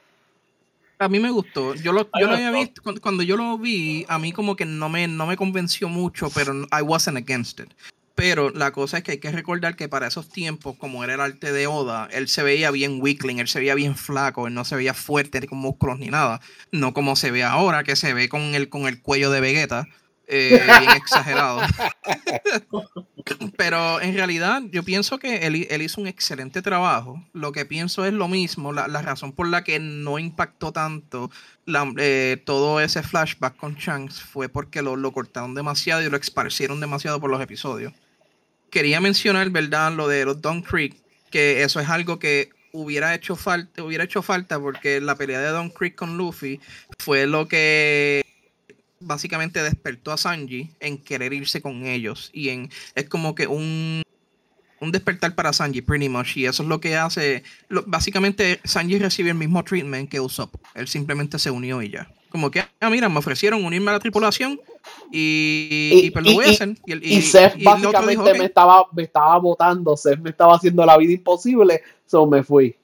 A 0.98 1.08
mí 1.08 1.18
me 1.18 1.30
gustó. 1.30 1.74
Yo 1.74 1.92
lo, 1.92 2.08
yo 2.18 2.28
lo 2.28 2.34
había 2.34 2.52
visto, 2.52 2.80
cuando, 2.82 3.00
cuando, 3.00 3.22
yo 3.24 3.36
lo 3.36 3.58
vi, 3.58 4.06
a 4.08 4.18
mí 4.18 4.32
como 4.32 4.54
que 4.54 4.64
no 4.64 4.88
me, 4.88 5.08
no 5.08 5.26
me 5.26 5.36
convenció 5.36 5.88
mucho, 5.88 6.30
pero 6.30 6.54
I 6.72 6.82
wasn't 6.82 7.18
against 7.18 7.58
it. 7.58 7.70
Pero 8.14 8.50
la 8.50 8.70
cosa 8.70 8.98
es 8.98 9.04
que 9.04 9.12
hay 9.12 9.18
que 9.18 9.32
recordar 9.32 9.74
que 9.74 9.88
para 9.88 10.06
esos 10.06 10.28
tiempos, 10.28 10.76
como 10.76 11.02
era 11.02 11.14
el 11.14 11.20
arte 11.20 11.50
de 11.50 11.66
Oda, 11.66 12.08
él 12.12 12.28
se 12.28 12.44
veía 12.44 12.70
bien 12.70 12.98
weakling, 13.00 13.40
él 13.40 13.48
se 13.48 13.58
veía 13.58 13.74
bien 13.74 13.96
flaco, 13.96 14.46
él 14.46 14.54
no 14.54 14.64
se 14.64 14.76
veía 14.76 14.94
fuerte 14.94 15.44
con 15.48 15.58
músculos 15.58 15.98
ni 15.98 16.06
nada. 16.06 16.40
No 16.70 16.94
como 16.94 17.16
se 17.16 17.32
ve 17.32 17.42
ahora, 17.42 17.82
que 17.82 17.96
se 17.96 18.14
ve 18.14 18.28
con 18.28 18.54
el, 18.54 18.68
con 18.68 18.86
el 18.86 19.00
cuello 19.00 19.30
de 19.30 19.40
Vegeta 19.40 19.88
eh, 20.32 20.62
bien 20.80 20.90
exagerado. 20.92 21.60
Pero 23.56 24.00
en 24.00 24.14
realidad 24.14 24.62
yo 24.70 24.82
pienso 24.82 25.18
que 25.18 25.46
él, 25.46 25.66
él, 25.70 25.82
hizo 25.82 26.00
un 26.00 26.06
excelente 26.06 26.62
trabajo. 26.62 27.22
Lo 27.34 27.52
que 27.52 27.66
pienso 27.66 28.04
es 28.06 28.14
lo 28.14 28.28
mismo. 28.28 28.72
La, 28.72 28.88
la 28.88 29.02
razón 29.02 29.32
por 29.32 29.46
la 29.46 29.62
que 29.62 29.78
no 29.78 30.18
impactó 30.18 30.72
tanto 30.72 31.30
la, 31.66 31.92
eh, 31.98 32.42
todo 32.44 32.80
ese 32.80 33.02
flashback 33.02 33.56
con 33.56 33.74
Shanks 33.74 34.22
fue 34.22 34.48
porque 34.48 34.82
lo, 34.82 34.96
lo, 34.96 35.12
cortaron 35.12 35.54
demasiado 35.54 36.02
y 36.02 36.08
lo 36.08 36.16
esparcieron 36.16 36.80
demasiado 36.80 37.20
por 37.20 37.30
los 37.30 37.40
episodios. 37.40 37.92
Quería 38.70 39.00
mencionar, 39.00 39.50
¿verdad? 39.50 39.92
Lo 39.92 40.08
de 40.08 40.24
los 40.24 40.40
Don 40.40 40.62
Creek, 40.62 40.96
que 41.30 41.62
eso 41.62 41.78
es 41.78 41.88
algo 41.88 42.18
que 42.18 42.50
hubiera 42.72 43.14
hecho 43.14 43.36
falta, 43.36 43.82
hubiera 43.82 44.04
hecho 44.04 44.22
falta 44.22 44.58
porque 44.58 45.00
la 45.00 45.14
pelea 45.14 45.40
de 45.40 45.48
Don 45.48 45.68
Creek 45.68 45.94
con 45.94 46.16
Luffy 46.16 46.58
fue 46.98 47.26
lo 47.26 47.46
que 47.46 48.24
básicamente 49.02 49.62
despertó 49.62 50.12
a 50.12 50.16
Sanji 50.16 50.70
en 50.80 50.98
querer 50.98 51.32
irse 51.32 51.60
con 51.60 51.86
ellos. 51.86 52.30
Y 52.32 52.48
en 52.48 52.70
es 52.94 53.08
como 53.08 53.34
que 53.34 53.46
un, 53.46 54.02
un 54.80 54.92
despertar 54.92 55.34
para 55.34 55.52
Sanji, 55.52 55.82
pretty 55.82 56.08
much. 56.08 56.36
Y 56.36 56.46
eso 56.46 56.62
es 56.62 56.68
lo 56.68 56.80
que 56.80 56.96
hace. 56.96 57.42
Lo, 57.68 57.82
básicamente, 57.86 58.60
Sanji 58.64 58.98
recibe 58.98 59.30
el 59.30 59.36
mismo 59.36 59.62
treatment 59.62 60.10
que 60.10 60.20
Usopp. 60.20 60.54
Él 60.74 60.88
simplemente 60.88 61.38
se 61.38 61.50
unió 61.50 61.82
y 61.82 61.90
ya. 61.90 62.10
Como 62.30 62.50
que, 62.50 62.64
ah, 62.80 62.88
mira, 62.88 63.10
me 63.10 63.18
ofrecieron 63.18 63.62
unirme 63.62 63.90
a 63.90 63.94
la 63.94 64.00
tripulación 64.00 64.58
y, 65.10 65.90
y, 65.92 66.06
y 66.06 66.10
pues 66.10 66.24
lo 66.24 66.32
voy 66.32 66.46
a 66.46 66.50
hacer. 66.50 66.76
Y, 66.86 67.16
y, 67.16 67.20
Seth 67.20 67.62
básicamente 67.62 68.10
dijo, 68.10 68.22
okay. 68.22 68.38
me, 68.38 68.46
estaba, 68.46 68.86
me 68.92 69.02
estaba 69.02 69.38
votando, 69.38 69.96
Seth 69.98 70.18
me 70.18 70.30
estaba 70.30 70.54
haciendo 70.56 70.86
la 70.86 70.96
vida 70.96 71.12
imposible, 71.12 71.82
so 72.06 72.26
me 72.26 72.42
fui. 72.42 72.74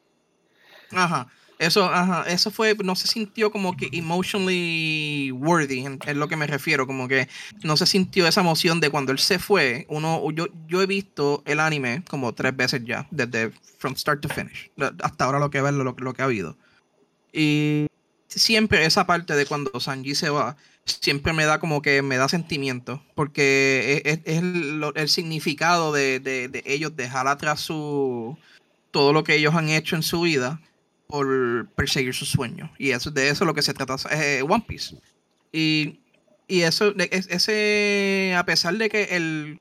Ajá. 0.93 1.29
Eso, 1.59 1.85
ajá, 1.87 2.25
eso 2.29 2.53
fue, 2.53 2.77
no 2.85 2.95
se 2.95 3.09
sintió 3.09 3.51
como 3.51 3.77
que 3.77 3.89
emotionally 3.93 5.33
worthy, 5.33 5.85
es 6.07 6.17
lo 6.17 6.29
que 6.29 6.37
me 6.37 6.47
refiero, 6.47 6.87
como 6.87 7.09
que 7.09 7.29
no 7.65 7.77
se 7.77 7.85
sintió 7.85 8.29
esa 8.29 8.43
emoción 8.43 8.79
de 8.79 8.91
cuando 8.91 9.11
él 9.11 9.19
se 9.19 9.41
fue. 9.41 9.85
Uno, 9.89 10.31
yo, 10.31 10.47
yo 10.69 10.83
he 10.83 10.87
visto 10.87 11.43
el 11.47 11.59
anime 11.59 12.05
como 12.09 12.33
tres 12.33 12.57
veces 12.57 12.85
ya, 12.85 13.09
desde 13.11 13.51
from 13.79 13.97
start 13.97 14.21
to 14.21 14.29
finish, 14.29 14.71
hasta 15.03 15.25
ahora 15.25 15.41
lo 15.41 15.51
que 15.51 15.61
ver 15.61 15.75
lo, 15.75 15.97
lo 15.99 16.15
que 16.15 16.23
ha 16.23 16.27
habido. 16.27 16.57
Y 17.33 17.89
siempre 18.29 18.85
esa 18.85 19.07
parte 19.07 19.35
de 19.35 19.45
cuando 19.45 19.81
Sanji 19.81 20.15
se 20.15 20.31
va, 20.31 20.57
siempre 20.85 21.33
me 21.33 21.45
da 21.45 21.59
como 21.59 21.83
que 21.83 22.03
me 22.03 22.19
da 22.19 22.29
sentimiento, 22.29 23.03
porque 23.17 24.01
es, 24.05 24.21
el, 24.27 25.09
significado 25.09 25.93
de, 25.93 26.21
de, 26.21 26.47
de 26.47 26.63
ellos 26.67 26.95
dejar 26.95 27.27
atrás 27.27 27.59
su 27.61 28.39
todo 28.93 29.13
lo 29.13 29.25
que 29.25 29.35
ellos 29.35 29.55
han 29.57 29.69
hecho 29.69 29.97
en 29.97 30.03
su 30.05 30.21
vida 30.21 30.61
por 31.09 31.69
perseguir 31.75 32.15
sus 32.15 32.29
sueños. 32.29 32.71
Y 32.79 32.91
eso, 32.91 33.11
de 33.11 33.29
eso 33.29 33.45
es 33.45 33.47
lo 33.47 33.55
que 33.55 33.63
se 33.63 33.75
trata 33.75 33.97
eh, 34.13 34.43
One 34.47 34.65
Piece. 34.67 34.97
Y, 35.53 36.01
y 36.47 36.63
eso, 36.63 36.95
ese, 36.97 38.35
a 38.37 38.45
pesar 38.45 38.77
de 38.77 38.89
que 38.89 39.17
el, 39.17 39.61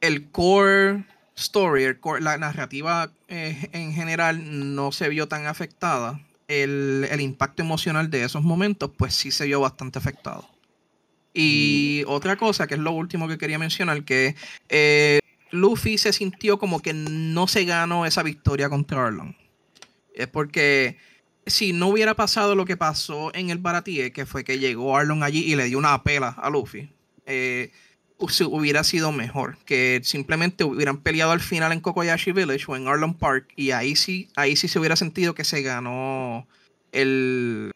el 0.00 0.30
core 0.30 1.04
story, 1.36 1.84
el 1.84 2.00
core, 2.00 2.22
la 2.22 2.38
narrativa 2.38 3.12
eh, 3.28 3.68
en 3.72 3.92
general 3.92 4.74
no 4.74 4.92
se 4.92 5.08
vio 5.08 5.28
tan 5.28 5.46
afectada, 5.46 6.20
el, 6.48 7.06
el, 7.10 7.20
impacto 7.20 7.62
emocional 7.62 8.10
de 8.10 8.24
esos 8.24 8.42
momentos, 8.42 8.90
pues 8.96 9.14
sí 9.14 9.30
se 9.30 9.46
vio 9.46 9.60
bastante 9.60 9.98
afectado. 9.98 10.48
Y 11.32 12.02
mm. 12.06 12.10
otra 12.10 12.36
cosa, 12.36 12.66
que 12.66 12.74
es 12.74 12.80
lo 12.80 12.92
último 12.92 13.28
que 13.28 13.38
quería 13.38 13.58
mencionar, 13.58 14.04
que 14.04 14.34
eh, 14.68 15.20
Luffy 15.50 15.98
se 15.98 16.12
sintió 16.12 16.58
como 16.58 16.80
que 16.80 16.92
no 16.92 17.46
se 17.46 17.64
ganó 17.64 18.06
esa 18.06 18.22
victoria 18.22 18.68
contra 18.68 19.06
Arlong. 19.06 19.34
Es 20.14 20.26
porque 20.28 20.96
si 21.46 21.72
no 21.72 21.88
hubiera 21.88 22.14
pasado 22.14 22.54
lo 22.54 22.64
que 22.64 22.76
pasó 22.76 23.34
en 23.34 23.50
el 23.50 23.58
Baratie, 23.58 24.12
que 24.12 24.26
fue 24.26 24.44
que 24.44 24.58
llegó 24.58 24.96
Arlon 24.96 25.22
allí 25.22 25.40
y 25.40 25.56
le 25.56 25.64
dio 25.64 25.78
una 25.78 26.02
pela 26.02 26.28
a 26.28 26.50
Luffy, 26.50 26.90
eh, 27.26 27.72
hubiera 28.18 28.84
sido 28.84 29.12
mejor. 29.12 29.58
Que 29.64 30.00
simplemente 30.04 30.64
hubieran 30.64 30.98
peleado 30.98 31.32
al 31.32 31.40
final 31.40 31.72
en 31.72 31.80
Kokoyashi 31.80 32.32
Village 32.32 32.64
o 32.68 32.76
en 32.76 32.88
Arlon 32.88 33.14
Park 33.14 33.48
y 33.56 33.70
ahí 33.70 33.96
sí, 33.96 34.28
ahí 34.36 34.56
sí 34.56 34.68
se 34.68 34.78
hubiera 34.78 34.96
sentido 34.96 35.34
que 35.34 35.44
se 35.44 35.62
ganó 35.62 36.46
el, 36.92 37.72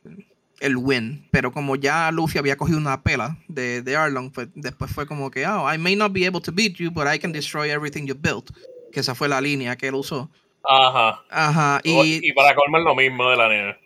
el 0.60 0.76
win. 0.76 1.26
Pero 1.30 1.52
como 1.52 1.76
ya 1.76 2.10
Luffy 2.10 2.38
había 2.38 2.56
cogido 2.56 2.78
una 2.78 3.02
pela 3.02 3.38
de, 3.48 3.82
de 3.82 3.96
Arlon, 3.96 4.30
pues 4.30 4.48
después 4.54 4.90
fue 4.90 5.06
como 5.06 5.30
que, 5.30 5.46
oh, 5.46 5.72
I 5.72 5.78
may 5.78 5.96
not 5.96 6.12
be 6.12 6.26
able 6.26 6.40
to 6.40 6.52
beat 6.52 6.74
you, 6.74 6.90
but 6.90 7.06
I 7.12 7.18
can 7.18 7.32
destroy 7.32 7.70
everything 7.70 8.06
you 8.06 8.14
built. 8.14 8.50
Que 8.92 9.00
esa 9.00 9.14
fue 9.14 9.28
la 9.28 9.40
línea 9.40 9.76
que 9.76 9.88
él 9.88 9.94
usó. 9.94 10.30
Ajá. 10.64 11.22
Ajá. 11.30 11.80
Y, 11.84 12.28
y 12.28 12.32
para 12.32 12.54
colmar 12.54 12.82
lo 12.82 12.94
mismo 12.94 13.28
de 13.30 13.36
la 13.36 13.48
nieve. 13.48 13.78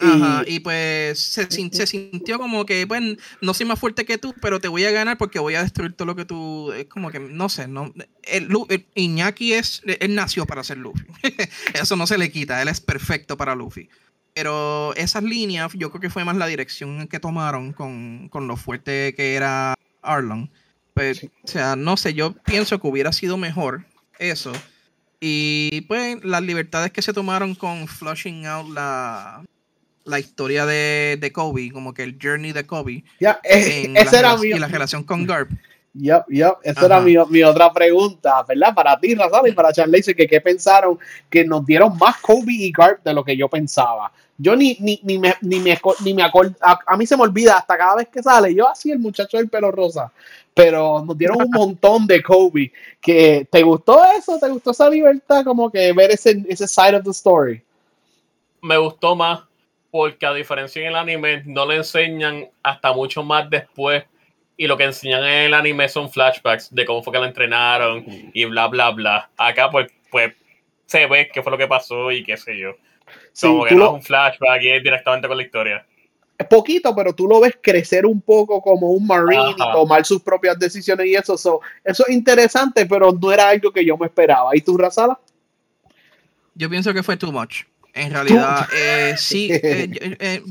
Ajá, 0.00 0.44
y 0.46 0.60
pues 0.60 1.18
se, 1.18 1.50
se, 1.50 1.86
sintió 1.86 2.38
como 2.38 2.64
que, 2.64 2.86
pues, 2.86 3.02
no 3.40 3.54
soy 3.54 3.66
más 3.66 3.80
fuerte 3.80 4.04
que 4.04 4.18
tú, 4.18 4.34
pero 4.40 4.60
te 4.60 4.68
voy 4.68 4.84
a 4.84 4.90
ganar 4.90 5.18
porque 5.18 5.38
voy 5.38 5.54
a 5.54 5.62
destruir 5.62 5.94
todo 5.94 6.06
lo 6.06 6.16
que 6.16 6.24
tú. 6.24 6.72
Es 6.72 6.86
como 6.86 7.10
que, 7.10 7.18
no 7.18 7.48
sé, 7.48 7.66
no. 7.66 7.92
El, 8.22 8.48
el 8.68 8.86
Iñaki 8.94 9.54
es. 9.54 9.82
Él 9.84 10.14
nació 10.14 10.46
para 10.46 10.62
ser 10.62 10.78
Luffy. 10.78 11.04
Eso 11.74 11.96
no 11.96 12.06
se 12.06 12.18
le 12.18 12.30
quita, 12.30 12.62
él 12.62 12.68
es 12.68 12.80
perfecto 12.80 13.36
para 13.36 13.54
Luffy. 13.54 13.88
Pero 14.34 14.94
esas 14.94 15.24
líneas, 15.24 15.72
yo 15.74 15.90
creo 15.90 16.00
que 16.00 16.10
fue 16.10 16.24
más 16.24 16.36
la 16.36 16.46
dirección 16.46 17.08
que 17.08 17.18
tomaron 17.18 17.72
con, 17.72 18.28
con 18.28 18.46
lo 18.46 18.56
fuerte 18.56 19.14
que 19.16 19.34
era 19.34 19.74
Arlon. 20.02 20.50
Pues, 20.94 21.18
sí. 21.18 21.30
O 21.42 21.48
sea, 21.48 21.74
no 21.74 21.96
sé, 21.96 22.14
yo 22.14 22.34
pienso 22.44 22.80
que 22.80 22.86
hubiera 22.86 23.12
sido 23.12 23.36
mejor 23.36 23.84
eso 24.18 24.52
y 25.20 25.82
pues 25.82 26.24
las 26.24 26.42
libertades 26.42 26.92
que 26.92 27.02
se 27.02 27.12
tomaron 27.12 27.54
con 27.54 27.88
flushing 27.88 28.46
out 28.46 28.68
la, 28.68 29.44
la 30.04 30.18
historia 30.18 30.66
de, 30.66 31.18
de 31.20 31.32
Kobe, 31.32 31.70
como 31.70 31.92
que 31.94 32.02
el 32.02 32.18
journey 32.20 32.52
de 32.52 32.66
Kobe. 32.66 33.04
Ya, 33.20 33.40
esa 33.42 34.18
era 34.18 34.36
mi... 34.36 34.48
Y 34.48 34.58
la 34.58 34.68
relación 34.68 35.04
con 35.04 35.26
Garp. 35.26 35.50
Yep, 35.94 36.26
yep. 36.28 36.54
Esa 36.62 36.80
Ajá. 36.80 36.86
era 36.86 37.00
mi, 37.00 37.16
mi, 37.30 37.42
otra 37.42 37.72
pregunta, 37.72 38.44
¿verdad? 38.46 38.74
Para 38.74 38.98
ti, 39.00 39.14
Razal, 39.14 39.48
y 39.48 39.52
para 39.52 39.72
Charlie, 39.72 40.02
que 40.02 40.26
qué 40.26 40.40
pensaron 40.40 40.98
que 41.28 41.44
nos 41.44 41.66
dieron 41.66 41.96
más 41.98 42.18
Kobe 42.18 42.52
y 42.52 42.72
Garp 42.72 43.02
de 43.04 43.12
lo 43.12 43.24
que 43.24 43.36
yo 43.36 43.48
pensaba. 43.48 44.12
Yo 44.40 44.54
ni, 44.54 44.76
ni, 44.78 45.00
ni 45.02 45.18
me, 45.18 45.34
ni 45.40 45.58
me, 45.58 45.76
ni 46.04 46.14
me 46.14 46.22
acuerdo, 46.22 46.54
a, 46.60 46.78
a, 46.86 46.96
mí 46.96 47.04
se 47.04 47.16
me 47.16 47.24
olvida 47.24 47.58
hasta 47.58 47.76
cada 47.76 47.96
vez 47.96 48.08
que 48.08 48.22
sale, 48.22 48.54
yo 48.54 48.68
así 48.68 48.92
el 48.92 49.00
muchacho 49.00 49.36
del 49.36 49.48
pelo 49.48 49.72
rosa, 49.72 50.12
pero 50.54 51.04
nos 51.04 51.18
dieron 51.18 51.42
un 51.42 51.50
montón 51.54 52.06
de 52.06 52.22
Kobe. 52.22 52.72
Que, 53.00 53.46
¿Te 53.50 53.62
gustó 53.62 54.00
eso? 54.16 54.38
¿Te 54.38 54.48
gustó 54.48 54.70
esa 54.70 54.88
libertad? 54.88 55.44
Como 55.44 55.70
que 55.70 55.92
ver 55.92 56.12
ese, 56.12 56.44
ese 56.48 56.68
side 56.68 56.96
of 56.96 57.04
the 57.04 57.10
story. 57.10 57.60
Me 58.62 58.76
gustó 58.76 59.16
más 59.16 59.40
porque 59.90 60.26
a 60.26 60.32
diferencia 60.32 60.82
en 60.82 60.88
el 60.88 60.96
anime 60.96 61.42
no 61.44 61.66
le 61.66 61.76
enseñan 61.76 62.48
hasta 62.62 62.92
mucho 62.92 63.22
más 63.22 63.48
después 63.50 64.04
y 64.56 64.66
lo 64.66 64.76
que 64.76 64.84
enseñan 64.84 65.24
en 65.24 65.46
el 65.46 65.54
anime 65.54 65.88
son 65.88 66.10
flashbacks 66.10 66.74
de 66.74 66.84
cómo 66.84 67.02
fue 67.02 67.12
que 67.12 67.18
lo 67.20 67.24
entrenaron 67.24 68.04
y 68.06 68.44
bla 68.44 68.66
bla 68.66 68.90
bla. 68.90 69.30
Acá 69.36 69.70
pues, 69.70 69.90
pues 70.10 70.34
se 70.86 71.06
ve 71.06 71.30
qué 71.32 71.42
fue 71.42 71.52
lo 71.52 71.58
que 71.58 71.68
pasó 71.68 72.10
y 72.10 72.24
qué 72.24 72.36
sé 72.36 72.58
yo. 72.58 72.72
Sí, 73.38 73.46
Como 73.46 73.64
que 73.66 73.74
no 73.76 73.78
lo... 73.78 73.86
es 73.86 73.92
un 73.92 74.02
flashback 74.02 74.62
y 74.62 74.70
es 74.70 74.82
directamente 74.82 75.28
con 75.28 75.36
la 75.36 75.44
historia. 75.44 75.86
Es 76.36 76.46
poquito, 76.48 76.92
pero 76.92 77.12
tú 77.12 77.28
lo 77.28 77.38
ves 77.38 77.56
crecer 77.62 78.04
un 78.04 78.20
poco 78.20 78.60
como 78.60 78.90
un 78.90 79.06
marine 79.06 79.54
Ajá. 79.56 79.70
y 79.70 79.72
tomar 79.72 80.04
sus 80.04 80.20
propias 80.20 80.58
decisiones 80.58 81.06
y 81.06 81.14
eso. 81.14 81.38
So, 81.38 81.60
eso 81.84 82.04
es 82.08 82.14
interesante, 82.16 82.84
pero 82.84 83.12
no 83.12 83.30
era 83.30 83.48
algo 83.48 83.70
que 83.70 83.84
yo 83.84 83.96
me 83.96 84.06
esperaba. 84.06 84.56
¿Y 84.56 84.60
tú, 84.60 84.76
Razala? 84.76 85.20
Yo 86.56 86.68
pienso 86.68 86.92
que 86.92 87.04
fue 87.04 87.16
too 87.16 87.30
much. 87.30 87.62
En 87.94 88.10
realidad, 88.10 88.68
eh, 88.74 89.14
sí, 89.16 89.50
eh, 89.52 90.16
eh, 90.18 90.42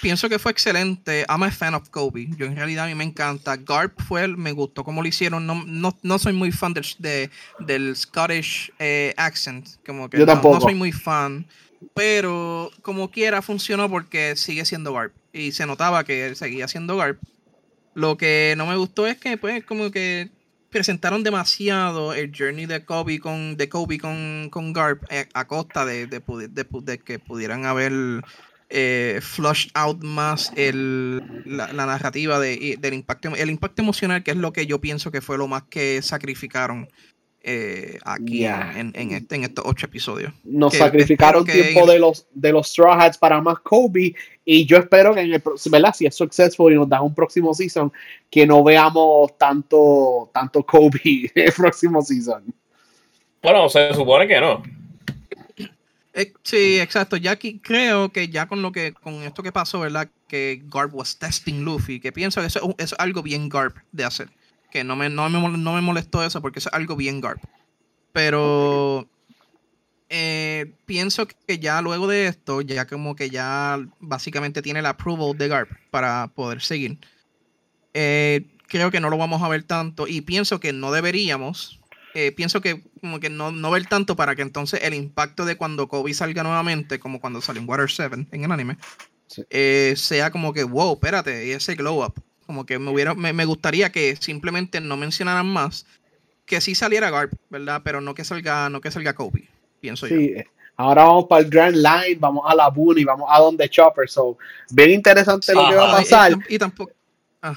pienso 0.00 0.26
que 0.30 0.38
fue 0.38 0.52
excelente. 0.52 1.26
I'm 1.28 1.42
a 1.42 1.50
fan 1.50 1.74
of 1.74 1.90
Kobe. 1.90 2.26
Yo 2.38 2.46
en 2.46 2.56
realidad 2.56 2.86
a 2.86 2.88
mí 2.88 2.94
me 2.94 3.04
encanta. 3.04 3.54
Garp 3.56 4.00
fue, 4.00 4.28
me 4.28 4.52
gustó 4.52 4.82
cómo 4.82 5.02
lo 5.02 5.08
hicieron. 5.08 5.46
No, 5.46 5.62
no, 5.66 5.94
no 6.02 6.18
soy 6.18 6.32
muy 6.32 6.52
fan 6.52 6.72
del, 6.72 6.86
de, 6.98 7.28
del 7.58 7.94
Scottish 7.96 8.72
eh, 8.78 9.12
accent. 9.18 9.66
Como 9.84 10.08
que 10.08 10.16
Yo 10.16 10.24
no, 10.24 10.32
tampoco. 10.32 10.54
no 10.54 10.60
soy 10.62 10.74
muy 10.74 10.92
fan. 10.92 11.46
Pero 11.94 12.70
como 12.82 13.10
quiera 13.10 13.42
funcionó 13.42 13.88
porque 13.88 14.36
sigue 14.36 14.64
siendo 14.64 14.92
Garp. 14.92 15.14
Y 15.32 15.52
se 15.52 15.66
notaba 15.66 16.04
que 16.04 16.34
seguía 16.34 16.68
siendo 16.68 16.96
Garp. 16.96 17.20
Lo 17.94 18.16
que 18.16 18.54
no 18.56 18.66
me 18.66 18.76
gustó 18.76 19.06
es 19.06 19.16
que, 19.16 19.36
pues, 19.36 19.64
como 19.64 19.90
que 19.90 20.30
presentaron 20.70 21.24
demasiado 21.24 22.14
el 22.14 22.32
journey 22.36 22.66
de 22.66 22.84
Kobe 22.84 23.18
con, 23.18 23.56
de 23.56 23.68
Kobe 23.68 23.98
con, 23.98 24.48
con 24.50 24.72
Garp 24.72 25.02
eh, 25.10 25.28
a 25.34 25.46
costa 25.46 25.84
de, 25.84 26.06
de, 26.06 26.20
de, 26.20 26.98
que 26.98 27.18
pudieran 27.18 27.66
haber 27.66 27.92
eh, 28.68 29.18
flushed 29.20 29.70
out 29.74 30.02
más 30.02 30.52
el, 30.56 31.42
la, 31.44 31.72
narrativa 31.72 32.38
de, 32.38 32.78
del 32.80 32.94
impacto, 32.94 33.34
el 33.34 33.50
impacto 33.50 33.82
emocional, 33.82 34.22
que 34.22 34.30
es 34.30 34.36
lo 34.36 34.52
que 34.52 34.66
yo 34.66 34.80
pienso 34.80 35.10
que 35.10 35.20
fue 35.20 35.36
lo 35.36 35.48
más 35.48 35.64
que 35.64 36.00
sacrificaron 36.02 36.88
eh, 37.42 37.98
aquí 38.04 38.44
en, 38.44 38.92
en, 38.94 39.12
este, 39.12 39.36
en 39.36 39.44
estos 39.44 39.64
ocho 39.66 39.86
episodios. 39.86 40.32
Nos 40.44 40.74
sacrificaron 40.74 41.44
tiempo 41.44 41.86
de 41.86 41.98
los 41.98 42.26
de 42.32 42.52
los 42.52 42.68
Straw 42.68 42.92
Hats 42.92 43.16
para 43.16 43.40
más 43.40 43.60
Kobe 43.60 44.14
y 44.44 44.66
yo 44.66 44.76
espero 44.76 45.14
que 45.14 45.20
en 45.20 45.32
el 45.32 45.42
¿verdad? 45.70 45.94
si 45.94 46.06
es 46.06 46.14
successful 46.14 46.72
y 46.72 46.76
nos 46.76 46.88
da 46.88 47.00
un 47.00 47.14
próximo 47.14 47.54
season 47.54 47.90
que 48.30 48.46
no 48.46 48.62
veamos 48.62 49.38
tanto 49.38 50.30
tanto 50.34 50.62
Kobe 50.62 51.30
el 51.34 51.52
próximo 51.52 52.02
season. 52.02 52.42
Bueno, 53.42 53.68
se 53.70 53.94
supone 53.94 54.28
que 54.28 54.38
no. 54.38 54.62
Eh, 56.12 56.32
sí, 56.42 56.78
exacto. 56.78 57.16
Ya 57.16 57.30
aquí 57.30 57.58
creo 57.60 58.10
que 58.10 58.28
ya 58.28 58.46
con 58.46 58.60
lo 58.60 58.72
que 58.72 58.92
con 58.92 59.22
esto 59.22 59.42
que 59.42 59.52
pasó, 59.52 59.80
¿verdad? 59.80 60.08
Que 60.28 60.60
Garp 60.66 60.92
was 60.92 61.16
testing 61.16 61.62
Luffy, 61.64 62.00
que 62.00 62.12
pienso 62.12 62.42
que 62.42 62.48
eso, 62.48 62.74
eso 62.76 62.94
es 62.94 63.00
algo 63.00 63.22
bien 63.22 63.48
Garp 63.48 63.76
de 63.92 64.04
hacer 64.04 64.28
que 64.70 64.84
no 64.84 64.96
me, 64.96 65.10
no 65.10 65.28
me, 65.28 65.80
molestó 65.80 66.24
eso 66.24 66.40
porque 66.40 66.60
es 66.60 66.66
algo 66.68 66.96
bien 66.96 67.20
Garp. 67.20 67.42
Pero 68.12 69.08
eh, 70.08 70.74
pienso 70.86 71.26
que 71.26 71.58
ya 71.58 71.80
luego 71.82 72.08
de 72.08 72.26
esto, 72.26 72.60
ya 72.60 72.86
como 72.86 73.14
que 73.14 73.30
ya 73.30 73.78
básicamente 74.00 74.62
tiene 74.62 74.80
el 74.80 74.86
approval 74.86 75.36
de 75.36 75.48
Garp 75.48 75.70
para 75.90 76.28
poder 76.28 76.60
seguir. 76.62 76.98
Eh, 77.94 78.46
creo 78.66 78.90
que 78.90 79.00
no 79.00 79.10
lo 79.10 79.18
vamos 79.18 79.42
a 79.42 79.48
ver 79.48 79.64
tanto 79.64 80.06
y 80.06 80.20
pienso 80.22 80.60
que 80.60 80.72
no 80.72 80.92
deberíamos. 80.92 81.80
Eh, 82.14 82.32
pienso 82.32 82.60
que 82.60 82.82
como 83.00 83.20
que 83.20 83.30
no, 83.30 83.52
no 83.52 83.70
ver 83.70 83.86
tanto 83.86 84.16
para 84.16 84.34
que 84.34 84.42
entonces 84.42 84.80
el 84.82 84.94
impacto 84.94 85.44
de 85.44 85.56
cuando 85.56 85.86
Kobe 85.86 86.12
salga 86.12 86.42
nuevamente, 86.42 86.98
como 86.98 87.20
cuando 87.20 87.40
salió 87.40 87.62
en 87.62 87.68
Water 87.68 87.88
7 87.88 88.26
en 88.32 88.44
el 88.44 88.50
anime, 88.50 88.78
sea 89.94 90.32
como 90.32 90.52
que, 90.52 90.64
wow, 90.64 90.94
espérate, 90.94 91.46
y 91.46 91.50
ese 91.52 91.76
glow 91.76 92.04
up. 92.04 92.20
Como 92.50 92.66
que 92.66 92.80
me, 92.80 92.90
hubiera, 92.90 93.14
me, 93.14 93.44
gustaría 93.44 93.92
que 93.92 94.16
simplemente 94.16 94.80
no 94.80 94.96
mencionaran 94.96 95.46
más 95.46 95.86
que 96.46 96.60
sí 96.60 96.74
saliera 96.74 97.08
Garp, 97.08 97.32
¿verdad? 97.48 97.80
Pero 97.84 98.00
no 98.00 98.12
que 98.12 98.24
salga, 98.24 98.68
no 98.68 98.80
que 98.80 98.90
salga 98.90 99.12
Kobe, 99.12 99.48
pienso 99.78 100.08
sí. 100.08 100.34
yo. 100.34 100.42
Ahora 100.76 101.04
vamos 101.04 101.26
para 101.28 101.42
el 101.44 101.48
Grand 101.48 101.76
Line, 101.76 102.16
vamos 102.18 102.42
a 102.48 102.56
la 102.56 102.68
Boone 102.68 103.02
y 103.02 103.04
vamos 103.04 103.28
a 103.30 103.38
donde 103.38 103.68
Chopper. 103.68 104.08
So, 104.08 104.36
bien 104.72 104.90
interesante 104.90 105.54
lo 105.54 105.68
que 105.68 105.76
va 105.76 105.92
a 105.92 105.96
pasar. 105.98 106.32
Y, 106.48 106.58
tampoco. 106.58 106.90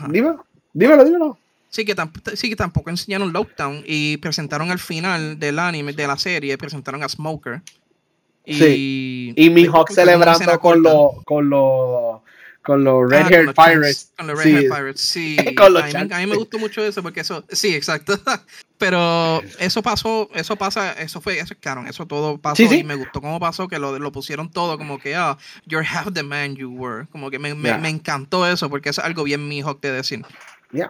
Dímelo, 0.09 0.45
dímelo, 0.71 1.05
dímelo. 1.05 1.37
Sí 1.69 1.85
que, 1.85 1.95
sí, 2.35 2.51
que 2.51 2.55
tampoco 2.55 2.91
enseñaron 2.91 3.33
Lockdown 3.33 3.83
y 3.87 4.17
presentaron 4.17 4.69
al 4.69 4.77
final 4.77 5.39
del 5.39 5.57
anime, 5.57 5.93
de 5.93 6.05
la 6.05 6.19
serie, 6.19 6.55
presentaron 6.59 7.01
a 7.01 7.09
Smoker. 7.09 7.63
Y, 8.45 8.53
sí. 8.53 9.33
Y 9.35 9.49
Mihawk 9.49 9.89
celebrando 9.89 10.59
con 10.59 10.83
los 10.83 11.23
con 11.25 11.49
los 11.49 12.21
con 12.64 12.84
los 12.84 13.09
Red 13.09 13.32
Hair 13.32 13.53
Pirates. 13.53 14.11
Con 14.18 14.28
los 14.28 14.38
Red 14.38 14.43
sí. 14.43 14.55
Hair 14.55 14.70
Pirates, 14.70 15.01
sí. 15.01 15.38
a, 16.11 16.20
mí, 16.20 16.26
me 16.26 16.36
gustó 16.36 16.57
mucho 16.57 16.84
eso 16.84 17.03
porque 17.03 17.20
eso, 17.20 17.43
sí, 17.49 17.76
exacto. 17.76 18.18
Pero 18.78 19.41
eso 19.59 19.82
pasó, 19.82 20.30
eso 20.34 20.55
pasa, 20.55 20.93
eso 20.93 21.22
fue, 21.22 21.39
eso 21.39 21.53
es 21.53 21.59
canon, 21.59 21.88
eso 21.88 22.05
todo 22.05 22.38
pasó 22.38 22.64
y 22.64 22.84
me 22.84 22.95
gustó 22.95 23.22
cómo 23.22 23.39
pasó 23.39 23.68
que 23.68 23.80
lo, 23.80 23.97
lo 23.97 24.11
pusieron 24.11 24.51
todo 24.51 24.78
como 24.78 24.99
que, 24.99 25.16
ah, 25.16 25.38
you're 25.66 25.88
half 25.88 26.11
the 26.14 26.24
man 26.24 26.55
you 26.55 26.70
were. 26.70 27.05
Como 27.07 27.30
que 27.30 27.39
me, 27.39 27.53
me, 27.53 27.78
me 27.78 27.89
encantó 27.89 28.47
eso 28.47 28.70
porque 28.70 28.89
es 28.89 28.99
algo 28.99 29.24
bien 29.24 29.47
Mihawk 29.47 29.80
de 29.80 29.91
decir. 29.91 30.26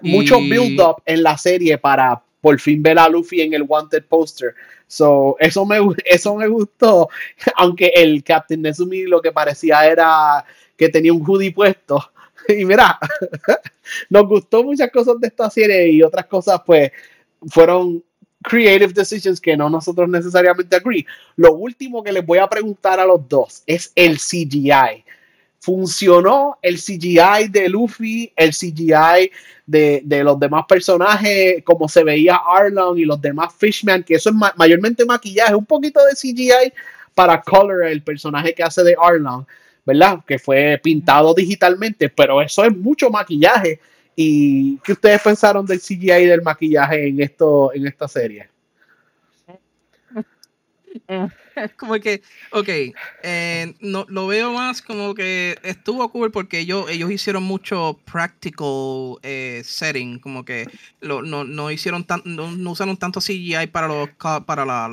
Mucho 0.02 0.40
build 0.40 0.80
up 0.80 1.04
en 1.06 1.24
la 1.24 1.38
serie 1.38 1.78
para 1.78 2.24
por 2.44 2.60
fin 2.60 2.84
ver 2.84 3.00
a 3.00 3.08
Luffy 3.08 3.40
en 3.40 3.54
el 3.54 3.64
wanted 3.64 4.04
poster. 4.04 4.54
So, 4.86 5.38
eso 5.40 5.66
me, 5.66 5.78
eso 6.06 6.36
me 6.36 6.48
gustó, 6.50 7.08
aunque 7.56 7.90
el 7.96 8.22
Captain 8.22 8.62
Nezumi 8.62 9.04
lo 9.04 9.22
que 9.22 9.32
parecía 9.32 9.86
era 9.88 10.44
que 10.78 10.90
tenía 10.90 11.14
un 11.14 11.24
hoodie 11.26 11.54
puesto. 11.54 12.00
Y 12.50 12.66
mira, 12.66 13.00
nos 14.10 14.28
gustó 14.28 14.66
muchas 14.66 14.92
cosas 14.92 15.18
de 15.18 15.28
esta 15.28 15.50
serie 15.50 15.88
y 15.92 16.04
otras 16.04 16.26
cosas 16.26 16.62
pues 16.66 16.92
fueron 17.48 18.04
creative 18.42 18.92
decisions 18.92 19.40
que 19.40 19.56
no 19.56 19.70
nosotros 19.70 20.10
necesariamente 20.10 20.76
agree. 20.76 21.06
Lo 21.38 21.54
último 21.54 22.04
que 22.04 22.12
les 22.12 22.26
voy 22.26 22.40
a 22.40 22.50
preguntar 22.50 23.00
a 23.00 23.06
los 23.06 23.30
dos 23.30 23.64
es 23.66 23.94
el 23.96 24.18
CGI. 24.18 25.06
¿Funcionó 25.64 26.58
el 26.62 26.76
CGI 26.76 27.48
de 27.50 27.70
Luffy, 27.70 28.34
el 28.36 28.50
CGI 28.50 29.32
de, 29.66 30.02
de 30.04 30.22
los 30.22 30.38
demás 30.38 30.66
personajes, 30.68 31.64
como 31.64 31.88
se 31.88 32.04
veía 32.04 32.36
Arlong 32.36 32.98
y 32.98 33.06
los 33.06 33.22
demás 33.22 33.54
Fishman, 33.58 34.04
que 34.04 34.16
eso 34.16 34.30
es 34.30 34.36
mayormente 34.58 35.06
maquillaje, 35.06 35.56
un 35.56 35.66
poquito 35.66 36.02
de 36.04 36.16
CGI 36.16 36.74
para 37.16 37.42
Color, 37.42 37.86
el 37.86 38.04
personaje 38.04 38.54
que 38.54 38.62
hace 38.62 38.84
de 38.84 38.94
Arlong? 39.02 39.46
¿verdad? 39.86 40.20
Que 40.26 40.38
fue 40.38 40.80
pintado 40.84 41.34
digitalmente, 41.34 42.10
pero 42.10 42.42
eso 42.42 42.66
es 42.66 42.76
mucho 42.76 43.10
maquillaje. 43.10 43.80
¿Y 44.18 44.78
qué 44.80 44.92
ustedes 44.92 45.22
pensaron 45.22 45.66
del 45.66 45.80
CGI 45.80 46.12
y 46.12 46.26
del 46.26 46.42
maquillaje 46.42 47.08
en, 47.08 47.22
esto, 47.22 47.74
en 47.74 47.88
esta 47.88 48.08
serie? 48.10 48.50
Es 51.56 51.74
como 51.78 51.94
que, 51.96 52.22
ok, 52.52 52.70
eh, 53.24 53.74
no, 53.80 54.06
lo 54.10 54.28
veo 54.28 54.54
más 54.54 54.82
como 54.82 55.14
que 55.14 55.58
estuvo 55.64 56.10
cool 56.12 56.32
porque 56.32 56.60
ellos, 56.60 56.90
ellos 56.90 57.12
hicieron 57.12 57.44
mucho 57.44 58.00
practical 58.12 59.18
eh, 59.24 59.62
setting, 59.64 60.20
como 60.20 60.46
que 60.46 60.68
no, 61.02 61.22
no, 61.22 61.72
hicieron 61.72 62.04
tan, 62.04 62.22
no, 62.26 62.72
usaron 62.72 62.98
tanto 62.98 63.20
CGI 63.20 63.68
para 63.72 63.88
los 63.88 64.10
para 64.46 64.66
la, 64.66 64.88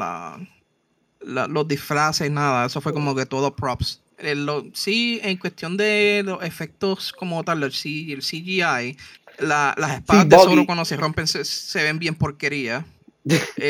la, 1.21 1.47
los 1.49 1.69
disfraces, 1.69 2.31
nada, 2.31 2.67
eso 2.67 2.81
fue 2.81 2.93
como 2.93 3.15
que 3.15 3.27
todo 3.27 3.55
props. 3.55 4.03
Eh, 4.23 4.37
sí, 4.75 5.21
en 5.23 5.39
cuestión 5.39 5.77
de 5.77 6.23
los 6.25 6.43
efectos 6.43 7.13
como 7.13 7.43
tal, 7.43 7.63
el, 7.63 7.73
CGI, 7.73 8.97
las 9.39 9.93
espadas 9.93 10.29
de 10.29 10.37
Zoro 10.37 10.67
cuando 10.67 10.85
se 10.85 10.97
rompen 10.97 11.27
se, 11.27 11.83
ven 11.83 11.99
bien 11.99 12.15
porquería. 12.15 12.85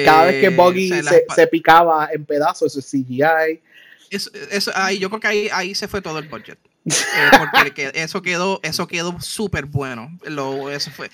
Cada 0.05 0.25
vez 0.25 0.41
que 0.41 0.47
eh, 0.47 0.57
Buggy 0.57 0.91
se, 1.35 1.47
picaba 1.47 2.09
en 2.13 2.25
pedazos, 2.25 2.73
eso 2.73 2.79
es 2.81 2.87
CGI. 2.87 3.61
Eso, 4.11 4.73
ahí, 4.75 4.99
yo 4.99 5.09
creo 5.09 5.21
que 5.21 5.27
ahí, 5.27 5.49
ahí 5.53 5.75
se 5.75 5.89
fue 5.89 6.03
todo 6.03 6.19
el 6.19 6.29
budget. 6.29 6.59
Eh, 6.87 7.31
porque 7.63 7.93
eso 7.95 8.23
quedó 8.23 8.59
eso 8.63 8.87
quedó 8.87 9.21
súper 9.21 9.67
bueno. 9.67 10.19
Lo, 10.25 10.71
eso 10.71 10.91
fue. 10.91 11.11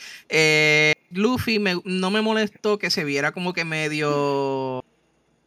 Luffy 1.11 1.59
no 1.85 2.11
me 2.11 2.21
molestó 2.21 2.79
que 2.79 2.91
se 2.91 3.05
viera 3.05 3.33
como 3.33 3.53
que 3.53 3.65
medio 3.65 4.85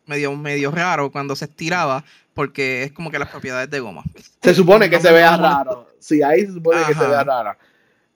medio, 0.10 0.36
medio 0.36 0.72
raro 0.72 1.12
cuando 1.12 1.36
se 1.36 1.46
estiraba, 1.46 2.04
porque 2.34 2.84
es 2.84 2.92
como 2.92 3.12
que 3.12 3.20
las 3.20 3.30
propiedades 3.30 3.70
de 3.70 3.80
goma. 3.80 4.04
Se 4.42 4.54
supone 4.54 4.90
que 4.90 5.00
se 5.00 5.12
vea 5.12 5.38
raro. 5.38 5.94
Sí, 6.00 6.22
ahí 6.22 6.46
se 6.46 6.54
supone 6.54 6.82
que 6.88 6.96
se 6.96 7.08
vea 7.08 7.24
raro. 7.24 7.56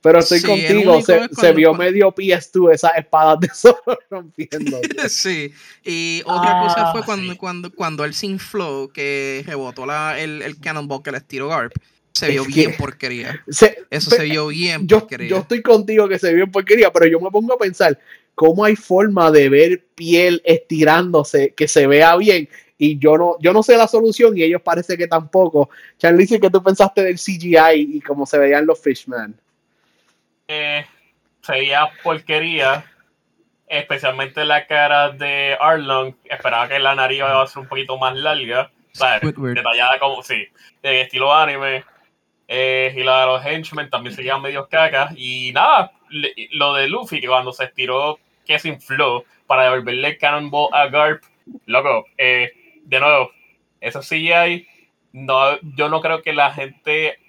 Pero 0.03 0.19
estoy 0.19 0.41
contigo, 0.41 1.01
se, 1.01 1.53
vio 1.53 1.73
medio 1.73 2.13
PS2 2.13 2.73
esas 2.73 2.91
espadas 2.97 3.39
de 3.39 3.47
sol 3.53 3.77
rompiendo. 4.09 4.77
sí, 5.07 5.53
y 5.85 6.21
otra 6.25 6.59
cosa 6.61 6.91
fue 6.91 7.01
ah, 7.01 7.03
cuando, 7.05 7.37
cuando, 7.37 7.71
cuando 7.73 8.03
el 8.03 8.13
Sin 8.13 8.37
Flow, 8.37 8.89
que 8.89 9.45
rebotó 9.47 9.85
la, 9.85 10.19
el, 10.19 10.41
el 10.41 10.59
Cannonball 10.59 11.01
que 11.01 11.11
le 11.13 11.19
estiró 11.19 11.47
Garp, 11.47 11.71
se 12.11 12.31
vio 12.31 12.43
bien 12.43 12.75
porquería. 12.77 13.41
Eso 13.47 14.11
se 14.11 14.23
vio 14.23 14.47
bien 14.47 14.85
yo, 14.89 14.99
porquería. 14.99 15.29
Yo 15.29 15.37
estoy 15.37 15.61
contigo 15.61 16.09
que 16.09 16.19
se 16.19 16.27
vio 16.27 16.35
bien 16.35 16.51
porquería, 16.51 16.91
pero 16.91 17.05
yo 17.05 17.21
me 17.21 17.31
pongo 17.31 17.53
a 17.53 17.57
pensar, 17.57 17.97
¿cómo 18.35 18.65
hay 18.65 18.75
forma 18.75 19.31
de 19.31 19.47
ver 19.47 19.85
piel 19.95 20.41
estirándose 20.43 21.53
que 21.55 21.69
se 21.69 21.87
vea 21.87 22.17
bien? 22.17 22.49
Y 22.77 22.99
yo 22.99 23.17
no, 23.17 23.37
yo 23.39 23.53
no 23.53 23.63
sé 23.63 23.77
la 23.77 23.87
solución 23.87 24.37
y 24.37 24.43
ellos 24.43 24.61
parece 24.61 24.97
que 24.97 25.07
tampoco. 25.07 25.69
Charlie, 25.97 26.27
¿qué 26.27 26.49
tú 26.49 26.61
pensaste 26.61 27.03
del 27.03 27.15
CGI 27.15 27.95
y 27.95 28.01
cómo 28.01 28.25
se 28.25 28.37
veían 28.37 28.65
los 28.65 28.81
Fishman? 28.81 29.33
Eh, 30.47 30.85
se 31.41 31.51
veía 31.51 31.89
porquería, 32.03 32.85
especialmente 33.67 34.45
la 34.45 34.65
cara 34.67 35.09
de 35.11 35.57
Arlong. 35.59 36.15
Esperaba 36.25 36.67
que 36.67 36.79
la 36.79 36.95
nariz 36.95 37.19
iba 37.19 37.41
a 37.41 37.47
ser 37.47 37.63
un 37.63 37.67
poquito 37.67 37.97
más 37.97 38.15
larga, 38.15 38.71
detallada 38.93 39.99
como, 39.99 40.23
sí, 40.23 40.47
de 40.81 41.01
estilo 41.01 41.33
anime. 41.33 41.83
Eh, 42.47 42.93
y 42.95 43.03
la 43.03 43.21
de 43.21 43.25
los 43.25 43.45
henchmen 43.45 43.89
también 43.89 44.15
se 44.15 44.37
medio 44.37 44.67
cacas. 44.67 45.13
Y 45.17 45.51
nada, 45.53 45.91
lo 46.51 46.73
de 46.73 46.87
Luffy, 46.87 47.21
que 47.21 47.27
cuando 47.27 47.51
se 47.51 47.65
estiró, 47.65 48.19
que 48.45 48.59
se 48.59 48.69
infló 48.69 49.23
para 49.47 49.63
devolverle 49.63 50.17
Cannonball 50.17 50.69
a 50.73 50.87
Garp, 50.87 51.23
loco, 51.65 52.05
eh, 52.17 52.51
de 52.83 52.99
nuevo, 52.99 53.31
eso 53.81 54.01
CGI, 54.01 54.67
no, 55.13 55.59
yo 55.61 55.89
no 55.89 56.01
creo 56.01 56.21
que 56.21 56.33
la 56.33 56.51
gente 56.51 57.19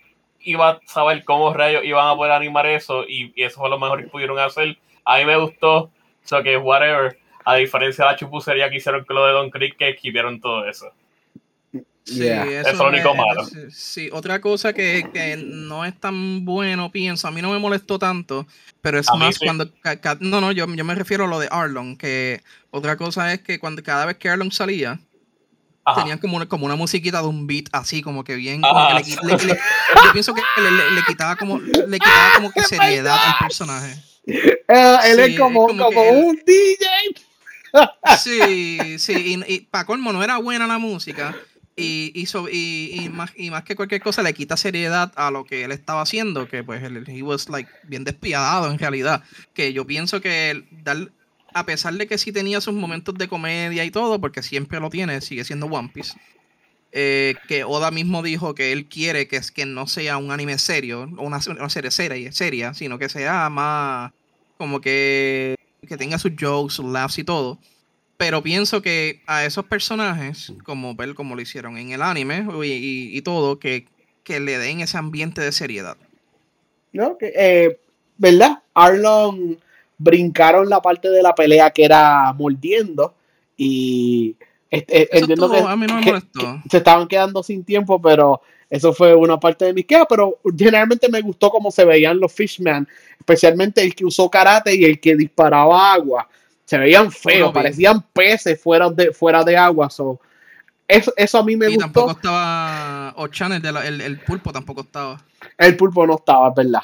iba 0.45 0.71
a 0.71 0.81
saber 0.87 1.25
cómo 1.25 1.53
rayos 1.53 1.85
iban 1.85 2.07
a 2.09 2.15
poder 2.15 2.33
animar 2.33 2.67
eso 2.67 3.05
y, 3.09 3.33
eso 3.37 3.61
fue 3.61 3.71
lo 3.71 3.79
mejor 3.79 4.03
que 4.03 4.09
pudieron 4.09 4.39
hacer. 4.39 4.77
A 5.05 5.19
mí 5.19 5.25
me 5.25 5.37
gustó, 5.37 5.91
so 6.25 6.43
que 6.43 6.57
whatever, 6.57 7.19
a 7.45 7.57
diferencia 7.57 8.05
de 8.05 8.11
la 8.13 8.17
chupucería 8.17 8.71
que 8.71 8.77
hicieron 8.77 9.05
con 9.05 9.17
lo 9.17 9.27
de 9.27 9.33
Don 9.33 9.51
Creek, 9.51 9.77
que 9.77 9.91
escribieron 9.91 10.41
todo 10.41 10.69
eso. 10.69 10.91
Sí, 12.07 12.23
Yeah. 12.25 12.45
eso 12.61 12.69
Es 12.71 12.79
lo 12.79 12.89
único 12.89 13.11
es- 13.13 13.17
malo. 13.17 13.41
es- 13.67 13.75
sí, 13.79 14.11
otra 14.13 14.39
cosa 14.43 14.75
que, 14.75 15.09
que 15.13 15.39
no 15.39 15.87
es 15.87 15.99
tan 15.99 16.45
bueno, 16.45 16.93
pienso, 16.93 17.27
a 17.27 17.31
mí 17.31 17.41
no 17.41 17.51
me 17.51 17.59
molestó 17.59 17.99
tanto, 17.99 18.47
pero 18.83 18.99
es 18.99 19.09
A 19.09 19.15
más 19.17 19.37
sí. 19.37 19.47
cuando... 19.47 19.71
no, 20.21 20.41
no, 20.43 20.53
yo, 20.53 20.67
yo 20.67 20.85
me 20.85 20.95
refiero 20.95 21.25
a 21.25 21.29
lo 21.29 21.39
de 21.39 21.49
Arlong, 21.51 21.97
que 21.97 22.43
otra 22.71 22.97
cosa 22.99 23.33
es 23.33 23.41
que 23.41 23.59
cuando 23.59 23.83
cada 23.83 24.05
vez 24.05 24.19
que 24.19 24.29
Arlong 24.29 24.53
salía, 24.53 25.01
Ajá. 25.85 26.01
tenían 26.01 26.19
como 26.19 26.37
una, 26.37 26.47
como 26.47 26.67
una 26.67 26.77
musiquita 26.77 27.21
de 27.21 27.29
un 27.29 27.47
beat 27.47 27.67
así, 27.73 28.01
como 28.03 28.25
que 28.25 28.35
bien... 28.37 28.61
como 28.63 28.89
que 28.89 28.95
le, 28.95 29.37
le- 29.37 29.45
le- 29.45 29.55
yo 30.05 30.13
pienso 30.13 30.35
que 30.35 30.43
le, 30.63 30.71
le- 30.71 30.91
le 30.93 31.03
quitaba 31.07 31.37
como, 31.37 31.59
le 31.61 31.99
quitaba 31.99 32.33
como 32.37 32.51
que 32.53 32.63
seriedad 32.65 33.19
al 33.19 33.35
personaje. 33.47 33.95
Ah, 34.69 35.01
él 35.05 35.17
Sí, 35.17 35.33
es 35.35 35.39
como, 35.41 35.67
como 35.67 35.85
como 35.85 35.91
que 36.03 36.09
él- 36.09 36.25
un 36.25 36.37
DJ. 36.47 36.87
Sí, 38.19 38.99
sí, 38.99 39.13
y, 39.47 39.53
y 39.55 39.61
para 39.61 39.85
colmo 39.85 40.13
no 40.13 40.23
era 40.23 40.39
buena 40.39 40.67
la 40.67 40.79
música 40.79 41.35
y, 41.77 42.13
y, 42.15 42.27
so- 42.27 42.49
y, 42.49 42.91
y 43.03 43.09
más, 43.09 43.33
y 43.37 43.51
más 43.51 43.65
que 43.65 43.75
cualquier 43.75 44.01
cosa 44.01 44.23
le 44.23 44.33
quita 44.33 44.57
seriedad 44.57 45.13
a 45.17 45.31
lo 45.31 45.45
que 45.45 45.65
él 45.65 45.73
estaba 45.73 46.03
haciendo, 46.03 46.49
que 46.49 46.63
pues 46.63 46.83
él 46.85 47.05
he 47.09 47.23
was 47.23 47.49
like 47.49 47.69
bien 47.83 48.05
despiadado 48.05 48.71
en 48.71 48.79
realidad, 48.79 49.23
que 49.55 49.73
yo 49.73 49.85
pienso 49.87 50.21
que 50.21 50.65
dar, 50.71 51.11
a 51.55 51.65
pesar 51.65 51.95
de 51.95 52.07
que 52.07 52.19
sí 52.19 52.33
tenía 52.33 52.61
sus 52.61 52.75
momentos 52.75 53.15
de 53.15 53.29
comedia 53.29 53.85
y 53.85 53.91
todo, 53.91 54.21
porque 54.21 54.43
siempre 54.43 54.81
lo 54.81 54.91
tiene, 54.91 55.21
sigue 55.21 55.45
siendo 55.45 55.67
One 55.67 55.91
Piece, 55.95 56.15
eh, 56.93 57.37
que 57.49 57.65
Oda 57.65 57.91
mismo 57.91 58.23
dijo 58.23 58.55
que 58.55 58.73
él 58.73 58.87
quiere 58.87 59.29
que, 59.29 59.37
es, 59.37 59.51
que 59.51 59.65
no 59.65 59.87
sea 59.87 60.19
un 60.19 60.31
anime 60.31 60.59
serio, 60.59 61.09
una, 61.17 61.41
serie 61.41 61.91
seria, 61.91 62.33
seria, 62.33 62.75
sino 62.75 62.99
que 62.99 63.09
sea 63.09 63.49
más 63.51 64.13
como 64.59 64.81
que, 64.81 65.57
que 65.89 65.97
tenga 65.97 66.19
sus 66.19 66.33
jokes, 66.39 66.83
laughs 66.83 67.19
y 67.19 67.25
todo. 67.25 67.59
Pero 68.17 68.43
pienso 68.43 68.83
que 68.83 69.23
a 69.27 69.45
esos 69.45 69.65
personajes, 69.65 70.53
como 70.65 70.95
ver 70.95 71.15
como 71.15 71.35
lo 71.35 71.43
hicieron 71.43 71.79
en 71.79 71.91
el 71.91 72.03
anime 72.03 72.47
y, 72.65 73.21
todo, 73.23 73.59
que, 73.59 73.87
que 74.23 74.39
le 74.41 74.59
den 74.59 74.81
ese 74.81 74.99
ambiente 74.99 75.41
de 75.41 75.51
seriedad. 75.53 75.97
¿no? 76.93 77.19
Que, 77.19 77.33
eh, 77.37 77.79
¿Verdad? 78.17 78.63
Arlon 78.73 79.59
brincaron 79.99 80.69
la 80.69 80.81
parte 80.83 81.09
de 81.11 81.23
la 81.23 81.35
pelea 81.35 81.71
que 81.71 81.85
era 81.85 82.33
mordiendo 82.33 83.15
y 83.57 84.37
este, 84.71 85.03
eh, 85.03 85.09
Eso 85.13 85.21
entiendo 85.21 85.47
estuvo- 85.47 85.67
que, 85.67 85.73
a 85.73 85.77
mí 85.77 85.87
no 85.87 85.95
me 85.97 86.01
que- 86.03 86.11
molestó. 86.11 86.41
que 86.63 86.69
se 86.69 86.77
estaban 86.79 87.07
quedando 87.07 87.43
sin 87.43 87.63
tiempo, 87.65 88.01
pero 88.03 88.41
eso 88.69 88.93
fue 88.93 89.15
una 89.15 89.39
parte 89.39 89.67
de 89.67 89.73
mis 89.73 89.87
quejas, 89.87 90.07
pero 90.09 90.39
generalmente 90.59 91.09
me 91.09 91.21
gustó 91.21 91.49
cómo 91.51 91.71
se 91.71 91.85
veían 91.85 92.19
los 92.19 92.33
Fishman, 92.33 92.89
especialmente 93.19 93.83
el 93.83 93.95
que 93.95 94.05
usó 94.05 94.29
karate 94.29 94.75
y 94.75 94.85
el 94.85 94.99
que 95.01 95.15
disparaba 95.15 95.93
agua. 95.93 96.29
Se 96.65 96.77
veían 96.79 97.13
feos, 97.13 97.53
parecían 97.53 98.03
peces 98.13 98.61
fuera 98.61 98.91
de, 98.91 99.13
fuera 99.13 99.45
de 99.45 99.57
agua. 99.57 99.91
so, 99.91 100.19
eso, 100.89 101.13
eso 101.17 101.39
a 101.39 101.45
mí 101.45 101.57
me 101.57 101.67
y 101.67 101.75
gustó. 101.77 101.83
tampoco 101.85 102.11
estaba 102.13 103.15
Ochan, 103.17 103.53
el, 103.53 104.01
el 104.01 104.19
pulpo 104.21 104.51
tampoco 104.53 104.81
estaba. 104.81 105.23
El 105.57 105.77
pulpo 105.77 106.07
no 106.07 106.17
estaba, 106.17 106.49
es 106.49 106.55
verdad. 106.57 106.83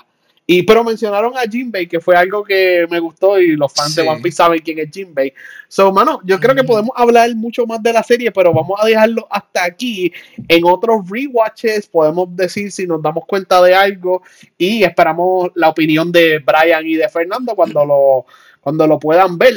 Y, 0.53 0.65
pero 0.65 0.83
mencionaron 0.83 1.33
a 1.37 1.43
Jinbei, 1.43 1.87
que 1.87 2.01
fue 2.01 2.17
algo 2.17 2.43
que 2.43 2.85
me 2.91 2.99
gustó 2.99 3.41
y 3.41 3.55
los 3.55 3.73
fans 3.73 3.95
de. 3.95 4.03
One 4.03 4.21
Piece 4.21 4.37
saben 4.39 4.59
quién 4.61 4.81
es 4.81 4.91
Jinbei. 4.91 5.33
So, 5.69 5.93
mano, 5.93 6.19
yo 6.25 6.41
creo 6.41 6.57
que 6.57 6.65
podemos 6.65 6.91
hablar 6.97 7.33
mucho 7.37 7.67
más 7.67 7.81
de 7.81 7.93
la 7.93 8.03
serie, 8.03 8.33
pero 8.33 8.53
vamos 8.53 8.77
a 8.83 8.87
dejarlo 8.87 9.29
hasta 9.31 9.65
aquí. 9.65 10.13
En 10.49 10.65
otros 10.65 11.09
rewatches 11.09 11.87
podemos 11.87 12.35
decir 12.35 12.73
si 12.73 12.85
nos 12.85 13.01
damos 13.01 13.27
cuenta 13.27 13.63
de 13.63 13.77
algo 13.77 14.23
y 14.59 14.83
esperamos 14.83 15.53
la 15.55 15.69
opinión 15.69 16.11
de 16.11 16.41
Brian 16.41 16.85
y 16.85 16.95
de 16.97 17.09
Fernando 17.09 17.55
cuando 17.55 17.85
lo, 17.85 18.27
cuando 18.61 18.89
lo 18.89 18.99
puedan 18.99 19.39
ver. 19.39 19.55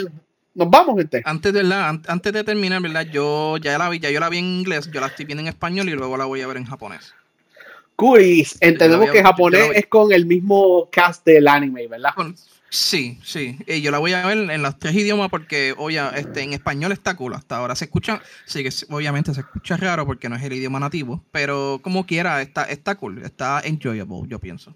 Nos 0.53 0.69
vamos, 0.69 0.95
gente. 0.97 1.23
Antes 1.25 1.53
de, 1.53 1.63
la, 1.63 1.89
an- 1.89 2.03
antes 2.07 2.31
de 2.31 2.43
terminar, 2.43 2.79
¿verdad? 2.83 3.07
Yo 3.11 3.57
ya 3.57 3.79
la 3.79 3.89
vi, 3.89 3.97
ya 3.97 4.11
yo 4.11 4.19
la 4.19 4.29
vi 4.29 4.37
en 4.37 4.45
inglés, 4.45 4.91
yo 4.91 5.01
la 5.01 5.07
estoy 5.07 5.25
viendo 5.25 5.41
en 5.41 5.47
español 5.47 5.89
y 5.89 5.93
luego 5.93 6.17
la 6.17 6.25
voy 6.25 6.41
a 6.41 6.47
ver 6.47 6.57
en 6.57 6.65
japonés. 6.65 7.15
Curis, 7.95 8.57
entendemos 8.59 9.07
había- 9.09 9.21
que 9.21 9.27
japonés 9.27 9.69
es 9.75 9.87
con 9.87 10.11
el 10.11 10.25
mismo 10.25 10.89
cast 10.91 11.25
del 11.25 11.47
anime, 11.47 11.87
¿verdad? 11.87 12.11
Sí, 12.69 13.19
sí. 13.23 13.55
Y 13.67 13.81
yo 13.81 13.91
la 13.91 13.99
voy 13.99 14.13
a 14.13 14.25
ver 14.25 14.49
en 14.49 14.61
los 14.63 14.79
tres 14.79 14.95
idiomas 14.95 15.29
porque, 15.29 15.75
oye, 15.77 16.01
este, 16.15 16.41
en 16.41 16.53
español 16.53 16.91
está 16.91 17.15
cool. 17.15 17.35
Hasta 17.35 17.57
ahora 17.57 17.75
se 17.75 17.85
escucha, 17.85 18.19
sí 18.45 18.63
que 18.63 18.69
obviamente 18.89 19.31
se 19.33 19.41
escucha 19.41 19.77
raro 19.77 20.07
porque 20.07 20.27
no 20.27 20.35
es 20.35 20.41
el 20.43 20.53
idioma 20.53 20.79
nativo, 20.79 21.23
pero 21.31 21.79
como 21.83 22.05
quiera, 22.07 22.41
está, 22.41 22.63
está 22.65 22.95
cool, 22.95 23.21
está 23.23 23.61
enjoyable, 23.63 24.23
yo 24.27 24.39
pienso. 24.39 24.75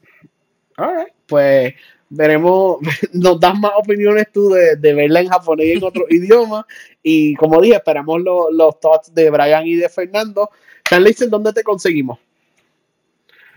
Alright, 0.78 1.12
pues 1.26 1.74
veremos, 2.10 2.78
nos 3.14 3.40
das 3.40 3.58
más 3.58 3.72
opiniones 3.78 4.28
tú 4.32 4.50
de, 4.52 4.76
de 4.76 4.94
verla 4.94 5.22
en 5.22 5.30
japonés 5.30 5.66
y 5.66 5.72
en 5.72 5.84
otro 5.84 6.06
idioma. 6.12 6.68
Y 7.02 7.34
como 7.34 7.60
dije, 7.60 7.78
esperamos 7.78 8.22
lo- 8.22 8.52
los 8.52 8.80
thoughts 8.80 9.12
de 9.12 9.32
Brian 9.32 9.66
y 9.66 9.74
de 9.76 9.90
Fernando. 9.90 10.52
Charlize, 10.88 11.28
¿dónde 11.28 11.52
te 11.52 11.64
conseguimos? 11.64 12.20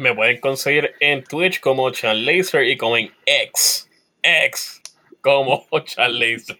Me 0.01 0.15
pueden 0.15 0.41
conseguir 0.41 0.95
en 1.01 1.23
Twitch 1.25 1.61
como 1.61 1.91
Chan 1.91 2.25
Laser 2.25 2.67
y 2.67 2.77
como 2.79 2.97
en 2.97 3.13
X. 3.27 3.87
X. 4.23 4.81
Como 5.21 5.67
Chan 5.85 6.19
Laser. 6.19 6.59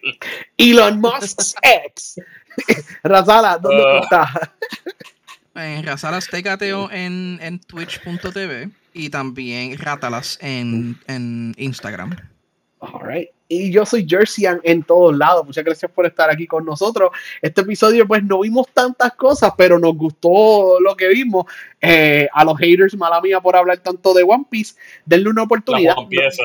Elon 0.57 1.01
Musk's 1.01 1.55
ex. 1.63 2.15
Razala, 3.03 3.57
¿dónde 3.57 3.81
tú 3.81 3.87
Ah. 4.11 4.29
estás? 4.31 4.49
En 5.53 5.83
Razalas 5.85 6.27
Tecateo 6.27 6.89
en, 6.91 7.37
en 7.41 7.59
twitch.tv 7.59 8.69
y 8.93 9.09
también 9.09 9.77
Ratalas 9.77 10.37
en, 10.41 10.97
en 11.07 11.53
Instagram. 11.57 12.15
Alright. 12.79 13.29
Y 13.53 13.69
yo 13.69 13.85
soy 13.85 14.07
Jerseyan 14.07 14.61
en 14.63 14.81
todos 14.81 15.13
lados. 15.13 15.45
Muchas 15.45 15.65
gracias 15.65 15.91
por 15.91 16.05
estar 16.05 16.29
aquí 16.29 16.47
con 16.47 16.63
nosotros. 16.63 17.11
Este 17.41 17.59
episodio, 17.59 18.07
pues 18.07 18.23
no 18.23 18.39
vimos 18.39 18.67
tantas 18.73 19.11
cosas, 19.13 19.51
pero 19.57 19.77
nos 19.77 19.93
gustó 19.97 20.79
lo 20.79 20.95
que 20.95 21.09
vimos. 21.09 21.45
Eh, 21.81 22.29
a 22.31 22.45
los 22.45 22.57
haters, 22.57 22.95
mala 22.95 23.19
mía 23.19 23.41
por 23.41 23.57
hablar 23.57 23.79
tanto 23.79 24.13
de 24.13 24.23
One 24.23 24.45
Piece, 24.49 24.75
denle 25.05 25.29
una 25.31 25.43
oportunidad. 25.43 25.95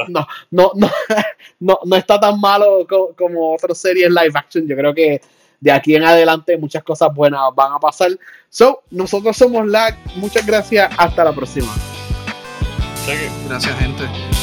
No, 0.08 0.26
no, 0.50 0.72
no, 0.74 0.90
no, 1.60 1.78
no 1.84 1.96
está 1.96 2.18
tan 2.18 2.40
malo 2.40 2.84
co- 2.88 3.14
como 3.16 3.54
otras 3.54 3.78
series 3.78 4.08
live 4.10 4.32
action. 4.34 4.66
Yo 4.66 4.74
creo 4.76 4.92
que 4.92 5.20
de 5.60 5.70
aquí 5.70 5.94
en 5.94 6.02
adelante 6.02 6.56
muchas 6.58 6.82
cosas 6.82 7.14
buenas 7.14 7.40
van 7.54 7.72
a 7.72 7.78
pasar. 7.78 8.10
So, 8.48 8.82
nosotros 8.90 9.36
somos 9.36 9.64
LAG. 9.68 9.96
Muchas 10.16 10.44
gracias. 10.44 10.92
Hasta 10.98 11.22
la 11.22 11.32
próxima. 11.32 11.72
Gracias, 13.48 13.78
gente. 13.78 14.35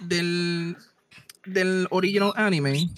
Del 0.00 0.76
del 1.46 1.86
original 1.90 2.32
anime. 2.36 2.90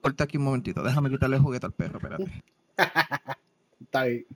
Corta 0.00 0.24
aquí 0.24 0.36
un 0.36 0.44
momentito 0.44 0.82
déjame 0.82 1.10
quitarle 1.10 1.36
el 1.36 1.42
juguete 1.42 1.66
al 1.66 1.72
perro 1.72 1.98
espérate. 1.98 2.42
Está 3.80 4.04
bien. 4.04 4.26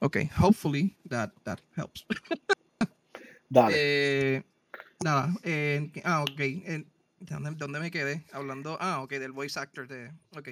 ok 0.00 0.16
hopefully 0.38 0.96
that 1.08 1.30
that 1.44 1.60
helps. 1.76 2.06
Dale. 3.48 3.74
Eh, 3.76 4.42
nada 5.02 5.34
eh, 5.42 5.90
ah 6.04 6.22
ok 6.22 6.40
eh, 6.40 6.84
¿dónde, 7.20 7.50
dónde 7.52 7.80
me 7.80 7.90
quedé 7.90 8.24
hablando 8.32 8.78
ah 8.80 9.02
ok 9.02 9.10
del 9.12 9.32
voice 9.32 9.58
actor 9.58 9.86
de 9.86 10.10
ok 10.36 10.48